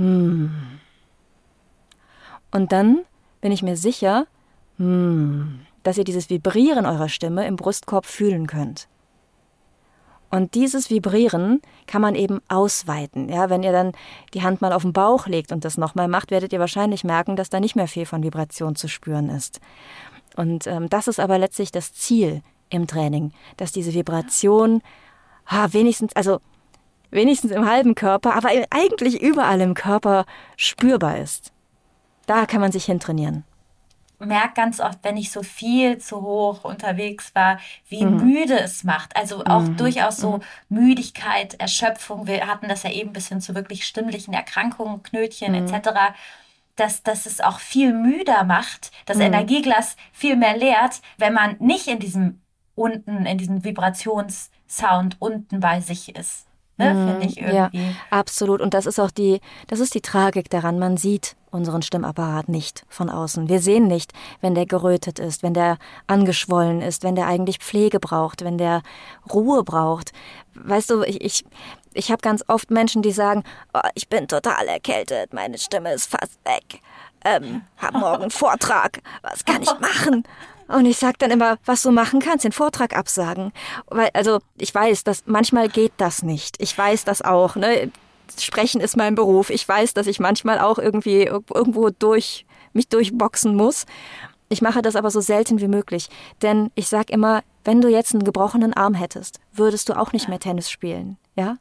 Hmm. 0.00 0.50
Und 2.50 2.72
dann 2.72 3.00
bin 3.40 3.52
ich 3.52 3.62
mir 3.62 3.76
sicher, 3.76 4.26
hmm, 4.78 5.60
dass 5.82 5.98
ihr 5.98 6.04
dieses 6.04 6.30
Vibrieren 6.30 6.86
eurer 6.86 7.08
Stimme 7.08 7.46
im 7.46 7.56
Brustkorb 7.56 8.06
fühlen 8.06 8.46
könnt. 8.46 8.88
Und 10.30 10.54
dieses 10.54 10.90
Vibrieren 10.90 11.60
kann 11.88 12.00
man 12.00 12.14
eben 12.14 12.40
ausweiten. 12.48 13.28
Ja, 13.28 13.50
wenn 13.50 13.64
ihr 13.64 13.72
dann 13.72 13.92
die 14.32 14.42
Hand 14.42 14.60
mal 14.60 14.72
auf 14.72 14.82
den 14.82 14.92
Bauch 14.92 15.26
legt 15.26 15.50
und 15.50 15.64
das 15.64 15.76
nochmal 15.76 16.06
macht, 16.06 16.30
werdet 16.30 16.52
ihr 16.52 16.60
wahrscheinlich 16.60 17.02
merken, 17.02 17.34
dass 17.34 17.50
da 17.50 17.58
nicht 17.58 17.74
mehr 17.74 17.88
viel 17.88 18.06
von 18.06 18.22
Vibration 18.22 18.76
zu 18.76 18.86
spüren 18.86 19.28
ist. 19.28 19.60
Und 20.36 20.68
ähm, 20.68 20.88
das 20.88 21.08
ist 21.08 21.18
aber 21.18 21.38
letztlich 21.38 21.72
das 21.72 21.92
Ziel 21.92 22.42
im 22.68 22.86
Training, 22.86 23.32
dass 23.56 23.72
diese 23.72 23.92
Vibration 23.92 24.82
ha, 25.46 25.72
wenigstens, 25.72 26.14
also 26.14 26.38
wenigstens 27.10 27.50
im 27.50 27.68
halben 27.68 27.96
Körper, 27.96 28.36
aber 28.36 28.50
eigentlich 28.70 29.20
überall 29.20 29.60
im 29.60 29.74
Körper 29.74 30.26
spürbar 30.56 31.18
ist. 31.18 31.52
Da 32.26 32.46
kann 32.46 32.60
man 32.60 32.70
sich 32.70 32.84
hintrainieren 32.84 33.44
merke 34.20 34.54
ganz 34.54 34.80
oft, 34.80 34.98
wenn 35.02 35.16
ich 35.16 35.30
so 35.30 35.42
viel 35.42 35.98
zu 35.98 36.20
hoch 36.22 36.64
unterwegs 36.64 37.34
war, 37.34 37.58
wie 37.88 38.04
mhm. 38.04 38.24
müde 38.24 38.58
es 38.58 38.84
macht. 38.84 39.16
Also 39.16 39.44
auch 39.44 39.62
mhm. 39.62 39.76
durchaus 39.76 40.18
so 40.18 40.38
mhm. 40.38 40.42
Müdigkeit, 40.68 41.54
Erschöpfung. 41.54 42.26
Wir 42.26 42.46
hatten 42.46 42.68
das 42.68 42.82
ja 42.82 42.90
eben 42.90 43.12
bis 43.12 43.28
hin 43.28 43.40
zu 43.40 43.54
wirklich 43.54 43.86
stimmlichen 43.86 44.34
Erkrankungen, 44.34 45.02
Knötchen 45.02 45.52
mhm. 45.52 45.72
etc. 45.72 45.90
Dass, 46.76 47.02
dass 47.02 47.26
es 47.26 47.40
auch 47.40 47.60
viel 47.60 47.92
müder 47.92 48.44
macht, 48.44 48.90
das 49.06 49.16
mhm. 49.16 49.24
Energieglas 49.24 49.96
viel 50.12 50.36
mehr 50.36 50.56
leert, 50.56 51.00
wenn 51.18 51.32
man 51.32 51.56
nicht 51.58 51.88
in 51.88 51.98
diesem 51.98 52.40
unten, 52.74 53.26
in 53.26 53.38
diesem 53.38 53.64
Vibrationssound 53.64 55.16
unten 55.18 55.60
bei 55.60 55.80
sich 55.80 56.14
ist. 56.14 56.46
Ne, 56.80 56.94
mhm. 56.94 57.08
Finde 57.08 57.26
ich 57.26 57.36
irgendwie. 57.38 57.56
Ja, 57.56 57.70
absolut. 58.08 58.60
Und 58.62 58.72
das 58.72 58.86
ist 58.86 58.98
auch 58.98 59.10
die, 59.10 59.40
das 59.66 59.80
ist 59.80 59.94
die 59.94 60.00
Tragik 60.00 60.48
daran. 60.48 60.78
Man 60.78 60.96
sieht 60.96 61.36
unseren 61.50 61.82
Stimmapparat 61.82 62.48
nicht 62.48 62.84
von 62.88 63.10
außen. 63.10 63.48
Wir 63.48 63.60
sehen 63.60 63.86
nicht, 63.86 64.12
wenn 64.40 64.54
der 64.54 64.64
gerötet 64.64 65.18
ist, 65.18 65.42
wenn 65.42 65.52
der 65.52 65.76
angeschwollen 66.06 66.80
ist, 66.80 67.02
wenn 67.02 67.16
der 67.16 67.26
eigentlich 67.26 67.58
Pflege 67.58 68.00
braucht, 68.00 68.44
wenn 68.44 68.56
der 68.56 68.82
Ruhe 69.30 69.62
braucht. 69.62 70.12
Weißt 70.54 70.88
du, 70.88 71.02
ich, 71.02 71.20
ich, 71.20 71.44
ich 71.92 72.10
habe 72.10 72.22
ganz 72.22 72.42
oft 72.48 72.70
Menschen, 72.70 73.02
die 73.02 73.12
sagen, 73.12 73.44
oh, 73.74 73.80
ich 73.94 74.08
bin 74.08 74.26
total 74.26 74.66
erkältet, 74.68 75.34
meine 75.34 75.58
Stimme 75.58 75.92
ist 75.92 76.10
fast 76.10 76.38
weg. 76.44 76.80
Ähm, 77.24 77.62
hab 77.76 77.92
morgen 77.92 78.22
einen 78.22 78.30
Vortrag. 78.30 79.02
Was 79.22 79.44
kann 79.44 79.60
ich 79.60 79.72
machen? 79.80 80.24
Und 80.70 80.86
ich 80.86 80.98
sage 80.98 81.16
dann 81.18 81.30
immer, 81.30 81.58
was 81.64 81.82
du 81.82 81.90
machen 81.90 82.20
kannst, 82.20 82.44
den 82.44 82.52
Vortrag 82.52 82.96
absagen. 82.96 83.52
Weil, 83.86 84.10
also 84.14 84.38
ich 84.56 84.74
weiß, 84.74 85.04
dass 85.04 85.24
manchmal 85.26 85.68
geht 85.68 85.92
das 85.96 86.22
nicht. 86.22 86.56
Ich 86.58 86.76
weiß 86.76 87.04
das 87.04 87.22
auch. 87.22 87.56
Ne? 87.56 87.90
Sprechen 88.38 88.80
ist 88.80 88.96
mein 88.96 89.14
Beruf. 89.14 89.50
Ich 89.50 89.68
weiß, 89.68 89.94
dass 89.94 90.06
ich 90.06 90.20
manchmal 90.20 90.60
auch 90.60 90.78
irgendwie 90.78 91.22
irgendwo 91.24 91.90
durch 91.90 92.46
mich 92.72 92.88
durchboxen 92.88 93.54
muss. 93.54 93.86
Ich 94.48 94.62
mache 94.62 94.82
das 94.82 94.96
aber 94.96 95.10
so 95.10 95.20
selten 95.20 95.60
wie 95.60 95.68
möglich. 95.68 96.08
Denn 96.42 96.70
ich 96.74 96.88
sage 96.88 97.12
immer, 97.12 97.42
wenn 97.64 97.80
du 97.80 97.88
jetzt 97.88 98.14
einen 98.14 98.24
gebrochenen 98.24 98.74
Arm 98.74 98.94
hättest, 98.94 99.40
würdest 99.52 99.88
du 99.88 99.98
auch 99.98 100.12
nicht 100.12 100.28
mehr 100.28 100.40
Tennis 100.40 100.70
spielen. 100.70 101.18
Ja? 101.40 101.56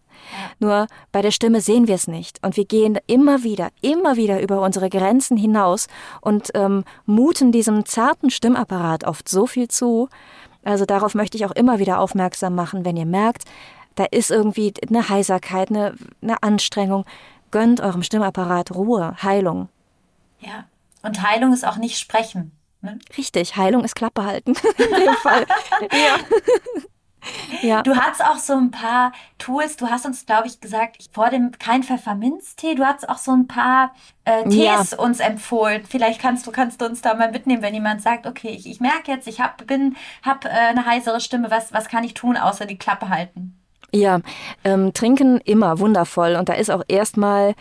Nur 0.60 0.88
bei 1.14 1.22
der 1.22 1.32
Stimme 1.32 1.62
sehen 1.62 1.88
wir 1.88 1.96
es 1.96 2.08
nicht. 2.08 2.44
Und 2.44 2.58
wir 2.58 2.66
gehen 2.66 3.00
immer 3.08 3.44
wieder, 3.44 3.70
immer 3.82 4.18
wieder 4.18 4.42
über 4.42 4.62
unsere 4.62 4.90
Grenzen 4.90 5.38
hinaus 5.38 5.88
und 6.20 6.52
ähm, 6.54 6.84
muten 7.06 7.54
diesem 7.54 7.86
zarten 7.86 8.30
Stimmapparat 8.30 9.06
oft 9.06 9.30
so 9.30 9.48
viel 9.48 9.70
zu. 9.70 10.10
Also 10.66 10.86
darauf 10.86 11.16
möchte 11.16 11.38
ich 11.38 11.46
auch 11.46 11.52
immer 11.52 11.80
wieder 11.80 12.00
aufmerksam 12.00 12.56
machen, 12.56 12.84
wenn 12.84 12.98
ihr 12.98 13.06
merkt, 13.06 13.46
da 13.96 14.04
ist 14.04 14.32
irgendwie 14.32 14.74
eine 14.88 15.08
Heiserkeit, 15.08 15.70
eine, 15.70 15.96
eine 16.22 16.44
Anstrengung. 16.44 17.06
Gönnt 17.52 17.80
eurem 17.80 18.04
Stimmapparat 18.04 18.76
Ruhe, 18.76 19.16
Heilung. 19.24 19.70
Ja, 20.40 20.66
und 21.02 21.22
Heilung 21.22 21.54
ist 21.54 21.66
auch 21.66 21.78
nicht 21.78 21.98
sprechen. 21.98 22.52
Ne? 22.82 23.00
Richtig, 23.18 23.56
Heilung 23.56 23.84
ist 23.86 23.96
Klappe 23.96 24.26
halten. 24.26 24.54
In 24.78 25.06
dem 25.06 25.14
Fall. 25.16 25.46
ja. 25.92 26.18
Ja. 27.62 27.82
Du 27.84 27.96
hast 27.96 28.24
auch 28.24 28.38
so 28.38 28.54
ein 28.54 28.72
paar 28.72 29.12
Tools. 29.38 29.76
Du 29.78 29.88
hast 29.88 30.06
uns, 30.06 30.26
glaube 30.26 30.48
ich, 30.48 30.60
gesagt, 30.62 31.04
vor 31.12 31.30
dem 31.30 31.52
kein 31.52 31.84
Pfefferminztee. 31.84 32.76
Du 32.76 32.86
hast 32.86 33.08
auch 33.08 33.18
so 33.18 33.32
ein 33.32 33.48
paar 33.48 33.94
äh, 34.26 34.44
Tees 34.44 34.92
ja. 34.92 34.98
uns 34.98 35.20
empfohlen. 35.20 35.84
Vielleicht 35.88 36.22
kannst 36.22 36.48
du, 36.48 36.52
kannst 36.52 36.82
du 36.82 36.86
uns 36.86 37.02
da 37.02 37.14
mal 37.14 37.32
mitnehmen, 37.32 37.62
wenn 37.62 37.74
jemand 37.74 38.02
sagt, 38.02 38.26
okay, 38.26 38.50
ich, 38.50 38.70
ich 38.70 38.80
merke 38.80 39.12
jetzt, 39.12 39.28
ich 39.28 39.42
hab, 39.42 39.66
bin, 39.68 39.96
hab 40.24 40.46
äh, 40.46 40.50
eine 40.50 40.86
heisere 40.86 41.20
Stimme. 41.20 41.52
Was, 41.52 41.74
was 41.74 41.90
kann 41.90 42.04
ich 42.04 42.14
tun, 42.14 42.38
außer 42.38 42.66
die 42.66 42.78
Klappe 42.78 43.10
halten? 43.10 43.60
Ja, 43.92 44.20
ähm, 44.64 44.94
trinken 44.94 45.40
immer 45.40 45.80
wundervoll. 45.80 46.36
Und 46.36 46.50
da 46.50 46.54
ist 46.54 46.70
auch 46.70 46.84
erstmal, 46.88 47.56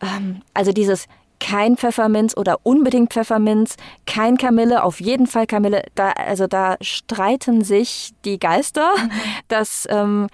ähm, 0.00 0.42
also 0.54 0.72
dieses 0.72 1.08
kein 1.40 1.76
Pfefferminz 1.76 2.36
oder 2.36 2.58
unbedingt 2.62 3.12
Pfefferminz, 3.12 3.76
kein 4.06 4.36
Kamille, 4.36 4.82
auf 4.82 5.00
jeden 5.00 5.26
Fall 5.26 5.46
Kamille. 5.46 5.84
Da, 5.94 6.10
also 6.10 6.46
da 6.46 6.76
streiten 6.80 7.62
sich 7.62 8.12
die 8.24 8.38
Geister. 8.38 8.92
Mhm. 8.96 9.10
Das, 9.48 9.86
ähm, 9.90 10.28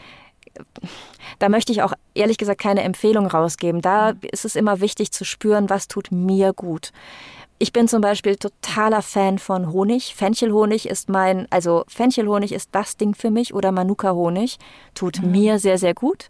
da 1.38 1.48
möchte 1.48 1.72
ich 1.72 1.82
auch 1.82 1.92
ehrlich 2.14 2.38
gesagt 2.38 2.60
keine 2.60 2.82
Empfehlung 2.82 3.26
rausgeben. 3.26 3.80
Da 3.80 4.14
ist 4.32 4.44
es 4.44 4.56
immer 4.56 4.80
wichtig 4.80 5.12
zu 5.12 5.24
spüren, 5.24 5.70
was 5.70 5.88
tut 5.88 6.10
mir 6.10 6.52
gut. 6.52 6.92
Ich 7.58 7.72
bin 7.72 7.86
zum 7.86 8.00
Beispiel 8.00 8.36
totaler 8.36 9.02
Fan 9.02 9.38
von 9.38 9.72
Honig. 9.72 10.14
Fenchelhonig 10.14 10.88
ist 10.88 11.08
mein, 11.08 11.46
also 11.50 11.84
Fenchelhonig 11.88 12.52
ist 12.52 12.70
das 12.72 12.96
Ding 12.96 13.14
für 13.14 13.30
mich 13.30 13.54
oder 13.54 13.72
Manuka-Honig. 13.72 14.58
Tut 14.94 15.22
mhm. 15.22 15.30
mir 15.30 15.58
sehr, 15.58 15.78
sehr 15.78 15.94
gut. 15.94 16.28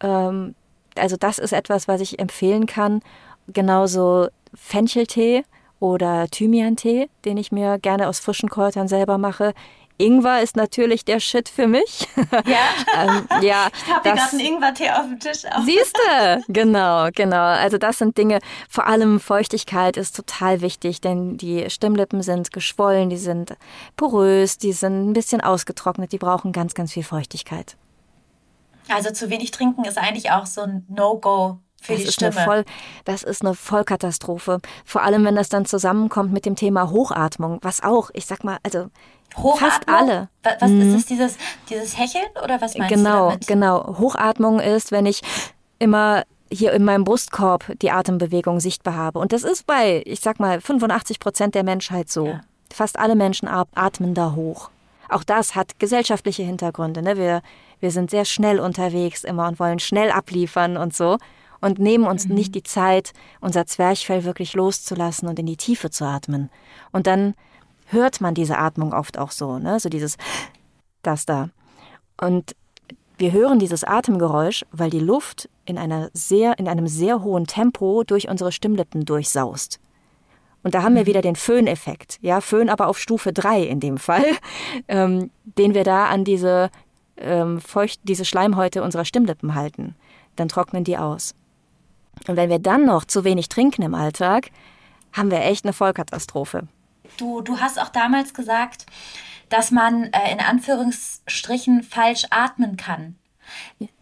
Ähm, 0.00 0.54
also 0.96 1.16
das 1.16 1.38
ist 1.38 1.52
etwas, 1.52 1.88
was 1.88 2.00
ich 2.00 2.18
empfehlen 2.18 2.66
kann 2.66 3.00
genauso 3.48 4.28
Fencheltee 4.54 5.44
oder 5.80 6.26
Thymian-Tee, 6.28 7.08
den 7.24 7.36
ich 7.36 7.52
mir 7.52 7.78
gerne 7.78 8.08
aus 8.08 8.18
frischen 8.18 8.48
Kräutern 8.48 8.88
selber 8.88 9.18
mache. 9.18 9.52
Ingwer 9.98 10.42
ist 10.42 10.56
natürlich 10.56 11.04
der 11.04 11.20
Shit 11.20 11.48
für 11.48 11.66
mich. 11.66 12.06
Ja, 12.46 12.68
ähm, 13.06 13.42
ja 13.42 13.68
ich 13.72 13.92
habe 13.92 14.10
gerade 14.10 14.30
einen 14.32 14.40
Ingwer-Tee 14.40 14.90
auf 14.90 15.06
dem 15.06 15.18
Tisch. 15.18 15.42
Siehst 15.64 15.96
du? 15.96 16.42
Genau, 16.48 17.08
genau. 17.14 17.42
Also 17.42 17.78
das 17.78 17.98
sind 17.98 18.18
Dinge, 18.18 18.40
vor 18.68 18.86
allem 18.86 19.20
Feuchtigkeit 19.20 19.96
ist 19.96 20.14
total 20.14 20.60
wichtig, 20.60 21.00
denn 21.00 21.36
die 21.36 21.68
Stimmlippen 21.70 22.22
sind 22.22 22.52
geschwollen, 22.52 23.10
die 23.10 23.16
sind 23.16 23.56
porös, 23.96 24.58
die 24.58 24.72
sind 24.72 25.10
ein 25.10 25.12
bisschen 25.12 25.40
ausgetrocknet, 25.40 26.12
die 26.12 26.18
brauchen 26.18 26.52
ganz, 26.52 26.74
ganz 26.74 26.92
viel 26.92 27.04
Feuchtigkeit. 27.04 27.76
Also 28.88 29.10
zu 29.10 29.30
wenig 29.30 29.50
trinken 29.50 29.84
ist 29.84 29.98
eigentlich 29.98 30.30
auch 30.30 30.46
so 30.46 30.62
ein 30.62 30.84
No-Go 30.88 31.58
das 31.86 32.00
ist 32.00 32.14
Stimme. 32.14 32.36
Eine 32.36 32.44
Voll, 32.44 32.64
das 33.04 33.22
ist 33.22 33.44
eine 33.44 33.54
Vollkatastrophe. 33.54 34.60
Vor 34.84 35.02
allem, 35.02 35.24
wenn 35.24 35.36
das 35.36 35.48
dann 35.48 35.66
zusammenkommt 35.66 36.32
mit 36.32 36.46
dem 36.46 36.56
Thema 36.56 36.90
Hochatmung, 36.90 37.58
was 37.62 37.82
auch, 37.82 38.10
ich 38.12 38.26
sag 38.26 38.44
mal, 38.44 38.58
also 38.62 38.88
fast 39.58 39.88
alle. 39.88 40.28
Was 40.42 40.70
mhm. 40.70 40.82
ist 40.82 40.94
das, 40.94 41.06
dieses, 41.06 41.36
dieses 41.68 41.98
Hecheln 41.98 42.26
oder 42.42 42.60
was 42.60 42.76
meinst 42.76 42.94
genau, 42.94 43.24
du 43.24 43.30
damit? 43.30 43.46
Genau, 43.46 43.98
Hochatmung 43.98 44.60
ist, 44.60 44.92
wenn 44.92 45.06
ich 45.06 45.20
immer 45.78 46.24
hier 46.50 46.72
in 46.72 46.84
meinem 46.84 47.04
Brustkorb 47.04 47.72
die 47.82 47.90
Atembewegung 47.90 48.60
sichtbar 48.60 48.94
habe. 48.94 49.18
Und 49.18 49.32
das 49.32 49.42
ist 49.42 49.66
bei, 49.66 50.02
ich 50.06 50.20
sag 50.20 50.38
mal, 50.38 50.60
85 50.60 51.18
Prozent 51.18 51.54
der 51.54 51.64
Menschheit 51.64 52.08
so. 52.08 52.26
Ja. 52.26 52.40
Fast 52.72 52.98
alle 52.98 53.16
Menschen 53.16 53.48
atmen 53.48 54.14
da 54.14 54.32
hoch. 54.34 54.70
Auch 55.08 55.24
das 55.24 55.54
hat 55.54 55.78
gesellschaftliche 55.78 56.42
Hintergründe. 56.42 57.02
Ne? 57.02 57.16
Wir, 57.16 57.42
wir 57.80 57.90
sind 57.90 58.10
sehr 58.10 58.24
schnell 58.24 58.60
unterwegs 58.60 59.24
immer 59.24 59.48
und 59.48 59.58
wollen 59.58 59.78
schnell 59.78 60.10
abliefern 60.10 60.76
und 60.76 60.94
so 60.94 61.18
und 61.60 61.78
nehmen 61.78 62.06
uns 62.06 62.26
mhm. 62.26 62.34
nicht 62.34 62.54
die 62.54 62.62
Zeit, 62.62 63.12
unser 63.40 63.66
Zwerchfell 63.66 64.24
wirklich 64.24 64.54
loszulassen 64.54 65.28
und 65.28 65.38
in 65.38 65.46
die 65.46 65.56
Tiefe 65.56 65.90
zu 65.90 66.04
atmen. 66.04 66.50
Und 66.92 67.06
dann 67.06 67.34
hört 67.86 68.20
man 68.20 68.34
diese 68.34 68.58
Atmung 68.58 68.92
oft 68.92 69.18
auch 69.18 69.30
so, 69.30 69.58
ne? 69.58 69.80
so 69.80 69.88
dieses 69.88 70.16
das 71.02 71.26
da. 71.26 71.50
Und 72.20 72.56
wir 73.18 73.32
hören 73.32 73.58
dieses 73.58 73.84
Atemgeräusch, 73.84 74.64
weil 74.72 74.90
die 74.90 75.00
Luft 75.00 75.48
in, 75.64 75.78
einer 75.78 76.10
sehr, 76.12 76.58
in 76.58 76.68
einem 76.68 76.86
sehr 76.86 77.22
hohen 77.22 77.46
Tempo 77.46 78.04
durch 78.04 78.28
unsere 78.28 78.52
Stimmlippen 78.52 79.04
durchsaust. 79.04 79.80
Und 80.62 80.74
da 80.74 80.82
haben 80.82 80.94
wir 80.94 81.02
mhm. 81.02 81.06
wieder 81.06 81.22
den 81.22 81.36
Föhneffekt, 81.36 82.18
ja, 82.22 82.40
Föhn 82.40 82.68
aber 82.68 82.88
auf 82.88 82.98
Stufe 82.98 83.32
3 83.32 83.62
in 83.62 83.80
dem 83.80 83.98
Fall, 83.98 84.24
ähm, 84.88 85.30
den 85.44 85.74
wir 85.74 85.84
da 85.84 86.06
an 86.06 86.24
diese, 86.24 86.70
ähm, 87.16 87.60
feucht, 87.60 88.00
diese 88.04 88.24
Schleimhäute 88.24 88.82
unserer 88.82 89.04
Stimmlippen 89.04 89.54
halten. 89.54 89.94
Dann 90.34 90.48
trocknen 90.48 90.84
die 90.84 90.98
aus. 90.98 91.34
Und 92.26 92.36
wenn 92.36 92.50
wir 92.50 92.58
dann 92.58 92.84
noch 92.84 93.04
zu 93.04 93.24
wenig 93.24 93.48
trinken 93.48 93.82
im 93.82 93.94
Alltag, 93.94 94.50
haben 95.12 95.30
wir 95.30 95.40
echt 95.40 95.64
eine 95.64 95.72
Vollkatastrophe. 95.72 96.68
Du, 97.16 97.40
du 97.40 97.60
hast 97.60 97.80
auch 97.80 97.88
damals 97.88 98.34
gesagt, 98.34 98.86
dass 99.48 99.70
man 99.70 100.04
äh, 100.12 100.32
in 100.32 100.40
Anführungsstrichen 100.40 101.82
falsch 101.82 102.26
atmen 102.30 102.76
kann. 102.76 103.16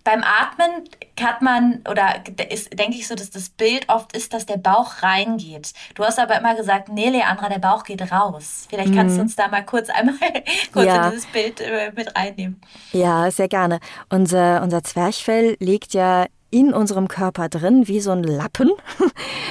Beim 0.04 0.22
Atmen 0.22 0.88
hat 1.20 1.42
man, 1.42 1.82
oder 1.88 2.22
ist, 2.50 2.78
denke 2.78 2.96
ich 2.96 3.06
so, 3.06 3.14
dass 3.14 3.30
das 3.30 3.50
Bild 3.50 3.88
oft 3.88 4.16
ist, 4.16 4.32
dass 4.32 4.46
der 4.46 4.56
Bauch 4.56 5.02
reingeht. 5.02 5.72
Du 5.94 6.04
hast 6.04 6.18
aber 6.18 6.38
immer 6.38 6.54
gesagt, 6.54 6.88
nee, 6.88 7.10
Leandra, 7.10 7.48
der 7.48 7.58
Bauch 7.58 7.84
geht 7.84 8.10
raus. 8.10 8.66
Vielleicht 8.68 8.94
kannst 8.94 9.14
mhm. 9.14 9.18
du 9.18 9.22
uns 9.22 9.36
da 9.36 9.48
mal 9.48 9.64
kurz 9.64 9.90
einmal 9.90 10.14
kurz 10.72 10.86
ja. 10.86 11.06
in 11.06 11.10
dieses 11.10 11.26
Bild 11.26 11.60
äh, 11.60 11.92
mit 11.94 12.16
reinnehmen. 12.16 12.60
Ja, 12.92 13.30
sehr 13.30 13.48
gerne. 13.48 13.80
Unser, 14.08 14.62
unser 14.62 14.82
Zwerchfell 14.82 15.56
liegt 15.60 15.94
ja 15.94 16.26
in 16.54 16.72
unserem 16.72 17.08
Körper 17.08 17.48
drin, 17.48 17.88
wie 17.88 17.98
so 17.98 18.12
ein 18.12 18.22
Lappen. 18.22 18.70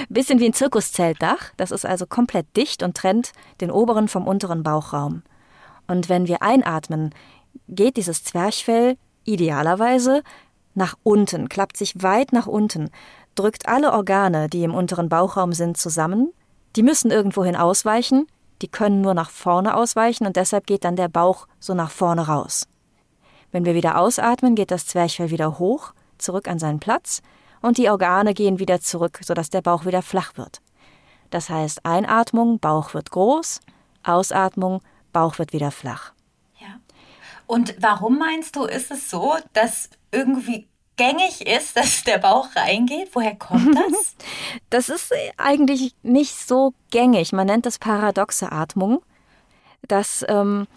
Bisschen 0.09 0.39
wie 0.39 0.45
ein 0.45 0.53
Zirkuszeltdach. 0.53 1.51
Das 1.57 1.71
ist 1.71 1.85
also 1.85 2.05
komplett 2.05 2.55
dicht 2.55 2.81
und 2.81 2.95
trennt 2.95 3.33
den 3.59 3.71
oberen 3.71 4.07
vom 4.07 4.25
unteren 4.25 4.63
Bauchraum. 4.63 5.21
Und 5.85 6.07
wenn 6.07 6.29
wir 6.29 6.41
einatmen, 6.41 7.13
geht 7.67 7.97
dieses 7.97 8.23
Zwerchfell 8.23 8.95
idealerweise 9.25 10.23
nach 10.75 10.95
unten, 11.03 11.49
klappt 11.49 11.75
sich 11.75 12.01
weit 12.01 12.31
nach 12.31 12.47
unten, 12.47 12.89
drückt 13.35 13.67
alle 13.67 13.91
Organe, 13.91 14.47
die 14.47 14.63
im 14.63 14.73
unteren 14.73 15.09
Bauchraum 15.09 15.51
sind, 15.51 15.75
zusammen. 15.75 16.31
Die 16.77 16.83
müssen 16.83 17.11
irgendwohin 17.11 17.57
ausweichen, 17.57 18.27
die 18.61 18.69
können 18.69 19.01
nur 19.01 19.13
nach 19.13 19.29
vorne 19.29 19.75
ausweichen 19.75 20.25
und 20.25 20.37
deshalb 20.37 20.67
geht 20.67 20.85
dann 20.85 20.95
der 20.95 21.09
Bauch 21.09 21.47
so 21.59 21.73
nach 21.73 21.91
vorne 21.91 22.27
raus. 22.27 22.65
Wenn 23.51 23.65
wir 23.65 23.75
wieder 23.75 23.99
ausatmen, 23.99 24.55
geht 24.55 24.71
das 24.71 24.87
Zwerchfell 24.87 25.31
wieder 25.31 25.59
hoch, 25.59 25.93
zurück 26.23 26.47
an 26.47 26.59
seinen 26.59 26.79
Platz 26.79 27.21
und 27.61 27.77
die 27.77 27.89
Organe 27.89 28.33
gehen 28.33 28.59
wieder 28.59 28.79
zurück, 28.81 29.19
sodass 29.23 29.49
der 29.49 29.61
Bauch 29.61 29.85
wieder 29.85 30.01
flach 30.01 30.37
wird. 30.37 30.61
Das 31.29 31.49
heißt 31.49 31.85
Einatmung, 31.85 32.59
Bauch 32.59 32.93
wird 32.93 33.09
groß, 33.09 33.59
Ausatmung, 34.03 34.81
Bauch 35.11 35.39
wird 35.39 35.53
wieder 35.53 35.71
flach. 35.71 36.13
Ja. 36.59 36.79
Und 37.47 37.75
warum 37.79 38.19
meinst 38.19 38.55
du, 38.55 38.65
ist 38.65 38.91
es 38.91 39.09
so, 39.09 39.35
dass 39.53 39.89
irgendwie 40.11 40.67
gängig 40.95 41.47
ist, 41.47 41.75
dass 41.77 42.03
der 42.03 42.19
Bauch 42.19 42.49
reingeht? 42.55 43.09
Woher 43.13 43.35
kommt 43.35 43.75
das? 43.75 44.15
das 44.69 44.89
ist 44.89 45.11
eigentlich 45.37 45.95
nicht 46.03 46.35
so 46.35 46.73
gängig. 46.91 47.31
Man 47.31 47.47
nennt 47.47 47.65
das 47.65 47.79
paradoxe 47.79 48.51
Atmung. 48.51 49.01
Das, 49.87 50.25
ähm, 50.27 50.67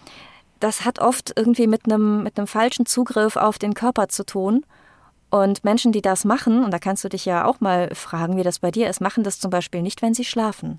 das 0.61 0.85
hat 0.85 0.99
oft 0.99 1.33
irgendwie 1.37 1.67
mit 1.67 1.85
einem, 1.85 2.23
mit 2.23 2.39
einem 2.39 2.47
falschen 2.47 2.87
Zugriff 2.87 3.37
auf 3.37 3.59
den 3.59 3.75
Körper 3.75 4.09
zu 4.09 4.25
tun. 4.25 4.65
Und 5.31 5.65
Menschen, 5.65 5.93
die 5.93 6.03
das 6.03 6.25
machen, 6.25 6.65
und 6.65 6.71
da 6.71 6.79
kannst 6.79 7.05
du 7.05 7.09
dich 7.09 7.25
ja 7.25 7.45
auch 7.45 7.61
mal 7.61 7.95
fragen, 7.95 8.37
wie 8.37 8.43
das 8.43 8.61
bei 8.61 8.71
dir 8.71 8.89
ist, 8.89 9.01
machen 9.01 9.25
das 9.25 9.41
zum 9.41 9.51
Beispiel 9.51 9.83
nicht, 9.83 10.03
wenn 10.03 10.15
sie 10.15 10.25
schlafen. 10.25 10.79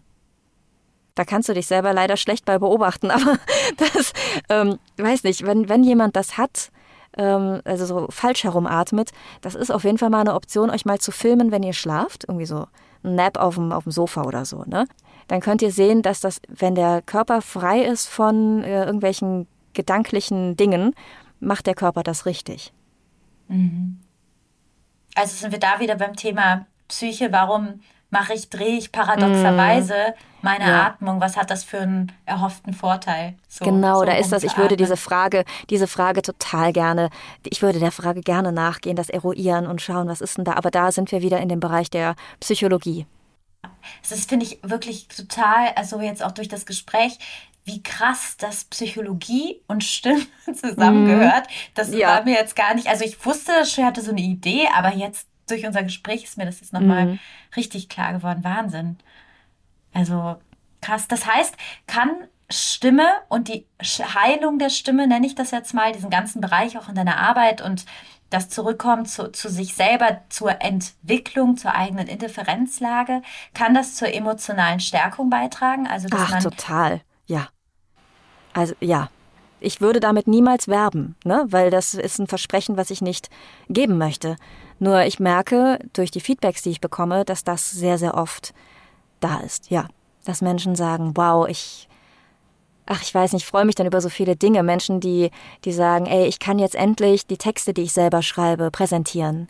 Da 1.15 1.25
kannst 1.25 1.49
du 1.49 1.53
dich 1.53 1.67
selber 1.67 1.93
leider 1.93 2.15
schlecht 2.15 2.45
bei 2.45 2.57
beobachten, 2.59 3.11
aber 3.11 3.37
das, 3.77 4.13
ähm, 4.49 4.77
weiß 4.97 5.23
nicht, 5.23 5.45
wenn, 5.45 5.67
wenn 5.67 5.83
jemand 5.83 6.15
das 6.15 6.37
hat, 6.37 6.71
ähm, 7.17 7.61
also 7.65 7.85
so 7.85 8.07
falsch 8.09 8.43
herumatmet, 8.43 9.11
das 9.41 9.55
ist 9.55 9.71
auf 9.71 9.83
jeden 9.83 9.97
Fall 9.97 10.09
mal 10.09 10.21
eine 10.21 10.35
Option, 10.35 10.69
euch 10.69 10.85
mal 10.85 10.99
zu 10.99 11.11
filmen, 11.11 11.51
wenn 11.51 11.63
ihr 11.63 11.73
schlaft, 11.73 12.25
irgendwie 12.27 12.45
so 12.45 12.67
ein 13.03 13.15
Nap 13.15 13.37
auf 13.37 13.55
dem, 13.55 13.71
auf 13.71 13.83
dem 13.83 13.91
Sofa 13.91 14.23
oder 14.23 14.45
so, 14.45 14.63
ne? 14.65 14.87
Dann 15.27 15.41
könnt 15.41 15.61
ihr 15.61 15.71
sehen, 15.71 16.03
dass 16.03 16.21
das, 16.21 16.39
wenn 16.47 16.73
der 16.73 17.01
Körper 17.01 17.41
frei 17.41 17.81
ist 17.81 18.07
von 18.07 18.63
äh, 18.63 18.85
irgendwelchen 18.85 19.45
gedanklichen 19.73 20.55
Dingen, 20.55 20.95
macht 21.41 21.67
der 21.67 21.75
Körper 21.75 22.01
das 22.01 22.25
richtig. 22.25 22.71
Mhm. 23.49 23.99
Also 25.17 25.35
sind 25.35 25.51
wir 25.51 25.59
da 25.59 25.79
wieder 25.79 25.95
beim 25.95 26.15
Thema 26.15 26.67
Psyche, 26.87 27.31
warum 27.31 27.81
mache 28.09 28.33
ich, 28.33 28.49
drehe 28.49 28.77
ich 28.77 28.91
paradoxerweise 28.91 29.93
mm. 29.93 30.13
meine 30.41 30.67
ja. 30.67 30.87
Atmung? 30.87 31.19
Was 31.19 31.35
hat 31.35 31.49
das 31.49 31.63
für 31.63 31.79
einen 31.79 32.11
erhofften 32.25 32.73
Vorteil? 32.73 33.35
So, 33.49 33.65
genau, 33.65 33.99
so 33.99 34.05
da 34.05 34.13
ist 34.13 34.31
das. 34.31 34.43
Ich 34.43 34.57
würde 34.57 34.77
diese 34.77 34.95
Frage, 34.95 35.43
diese 35.69 35.87
Frage 35.87 36.21
total 36.21 36.71
gerne, 36.71 37.09
ich 37.43 37.61
würde 37.61 37.79
der 37.79 37.91
Frage 37.91 38.21
gerne 38.21 38.51
nachgehen, 38.51 38.95
das 38.95 39.09
eruieren 39.09 39.65
und 39.65 39.81
schauen, 39.81 40.07
was 40.07 40.21
ist 40.21 40.37
denn 40.37 40.45
da. 40.45 40.53
Aber 40.53 40.71
da 40.71 40.91
sind 40.91 41.11
wir 41.11 41.21
wieder 41.21 41.39
in 41.39 41.49
dem 41.49 41.59
Bereich 41.59 41.89
der 41.89 42.15
Psychologie. 42.39 43.05
Das 44.07 44.25
finde 44.25 44.45
ich 44.45 44.59
wirklich 44.63 45.07
total, 45.07 45.69
also 45.75 45.99
jetzt 45.99 46.23
auch 46.23 46.31
durch 46.31 46.47
das 46.47 46.65
Gespräch, 46.65 47.17
wie 47.67 47.83
krass, 47.83 48.37
dass 48.37 48.63
Psychologie 48.65 49.61
und 49.67 49.83
Stimme 49.83 50.25
zusammengehört. 50.53 51.47
Das 51.75 51.93
ja. 51.93 52.07
war 52.07 52.23
mir 52.23 52.33
jetzt 52.33 52.55
gar 52.55 52.73
nicht, 52.73 52.87
also 52.87 53.03
ich 53.03 53.23
wusste 53.25 53.51
das 53.51 53.71
schon, 53.71 53.85
hatte 53.85 54.01
so 54.01 54.11
eine 54.11 54.21
Idee, 54.21 54.67
aber 54.75 54.93
jetzt 54.95 55.27
durch 55.47 55.65
unser 55.65 55.83
Gespräch 55.83 56.23
ist 56.23 56.37
mir 56.37 56.45
das 56.45 56.61
jetzt 56.61 56.73
nochmal 56.73 57.05
mhm. 57.05 57.19
richtig 57.55 57.89
klar 57.89 58.13
geworden. 58.13 58.43
Wahnsinn. 58.43 58.97
Also 59.93 60.37
krass. 60.81 61.07
Das 61.07 61.25
heißt, 61.25 61.55
kann 61.87 62.09
Stimme 62.49 63.07
und 63.27 63.49
die 63.49 63.65
Heilung 63.81 64.59
der 64.59 64.69
Stimme, 64.69 65.07
nenne 65.07 65.27
ich 65.27 65.35
das 65.35 65.51
jetzt 65.51 65.73
mal, 65.73 65.91
diesen 65.91 66.09
ganzen 66.09 66.41
Bereich 66.41 66.77
auch 66.77 66.87
in 66.87 66.95
deiner 66.95 67.17
Arbeit 67.17 67.61
und 67.61 67.85
das 68.29 68.49
Zurückkommen 68.49 69.05
zu, 69.05 69.31
zu 69.31 69.49
sich 69.49 69.73
selber, 69.73 70.21
zur 70.29 70.61
Entwicklung, 70.61 71.57
zur 71.57 71.73
eigenen 71.73 72.07
Indifferenzlage, 72.07 73.21
kann 73.53 73.73
das 73.73 73.95
zur 73.95 74.13
emotionalen 74.13 74.79
Stärkung 74.79 75.29
beitragen? 75.29 75.87
Also, 75.87 76.07
dass 76.09 76.21
Ach, 76.21 76.31
man 76.31 76.43
total, 76.43 77.01
ja. 77.25 77.47
Also, 78.57 78.73
ja. 78.79 79.09
Ich 79.59 79.81
würde 79.81 79.99
damit 79.99 80.27
niemals 80.27 80.67
werben, 80.67 81.15
ne? 81.23 81.45
weil 81.49 81.71
das 81.71 81.95
ist 81.95 82.19
ein 82.19 82.27
Versprechen, 82.27 82.77
was 82.77 82.91
ich 82.91 83.01
nicht 83.01 83.29
geben 83.69 83.97
möchte. 83.97 84.35
Nur 84.79 85.01
ich 85.03 85.19
merke 85.19 85.79
durch 85.93 86.11
die 86.11 86.19
Feedbacks, 86.19 86.61
die 86.61 86.69
ich 86.69 86.81
bekomme, 86.81 87.25
dass 87.25 87.43
das 87.43 87.71
sehr, 87.71 87.97
sehr 87.97 88.13
oft 88.13 88.53
da 89.19 89.39
ist. 89.39 89.71
Ja, 89.71 89.87
dass 90.25 90.41
Menschen 90.41 90.75
sagen, 90.75 91.13
wow, 91.15 91.47
ich, 91.47 91.87
ach, 92.85 93.01
ich 93.01 93.13
weiß 93.13 93.33
nicht, 93.33 93.43
ich 93.43 93.47
freue 93.47 93.65
mich 93.65 93.73
dann 93.73 93.87
über 93.87 94.01
so 94.01 94.09
viele 94.09 94.35
Dinge. 94.35 94.61
Menschen, 94.61 94.99
die, 94.99 95.31
die 95.65 95.71
sagen, 95.71 96.05
ey, 96.05 96.27
ich 96.27 96.37
kann 96.37 96.59
jetzt 96.59 96.75
endlich 96.75 97.25
die 97.25 97.37
Texte, 97.37 97.73
die 97.73 97.83
ich 97.83 97.93
selber 97.93 98.21
schreibe, 98.21 98.69
präsentieren 98.69 99.49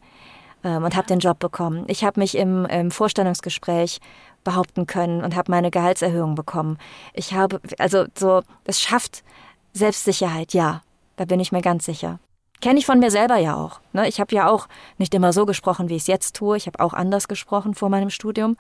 ähm, 0.63 0.85
und 0.85 0.95
habe 0.95 1.07
den 1.07 1.19
Job 1.19 1.39
bekommen. 1.39 1.83
Ich 1.87 2.05
habe 2.05 2.19
mich 2.19 2.37
im, 2.37 2.65
im 2.65 2.91
Vorstellungsgespräch 2.91 3.99
behaupten 4.47 4.87
können 4.87 5.25
und 5.25 5.35
habe 5.35 5.51
meine 5.51 5.71
Gehaltserhöhung 5.71 6.33
bekommen. 6.33 6.77
Ich 7.13 7.33
habe, 7.33 7.59
also 7.79 8.05
so, 8.17 8.43
es 8.63 8.79
schafft 8.79 9.25
Selbstsicherheit, 9.73 10.53
ja, 10.53 10.83
da 11.17 11.25
bin 11.25 11.41
ich 11.41 11.51
mir 11.51 11.61
ganz 11.61 11.85
sicher. 11.85 12.19
Kenne 12.61 12.79
ich 12.79 12.85
von 12.85 12.99
mir 12.99 13.11
selber 13.11 13.35
ja 13.35 13.57
auch. 13.57 13.81
Ne? 13.91 14.07
Ich 14.07 14.21
habe 14.21 14.33
ja 14.33 14.49
auch 14.49 14.69
nicht 14.97 15.13
immer 15.13 15.33
so 15.33 15.45
gesprochen, 15.45 15.89
wie 15.89 15.97
ich 15.97 16.03
es 16.03 16.07
jetzt 16.07 16.33
tue. 16.33 16.55
Ich 16.55 16.65
habe 16.65 16.79
auch 16.79 16.93
anders 16.93 17.27
gesprochen 17.27 17.75
vor 17.75 17.89
meinem 17.89 18.09
Studium 18.09 18.55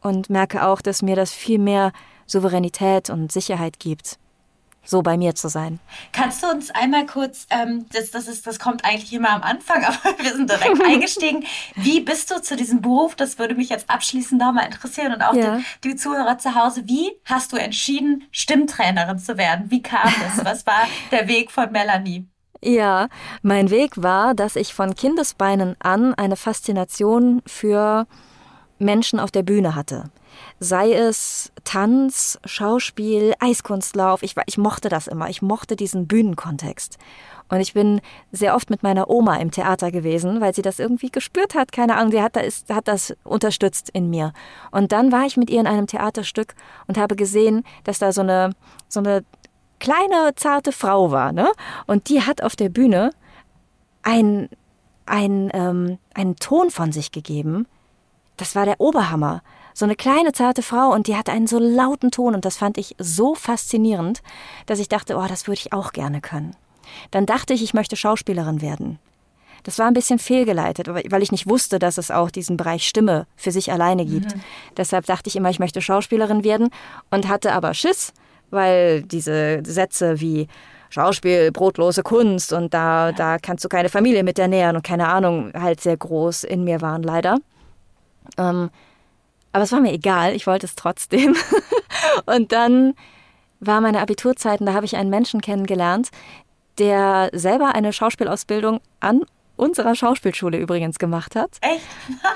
und 0.00 0.30
merke 0.30 0.66
auch, 0.66 0.80
dass 0.80 1.02
mir 1.02 1.14
das 1.14 1.30
viel 1.30 1.58
mehr 1.58 1.92
Souveränität 2.26 3.10
und 3.10 3.30
Sicherheit 3.30 3.78
gibt, 3.78 4.18
so 4.88 5.02
bei 5.02 5.18
mir 5.18 5.34
zu 5.34 5.48
sein. 5.48 5.80
Kannst 6.12 6.42
du 6.42 6.48
uns 6.48 6.70
einmal 6.70 7.04
kurz, 7.04 7.46
ähm, 7.50 7.84
das, 7.92 8.10
das, 8.10 8.26
ist, 8.26 8.46
das 8.46 8.58
kommt 8.58 8.86
eigentlich 8.86 9.12
immer 9.12 9.30
am 9.30 9.42
Anfang, 9.42 9.84
aber 9.84 10.18
wir 10.18 10.32
sind 10.32 10.48
direkt 10.48 10.82
eingestiegen. 10.82 11.44
Wie 11.76 12.00
bist 12.00 12.30
du 12.30 12.40
zu 12.40 12.56
diesem 12.56 12.80
Beruf? 12.80 13.14
Das 13.14 13.38
würde 13.38 13.54
mich 13.54 13.68
jetzt 13.68 13.90
abschließend 13.90 14.40
nochmal 14.40 14.64
interessieren 14.64 15.12
und 15.12 15.22
auch 15.22 15.34
ja. 15.34 15.58
die, 15.84 15.90
die, 15.90 15.96
Zuhörer 15.96 16.38
zu 16.38 16.54
Hause. 16.54 16.84
Wie 16.86 17.12
hast 17.26 17.52
du 17.52 17.56
entschieden, 17.56 18.24
Stimmtrainerin 18.30 19.18
zu 19.18 19.36
werden? 19.36 19.70
Wie 19.70 19.82
kam 19.82 20.10
das? 20.20 20.44
Was 20.44 20.66
war 20.66 20.88
der 21.10 21.28
Weg 21.28 21.50
von 21.50 21.70
Melanie? 21.70 22.26
Ja, 22.62 23.08
mein 23.42 23.70
Weg 23.70 24.02
war, 24.02 24.34
dass 24.34 24.56
ich 24.56 24.72
von 24.72 24.94
Kindesbeinen 24.94 25.76
an 25.80 26.14
eine 26.14 26.36
Faszination 26.36 27.42
für 27.46 28.06
Menschen 28.78 29.20
auf 29.20 29.30
der 29.30 29.42
Bühne 29.42 29.74
hatte. 29.74 30.04
Sei 30.60 30.92
es 30.92 31.52
Tanz, 31.64 32.38
Schauspiel, 32.44 33.34
Eiskunstlauf, 33.38 34.22
ich, 34.22 34.34
ich 34.46 34.58
mochte 34.58 34.88
das 34.88 35.06
immer, 35.06 35.28
ich 35.28 35.42
mochte 35.42 35.76
diesen 35.76 36.06
Bühnenkontext. 36.06 36.98
Und 37.48 37.60
ich 37.60 37.72
bin 37.72 38.00
sehr 38.30 38.54
oft 38.54 38.68
mit 38.68 38.82
meiner 38.82 39.08
Oma 39.08 39.36
im 39.36 39.50
Theater 39.50 39.90
gewesen, 39.90 40.40
weil 40.40 40.54
sie 40.54 40.62
das 40.62 40.78
irgendwie 40.78 41.10
gespürt 41.10 41.54
hat, 41.54 41.72
keine 41.72 41.96
Ahnung, 41.96 42.12
sie 42.12 42.22
hat 42.22 42.36
das, 42.36 42.64
hat 42.68 42.88
das 42.88 43.16
unterstützt 43.24 43.88
in 43.90 44.10
mir. 44.10 44.32
Und 44.70 44.92
dann 44.92 45.12
war 45.12 45.24
ich 45.24 45.36
mit 45.36 45.48
ihr 45.48 45.60
in 45.60 45.66
einem 45.66 45.86
Theaterstück 45.86 46.54
und 46.86 46.98
habe 46.98 47.16
gesehen, 47.16 47.64
dass 47.84 47.98
da 47.98 48.12
so 48.12 48.20
eine, 48.20 48.54
so 48.88 49.00
eine 49.00 49.24
kleine, 49.80 50.34
zarte 50.36 50.72
Frau 50.72 51.10
war. 51.10 51.32
Ne? 51.32 51.50
Und 51.86 52.08
die 52.08 52.22
hat 52.22 52.42
auf 52.42 52.54
der 52.54 52.68
Bühne 52.68 53.12
ein, 54.02 54.48
ein, 55.06 55.50
ähm, 55.54 55.98
einen 56.14 56.36
Ton 56.36 56.70
von 56.70 56.92
sich 56.92 57.12
gegeben. 57.12 57.66
Das 58.36 58.54
war 58.54 58.66
der 58.66 58.80
Oberhammer. 58.80 59.42
So 59.78 59.84
eine 59.84 59.94
kleine, 59.94 60.32
zarte 60.32 60.62
Frau 60.62 60.92
und 60.92 61.06
die 61.06 61.14
hatte 61.14 61.30
einen 61.30 61.46
so 61.46 61.60
lauten 61.60 62.10
Ton 62.10 62.34
und 62.34 62.44
das 62.44 62.56
fand 62.56 62.78
ich 62.78 62.96
so 62.98 63.36
faszinierend, 63.36 64.22
dass 64.66 64.80
ich 64.80 64.88
dachte, 64.88 65.16
oh, 65.16 65.24
das 65.28 65.46
würde 65.46 65.60
ich 65.60 65.72
auch 65.72 65.92
gerne 65.92 66.20
können. 66.20 66.56
Dann 67.12 67.26
dachte 67.26 67.54
ich, 67.54 67.62
ich 67.62 67.74
möchte 67.74 67.94
Schauspielerin 67.94 68.60
werden. 68.60 68.98
Das 69.62 69.78
war 69.78 69.86
ein 69.86 69.94
bisschen 69.94 70.18
fehlgeleitet, 70.18 70.88
weil 70.88 71.22
ich 71.22 71.30
nicht 71.30 71.48
wusste, 71.48 71.78
dass 71.78 71.96
es 71.96 72.10
auch 72.10 72.32
diesen 72.32 72.56
Bereich 72.56 72.88
Stimme 72.88 73.28
für 73.36 73.52
sich 73.52 73.70
alleine 73.70 74.04
gibt. 74.04 74.34
Mhm. 74.34 74.40
Deshalb 74.76 75.06
dachte 75.06 75.28
ich 75.28 75.36
immer, 75.36 75.48
ich 75.48 75.60
möchte 75.60 75.80
Schauspielerin 75.80 76.42
werden 76.42 76.70
und 77.12 77.28
hatte 77.28 77.52
aber 77.52 77.72
Schiss, 77.72 78.12
weil 78.50 79.04
diese 79.04 79.62
Sätze 79.64 80.20
wie 80.20 80.48
Schauspiel, 80.90 81.52
brotlose 81.52 82.02
Kunst 82.02 82.52
und 82.52 82.74
da, 82.74 83.12
da 83.12 83.38
kannst 83.38 83.64
du 83.64 83.68
keine 83.68 83.90
Familie 83.90 84.24
mit 84.24 84.40
ernähren 84.40 84.74
und 84.74 84.82
keine 84.82 85.06
Ahnung, 85.06 85.52
halt 85.54 85.80
sehr 85.80 85.96
groß 85.96 86.42
in 86.42 86.64
mir 86.64 86.80
waren 86.80 87.04
leider. 87.04 87.38
Ähm, 88.36 88.70
aber 89.52 89.64
es 89.64 89.72
war 89.72 89.80
mir 89.80 89.92
egal, 89.92 90.34
ich 90.34 90.46
wollte 90.46 90.66
es 90.66 90.74
trotzdem. 90.74 91.36
und 92.26 92.52
dann 92.52 92.94
war 93.60 93.80
meine 93.80 94.00
Abiturzeiten, 94.00 94.66
da 94.66 94.74
habe 94.74 94.86
ich 94.86 94.96
einen 94.96 95.10
Menschen 95.10 95.40
kennengelernt, 95.40 96.10
der 96.78 97.30
selber 97.32 97.74
eine 97.74 97.92
Schauspielausbildung 97.92 98.80
an 99.00 99.22
unserer 99.56 99.94
Schauspielschule 99.94 100.56
übrigens 100.56 100.98
gemacht 100.98 101.34
hat. 101.34 101.50
Echt? 101.60 101.82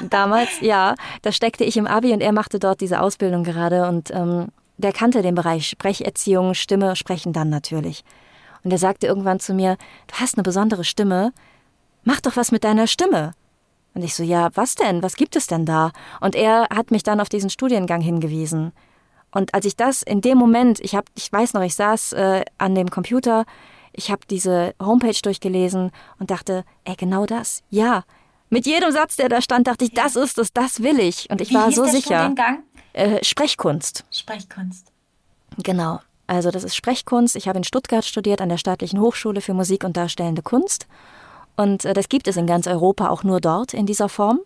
Damals, 0.10 0.60
ja. 0.60 0.94
Da 1.22 1.32
steckte 1.32 1.64
ich 1.64 1.76
im 1.76 1.86
Abi 1.86 2.12
und 2.12 2.20
er 2.20 2.32
machte 2.32 2.58
dort 2.58 2.80
diese 2.80 3.00
Ausbildung 3.00 3.44
gerade 3.44 3.88
und 3.88 4.10
ähm, 4.10 4.48
der 4.76 4.92
kannte 4.92 5.22
den 5.22 5.36
Bereich 5.36 5.68
Sprecherziehung, 5.68 6.54
Stimme, 6.54 6.96
Sprechen 6.96 7.32
dann 7.32 7.48
natürlich. 7.48 8.04
Und 8.64 8.72
er 8.72 8.78
sagte 8.78 9.06
irgendwann 9.06 9.40
zu 9.40 9.54
mir, 9.54 9.76
du 10.08 10.14
hast 10.20 10.36
eine 10.36 10.42
besondere 10.42 10.84
Stimme, 10.84 11.32
mach 12.04 12.20
doch 12.20 12.36
was 12.36 12.52
mit 12.52 12.64
deiner 12.64 12.86
Stimme. 12.86 13.32
Und 13.94 14.02
ich 14.02 14.14
so, 14.14 14.22
ja, 14.22 14.50
was 14.54 14.74
denn? 14.74 15.02
Was 15.02 15.16
gibt 15.16 15.36
es 15.36 15.46
denn 15.46 15.66
da? 15.66 15.92
Und 16.20 16.34
er 16.34 16.68
hat 16.74 16.90
mich 16.90 17.02
dann 17.02 17.20
auf 17.20 17.28
diesen 17.28 17.50
Studiengang 17.50 18.00
hingewiesen. 18.00 18.72
Und 19.30 19.54
als 19.54 19.64
ich 19.66 19.76
das 19.76 20.02
in 20.02 20.20
dem 20.20 20.38
Moment, 20.38 20.80
ich 20.80 20.94
hab, 20.94 21.06
ich 21.14 21.32
weiß 21.32 21.54
noch, 21.54 21.62
ich 21.62 21.74
saß 21.74 22.12
äh, 22.14 22.44
an 22.58 22.74
dem 22.74 22.90
Computer 22.90 23.44
ich 23.92 24.10
habe 24.10 24.22
diese 24.28 24.74
Homepage 24.80 25.18
durchgelesen 25.22 25.90
und 26.18 26.30
dachte, 26.30 26.64
ey, 26.84 26.96
genau 26.96 27.26
das, 27.26 27.62
ja. 27.70 28.04
Mit 28.50 28.66
jedem 28.66 28.92
Satz, 28.92 29.16
der 29.16 29.28
da 29.28 29.40
stand, 29.40 29.66
dachte 29.66 29.84
ich, 29.84 29.92
das 29.92 30.16
ist 30.16 30.38
es, 30.38 30.52
das 30.52 30.82
will 30.82 31.00
ich. 31.00 31.30
Und 31.30 31.40
ich 31.40 31.50
Wie 31.50 31.54
war 31.54 31.66
hieß 31.66 31.76
so 31.76 31.84
der 31.84 31.92
sicher. 31.92 32.18
Studiengang? 32.18 32.62
Äh, 32.92 33.24
Sprechkunst. 33.24 34.04
Sprechkunst. 34.10 34.92
Genau. 35.62 36.00
Also 36.26 36.50
das 36.50 36.64
ist 36.64 36.76
Sprechkunst. 36.76 37.36
Ich 37.36 37.48
habe 37.48 37.58
in 37.58 37.64
Stuttgart 37.64 38.04
studiert 38.04 38.40
an 38.42 38.50
der 38.50 38.58
Staatlichen 38.58 39.00
Hochschule 39.00 39.40
für 39.40 39.54
Musik 39.54 39.84
und 39.84 39.96
Darstellende 39.96 40.42
Kunst. 40.42 40.86
Und 41.56 41.84
äh, 41.84 41.94
das 41.94 42.08
gibt 42.08 42.28
es 42.28 42.36
in 42.36 42.46
ganz 42.46 42.66
Europa 42.66 43.08
auch 43.08 43.24
nur 43.24 43.40
dort 43.40 43.74
in 43.74 43.86
dieser 43.86 44.08
Form. 44.08 44.40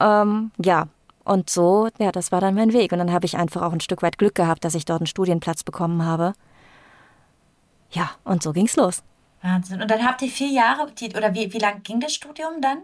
Ähm, 0.00 0.50
ja, 0.62 0.88
und 1.24 1.48
so, 1.50 1.88
ja, 1.98 2.10
das 2.10 2.32
war 2.32 2.40
dann 2.40 2.54
mein 2.54 2.72
Weg. 2.72 2.92
Und 2.92 2.98
dann 2.98 3.12
habe 3.12 3.26
ich 3.26 3.36
einfach 3.36 3.62
auch 3.62 3.72
ein 3.72 3.80
Stück 3.80 4.02
weit 4.02 4.18
Glück 4.18 4.34
gehabt, 4.34 4.64
dass 4.64 4.74
ich 4.74 4.84
dort 4.84 5.00
einen 5.00 5.06
Studienplatz 5.06 5.62
bekommen 5.62 6.04
habe. 6.04 6.34
Ja, 7.90 8.10
und 8.24 8.42
so 8.42 8.52
ging's 8.52 8.76
los. 8.76 9.02
Wahnsinn. 9.42 9.82
Und 9.82 9.90
dann 9.90 10.04
habt 10.04 10.22
ihr 10.22 10.28
vier 10.28 10.48
Jahre, 10.48 10.90
oder 11.16 11.34
wie, 11.34 11.52
wie 11.52 11.58
lang 11.58 11.82
ging 11.82 12.00
das 12.00 12.14
Studium 12.14 12.60
dann? 12.60 12.82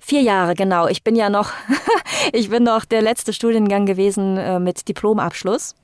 Vier 0.00 0.22
Jahre, 0.22 0.54
genau. 0.54 0.86
Ich 0.86 1.02
bin 1.02 1.16
ja 1.16 1.28
noch, 1.30 1.50
ich 2.32 2.50
bin 2.50 2.62
noch 2.62 2.84
der 2.84 3.02
letzte 3.02 3.32
Studiengang 3.32 3.86
gewesen 3.86 4.36
äh, 4.36 4.60
mit 4.60 4.88
Diplomabschluss. 4.88 5.74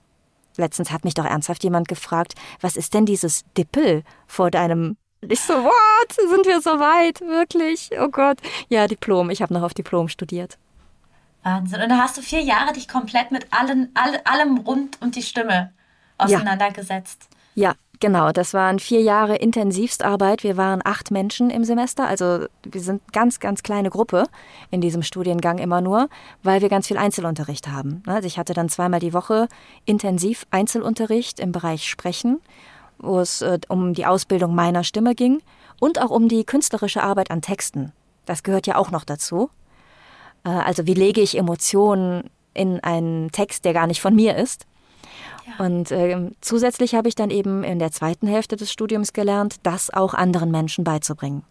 Letztens 0.57 0.91
hat 0.91 1.05
mich 1.05 1.15
doch 1.15 1.25
ernsthaft 1.25 1.65
jemand 1.65 1.89
gefragt, 1.89 2.35
was 2.61 2.77
ist 2.77 2.95
denn 2.95 3.07
dieses 3.07 3.45
Dippel 3.57 4.03
vor 4.27 4.51
deinem 4.51 4.97
ich 5.29 5.41
so, 5.41 5.55
what? 5.55 6.13
Sind 6.13 6.47
wir 6.47 6.61
so 6.61 6.71
weit? 6.79 7.21
Wirklich? 7.21 7.91
Oh 8.01 8.09
Gott. 8.09 8.39
Ja, 8.69 8.87
Diplom. 8.87 9.31
Ich 9.31 9.43
habe 9.43 9.53
noch 9.53 9.63
auf 9.63 9.75
Diplom 9.75 10.09
studiert. 10.09 10.59
Wahnsinn. 11.43 11.83
Und 11.83 11.89
da 11.89 11.99
hast 11.99 12.17
du 12.17 12.23
vier 12.23 12.41
Jahre 12.41 12.73
dich 12.73 12.89
komplett 12.89 13.31
mit 13.31 13.47
allen, 13.51 13.91
all, 13.95 14.21
allem 14.25 14.59
rund 14.59 15.01
um 15.01 15.11
die 15.11 15.23
Stimme 15.23 15.73
auseinandergesetzt. 16.19 17.29
Ja. 17.55 17.71
ja, 17.71 17.75
genau. 17.99 18.33
Das 18.33 18.53
waren 18.53 18.79
vier 18.79 19.01
Jahre 19.01 19.37
Intensivstarbeit. 19.37 20.43
Wir 20.43 20.57
waren 20.57 20.81
acht 20.85 21.11
Menschen 21.11 21.51
im 21.51 21.65
Semester. 21.65 22.07
Also 22.07 22.47
wir 22.65 22.81
sind 22.81 23.01
ganz, 23.13 23.41
ganz 23.41 23.63
kleine 23.63 23.91
Gruppe 23.91 24.27
in 24.71 24.81
diesem 24.81 25.03
Studiengang 25.03 25.59
immer 25.59 25.81
nur, 25.81 26.09
weil 26.43 26.61
wir 26.61 26.69
ganz 26.69 26.89
viel 26.89 26.99
Einzelunterricht 26.99 27.69
haben. 27.69 28.03
Also 28.07 28.27
ich 28.27 28.39
hatte 28.39 28.53
dann 28.53 28.69
zweimal 28.69 29.01
die 29.01 29.15
Woche 29.15 29.49
intensiv 29.87 30.47
Einzelunterricht 30.51 31.41
im 31.41 31.53
Bereich 31.53 31.89
Sprechen 31.89 32.41
wo 33.01 33.21
es 33.21 33.43
äh, 33.43 33.59
um 33.69 33.95
die 33.95 34.07
Ausbildung 34.07 34.55
meiner 34.55 34.85
Stimme 34.85 35.15
ging 35.15 35.43
und 35.81 36.01
auch 36.01 36.11
um 36.11 36.29
die 36.29 36.45
künstlerische 36.45 37.03
Arbeit 37.03 37.31
an 37.31 37.43
Texten. 37.43 37.93
Das 38.27 38.43
gehört 38.43 38.67
ja 38.67 38.77
auch 38.77 38.91
noch 38.91 39.05
dazu. 39.05 39.51
Äh, 40.45 40.51
also 40.51 40.87
wie 40.87 40.95
lege 40.95 41.21
ich 41.21 41.37
Emotionen 41.37 42.31
in 42.55 42.81
einen 42.81 43.31
Text, 43.31 43.65
der 43.65 43.73
gar 43.73 43.87
nicht 43.87 44.01
von 44.01 44.15
mir 44.15 44.37
ist. 44.37 44.67
Ja. 45.47 45.65
Und 45.65 45.91
äh, 45.91 46.31
zusätzlich 46.41 46.95
habe 46.95 47.09
ich 47.09 47.15
dann 47.15 47.31
eben 47.31 47.65
in 47.65 47.79
der 47.79 47.93
zweiten 47.93 48.27
Hälfte 48.27 48.57
des 48.57 48.71
Studiums 48.71 49.13
gelernt, 49.13 49.57
das 49.63 49.91
auch 49.91 50.15
anderen 50.15 50.51
Menschen 50.51 50.85
beizubringen. 50.85 51.45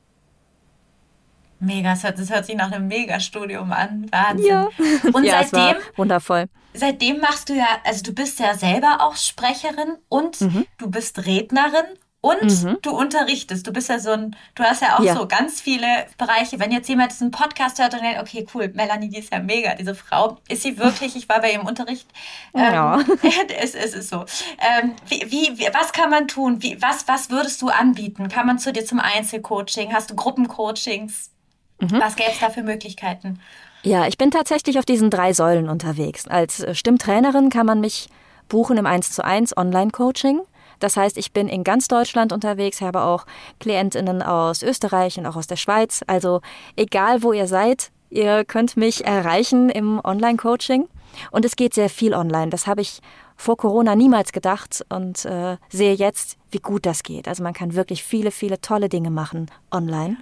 Mega, 1.59 1.91
das 1.91 2.03
hört, 2.03 2.19
das 2.19 2.29
hört 2.29 2.45
sich 2.45 2.55
nach 2.55 2.71
einem 2.71 2.87
Megastudium 2.87 3.71
an. 3.71 4.07
Wahnsinn. 4.11 4.47
Ja. 4.47 4.69
Und 5.13 5.23
ja, 5.23 5.43
seitdem, 5.43 5.81
wundervoll. 5.95 6.45
Seitdem 6.73 7.19
machst 7.19 7.49
du 7.49 7.53
ja, 7.53 7.67
also 7.83 8.03
du 8.03 8.13
bist 8.13 8.39
ja 8.39 8.55
selber 8.55 8.97
auch 9.01 9.15
Sprecherin 9.15 9.97
und 10.07 10.39
mhm. 10.39 10.65
du 10.77 10.89
bist 10.89 11.25
Rednerin 11.25 11.85
und 12.21 12.63
mhm. 12.63 12.77
du 12.81 12.91
unterrichtest. 12.91 13.65
Du 13.65 13.71
bist 13.71 13.89
ja 13.89 13.97
so 13.99 14.11
ein, 14.11 14.35
du 14.55 14.63
hast 14.63 14.81
ja 14.81 14.97
auch 14.97 15.03
ja. 15.03 15.15
so 15.15 15.25
ganz 15.25 15.61
viele 15.61 15.87
Bereiche. 16.17 16.59
Wenn 16.59 16.71
jetzt 16.71 16.89
jemand 16.89 17.11
diesen 17.11 17.31
Podcast 17.31 17.79
hört 17.79 17.93
und 17.93 18.01
denkt, 18.01 18.19
okay, 18.21 18.45
cool, 18.53 18.69
Melanie, 18.73 19.09
die 19.09 19.19
ist 19.19 19.31
ja 19.31 19.39
mega, 19.39 19.75
diese 19.75 19.95
Frau. 19.95 20.37
Ist 20.49 20.63
sie 20.63 20.77
wirklich? 20.77 21.15
Ich 21.15 21.29
war 21.29 21.39
bei 21.39 21.53
ihrem 21.53 21.65
Unterricht. 21.65 22.07
Ja. 22.53 22.99
Ähm, 22.99 23.19
es, 23.57 23.73
es 23.73 23.93
ist 23.93 24.09
so. 24.09 24.25
Ähm, 24.59 24.93
wie, 25.07 25.31
wie, 25.31 25.67
was 25.73 25.93
kann 25.93 26.09
man 26.09 26.27
tun? 26.27 26.61
Wie, 26.61 26.81
was, 26.81 27.07
was 27.07 27.29
würdest 27.29 27.61
du 27.61 27.69
anbieten? 27.69 28.27
Kann 28.27 28.45
man 28.45 28.59
zu 28.59 28.73
dir 28.73 28.85
zum 28.85 28.99
Einzelcoaching? 28.99 29.93
Hast 29.93 30.09
du 30.09 30.15
Gruppencoachings? 30.15 31.31
Mhm. 31.79 31.99
Was 31.99 32.15
gäbe 32.15 32.31
es 32.31 32.39
da 32.39 32.49
für 32.49 32.63
Möglichkeiten? 32.63 33.39
Ja, 33.83 34.07
ich 34.07 34.17
bin 34.17 34.31
tatsächlich 34.31 34.77
auf 34.77 34.85
diesen 34.85 35.09
drei 35.09 35.33
Säulen 35.33 35.69
unterwegs. 35.69 36.27
Als 36.27 36.59
äh, 36.59 36.75
Stimmtrainerin 36.75 37.49
kann 37.49 37.65
man 37.65 37.79
mich 37.79 38.09
buchen 38.49 38.77
im 38.77 38.85
1 38.85 39.11
zu 39.11 39.23
1 39.23 39.55
Online-Coaching. 39.55 40.41
Das 40.79 40.97
heißt, 40.97 41.17
ich 41.17 41.31
bin 41.33 41.47
in 41.47 41.63
ganz 41.63 41.87
Deutschland 41.87 42.31
unterwegs, 42.31 42.81
habe 42.81 43.01
auch 43.01 43.25
Klientinnen 43.59 44.21
aus 44.21 44.63
Österreich 44.63 45.17
und 45.17 45.25
auch 45.25 45.35
aus 45.35 45.47
der 45.47 45.57
Schweiz. 45.57 46.01
Also 46.07 46.41
egal, 46.75 47.21
wo 47.23 47.33
ihr 47.33 47.47
seid, 47.47 47.91
ihr 48.09 48.45
könnt 48.45 48.77
mich 48.77 49.05
erreichen 49.05 49.69
im 49.69 50.01
Online-Coaching. 50.03 50.87
Und 51.31 51.43
es 51.43 51.55
geht 51.55 51.73
sehr 51.73 51.89
viel 51.89 52.13
online. 52.13 52.49
Das 52.49 52.67
habe 52.67 52.81
ich 52.81 53.01
vor 53.35 53.57
Corona 53.57 53.95
niemals 53.95 54.31
gedacht 54.31 54.85
und 54.89 55.25
äh, 55.25 55.57
sehe 55.69 55.93
jetzt, 55.93 56.37
wie 56.51 56.59
gut 56.59 56.85
das 56.85 57.03
geht. 57.03 57.27
Also 57.27 57.41
man 57.43 57.53
kann 57.53 57.73
wirklich 57.73 58.03
viele, 58.03 58.31
viele 58.31 58.61
tolle 58.61 58.89
Dinge 58.89 59.09
machen 59.09 59.49
online. 59.71 60.17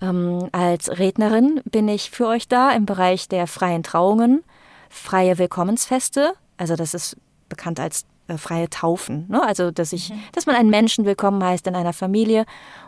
Ähm, 0.00 0.48
als 0.52 0.88
Rednerin 0.98 1.60
bin 1.64 1.88
ich 1.88 2.10
für 2.10 2.26
euch 2.26 2.48
da 2.48 2.72
im 2.72 2.86
Bereich 2.86 3.28
der 3.28 3.46
freien 3.46 3.82
Trauungen, 3.82 4.42
freie 4.88 5.38
Willkommensfeste. 5.38 6.34
Also 6.56 6.76
das 6.76 6.94
ist 6.94 7.16
bekannt 7.48 7.78
als 7.80 8.06
äh, 8.28 8.38
freie 8.38 8.70
Taufen. 8.70 9.26
Ne? 9.28 9.42
Also 9.42 9.70
dass 9.70 9.92
ich, 9.92 10.10
mhm. 10.10 10.22
dass 10.32 10.46
man 10.46 10.56
einen 10.56 10.70
Menschen 10.70 11.04
willkommen 11.04 11.42
heißt 11.44 11.66
in 11.66 11.74
einer 11.74 11.92
Familie. 11.92 12.46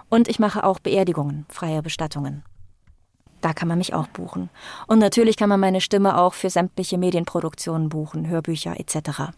Und 0.08 0.28
ich 0.28 0.38
mache 0.38 0.64
auch 0.64 0.78
Beerdigungen, 0.78 1.46
freie 1.48 1.82
Bestattungen. 1.82 2.44
Da 3.40 3.52
kann 3.52 3.66
man 3.66 3.78
mich 3.78 3.92
auch 3.92 4.06
buchen. 4.06 4.50
Und 4.86 5.00
natürlich 5.00 5.36
kann 5.36 5.48
man 5.48 5.58
meine 5.58 5.80
Stimme 5.80 6.16
auch 6.16 6.32
für 6.32 6.48
sämtliche 6.48 6.96
Medienproduktionen 6.96 7.88
buchen, 7.88 8.28
Hörbücher 8.28 8.78
etc. 8.78 9.32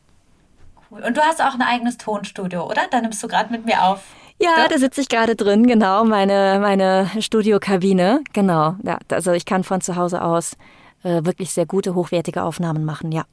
Cool. 0.90 1.02
Und 1.02 1.16
du 1.16 1.22
hast 1.22 1.40
auch 1.42 1.54
ein 1.54 1.62
eigenes 1.62 1.96
Tonstudio, 1.96 2.68
oder? 2.68 2.82
Da 2.90 3.00
nimmst 3.00 3.22
du 3.22 3.28
gerade 3.28 3.50
mit 3.50 3.64
mir 3.64 3.82
auf. 3.82 4.02
Ja, 4.40 4.58
ja, 4.58 4.68
da 4.68 4.78
sitze 4.78 5.00
ich 5.00 5.08
gerade 5.08 5.36
drin, 5.36 5.66
genau, 5.66 6.04
meine, 6.04 6.58
meine 6.60 7.10
Studiokabine, 7.20 8.22
genau. 8.32 8.76
Ja, 8.82 8.98
also 9.10 9.32
ich 9.32 9.46
kann 9.46 9.64
von 9.64 9.80
zu 9.80 9.96
Hause 9.96 10.22
aus 10.22 10.56
äh, 11.02 11.24
wirklich 11.24 11.52
sehr 11.52 11.66
gute, 11.66 11.94
hochwertige 11.94 12.42
Aufnahmen 12.42 12.84
machen, 12.84 13.12
ja. 13.12 13.24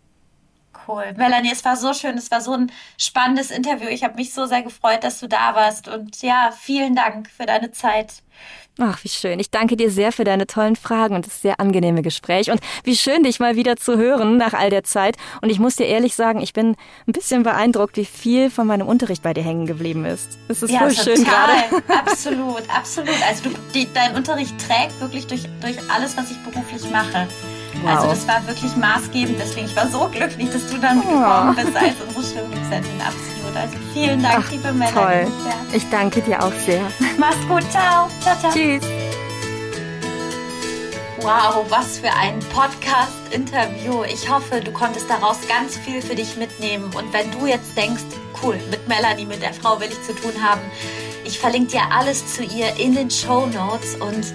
Cool. 0.88 1.14
Melanie, 1.16 1.52
es 1.52 1.64
war 1.64 1.76
so 1.76 1.93
schön, 1.93 2.18
es 2.18 2.32
war 2.32 2.41
so 2.41 2.54
ein 2.54 2.72
spannendes 2.97 3.52
Interview. 3.52 3.88
Ich 3.88 4.04
habe 4.04 4.16
mich 4.16 4.34
so 4.34 4.45
sehr 4.45 4.64
gefreut, 4.64 5.04
dass 5.04 5.20
du 5.20 5.28
da 5.28 5.56
warst. 5.56 5.88
Und 5.88 6.22
ja, 6.22 6.52
vielen 6.58 6.95
Dank 6.95 7.30
für 7.30 7.45
deine 7.45 7.72
Zeit. 7.72 8.24
Ach, 8.80 9.03
wie 9.03 9.09
schön. 9.09 9.39
Ich 9.39 9.51
danke 9.51 9.76
dir 9.76 9.91
sehr 9.91 10.11
für 10.11 10.24
deine 10.24 10.47
tollen 10.47 10.78
Fragen 10.78 11.13
und 11.15 11.28
das 11.28 11.41
sehr 11.41 11.59
angenehme 11.59 12.01
Gespräch. 12.01 12.49
Und 12.49 12.61
wie 12.84 12.95
schön, 12.95 13.24
dich 13.24 13.39
mal 13.39 13.55
wieder 13.55 13.76
zu 13.76 13.97
hören 13.97 14.38
nach 14.38 14.53
all 14.53 14.69
der 14.69 14.84
Zeit. 14.84 15.17
Und 15.41 15.49
ich 15.49 15.59
muss 15.59 15.76
dir 15.76 15.88
ehrlich 15.88 16.15
sagen, 16.15 16.41
ich 16.41 16.53
bin 16.53 16.76
ein 17.05 17.11
bisschen 17.11 17.43
beeindruckt, 17.43 17.97
wie 17.97 18.05
viel 18.05 18.49
von 18.49 18.67
meinem 18.67 18.88
Unterricht 18.88 19.24
bei 19.24 19.34
dir 19.34 19.43
hängen 19.43 19.65
geblieben 19.65 20.05
ist. 20.05 20.38
Es 20.47 20.63
ist 20.63 20.72
ja, 20.72 20.80
voll 20.80 20.95
total. 20.95 21.15
schön 21.15 21.26
gerade. 21.26 21.53
Absolut, 22.11 22.63
absolut. 22.69 23.15
Also 23.28 23.49
du, 23.49 23.55
die, 23.74 23.88
dein 23.93 24.15
Unterricht 24.15 24.55
trägt 24.57 24.99
wirklich 24.99 25.28
durch, 25.28 25.43
durch 25.61 25.78
alles, 25.89 26.15
was 26.17 26.32
ich 26.32 26.38
beruflich 26.38 26.89
mache. 26.91 27.28
Wow. 27.82 27.95
Also 27.95 28.07
das 28.07 28.28
war 28.28 28.47
wirklich 28.47 28.76
maßgebend. 28.76 29.38
Deswegen, 29.39 29.67
ich 29.67 29.76
war 29.76 29.88
so 29.88 30.09
glücklich, 30.09 30.49
dass 30.49 30.67
du 30.67 30.78
dann 30.78 30.99
oh. 30.99 31.07
gekommen 31.07 31.55
bist 31.55 31.76
als 31.76 31.95
unsere. 32.15 32.45
Absolut. 32.45 33.41
Also 33.56 33.76
vielen 33.93 34.22
Dank, 34.24 34.43
Ach, 34.45 34.52
liebe 34.52 34.72
Melanie. 34.72 34.93
Toll. 34.93 35.32
Ja. 35.45 35.76
Ich 35.76 35.89
danke 35.89 36.22
dir 36.22 36.43
auch 36.43 36.54
sehr. 36.54 36.82
Mach's 37.18 37.47
gut. 37.47 37.64
Ciao. 37.72 38.08
Ciao, 38.22 38.38
ciao. 38.39 38.52
Tschüss. 38.52 38.84
Wow, 41.22 41.66
was 41.70 41.99
für 41.99 42.12
ein 42.12 42.39
Podcast-Interview. 42.52 44.04
Ich 44.06 44.28
hoffe, 44.28 44.60
du 44.60 44.72
konntest 44.72 45.08
daraus 45.08 45.38
ganz 45.47 45.78
viel 45.78 46.02
für 46.02 46.16
dich 46.16 46.36
mitnehmen. 46.36 46.86
Und 46.95 47.14
wenn 47.14 47.30
du 47.32 47.45
jetzt 47.45 47.78
denkst, 47.78 48.02
cool, 48.41 48.60
mit 48.72 48.88
Melanie, 48.88 49.26
mit 49.26 49.43
der 49.43 49.54
Frau 49.54 49.80
will 49.80 49.89
ich 49.89 50.02
zu 50.02 50.16
tun 50.16 50.34
haben, 50.41 50.62
ich 51.24 51.38
verlinke 51.38 51.74
dir 51.74 51.84
alles 51.91 52.26
zu 52.34 52.43
ihr 52.43 52.76
in 52.78 52.95
den 52.95 53.12
Show 53.12 53.45
Notes 53.45 53.95
und 53.97 54.34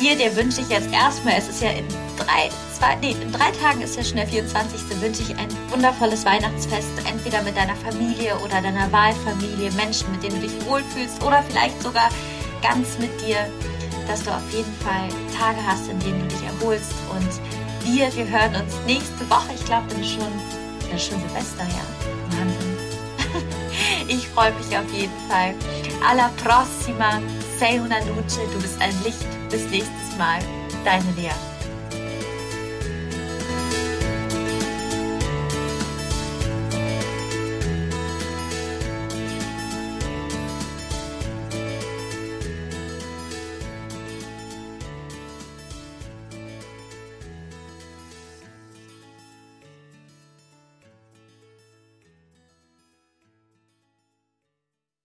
dir, 0.00 0.16
dir 0.16 0.36
wünsche 0.36 0.60
ich 0.60 0.68
jetzt 0.68 0.92
erstmal, 0.92 1.34
es 1.36 1.48
ist 1.48 1.62
ja 1.62 1.70
in 1.70 1.86
drei, 2.16 2.48
zwei, 2.80 2.94
nee, 2.96 3.14
in 3.20 3.30
drei 3.30 3.50
Tagen 3.50 3.82
ist 3.82 3.96
ja 3.96 4.02
schon 4.02 4.16
der 4.16 4.26
24. 4.26 5.00
wünsche 5.00 5.22
ich 5.22 5.36
ein 5.36 5.48
wundervolles 5.68 6.24
Weihnachtsfest, 6.24 6.90
entweder 7.06 7.42
mit 7.42 7.56
deiner 7.56 7.76
Familie 7.76 8.34
oder 8.38 8.62
deiner 8.62 8.90
Wahlfamilie, 8.90 9.70
Menschen, 9.72 10.10
mit 10.12 10.22
denen 10.22 10.40
du 10.40 10.48
dich 10.48 10.66
wohlfühlst 10.66 11.22
oder 11.22 11.42
vielleicht 11.42 11.80
sogar 11.82 12.08
ganz 12.62 12.98
mit 12.98 13.10
dir, 13.20 13.36
dass 14.08 14.22
du 14.22 14.30
auf 14.30 14.50
jeden 14.50 14.74
Fall 14.76 15.08
Tage 15.38 15.58
hast, 15.66 15.88
in 15.88 15.98
denen 16.00 16.20
du 16.20 16.34
dich 16.34 16.42
erholst 16.42 16.94
und 17.10 17.30
wir, 17.84 18.14
wir 18.14 18.28
hören 18.28 18.56
uns 18.62 18.74
nächste 18.86 19.28
Woche, 19.28 19.52
ich 19.54 19.64
glaube, 19.64 19.86
dann 19.90 20.04
schon, 20.04 20.32
dann 20.88 20.98
schon 20.98 21.20
Silvester, 21.20 21.64
ja. 21.64 21.84
Wahnsinn. 22.38 22.76
ich 24.08 24.26
freue 24.28 24.52
mich 24.52 24.76
auf 24.76 24.90
jeden 24.92 25.28
Fall. 25.28 25.54
Alla 26.06 26.30
prossima, 26.42 27.20
sei 27.58 27.80
una 27.80 27.98
luce, 27.98 28.40
du 28.52 28.60
bist 28.60 28.80
ein 28.80 28.94
Licht. 29.04 29.26
Bis 29.50 29.64
nächstes 29.70 30.16
Mal, 30.16 30.38
deine 30.84 31.10
Lea. 31.16 31.49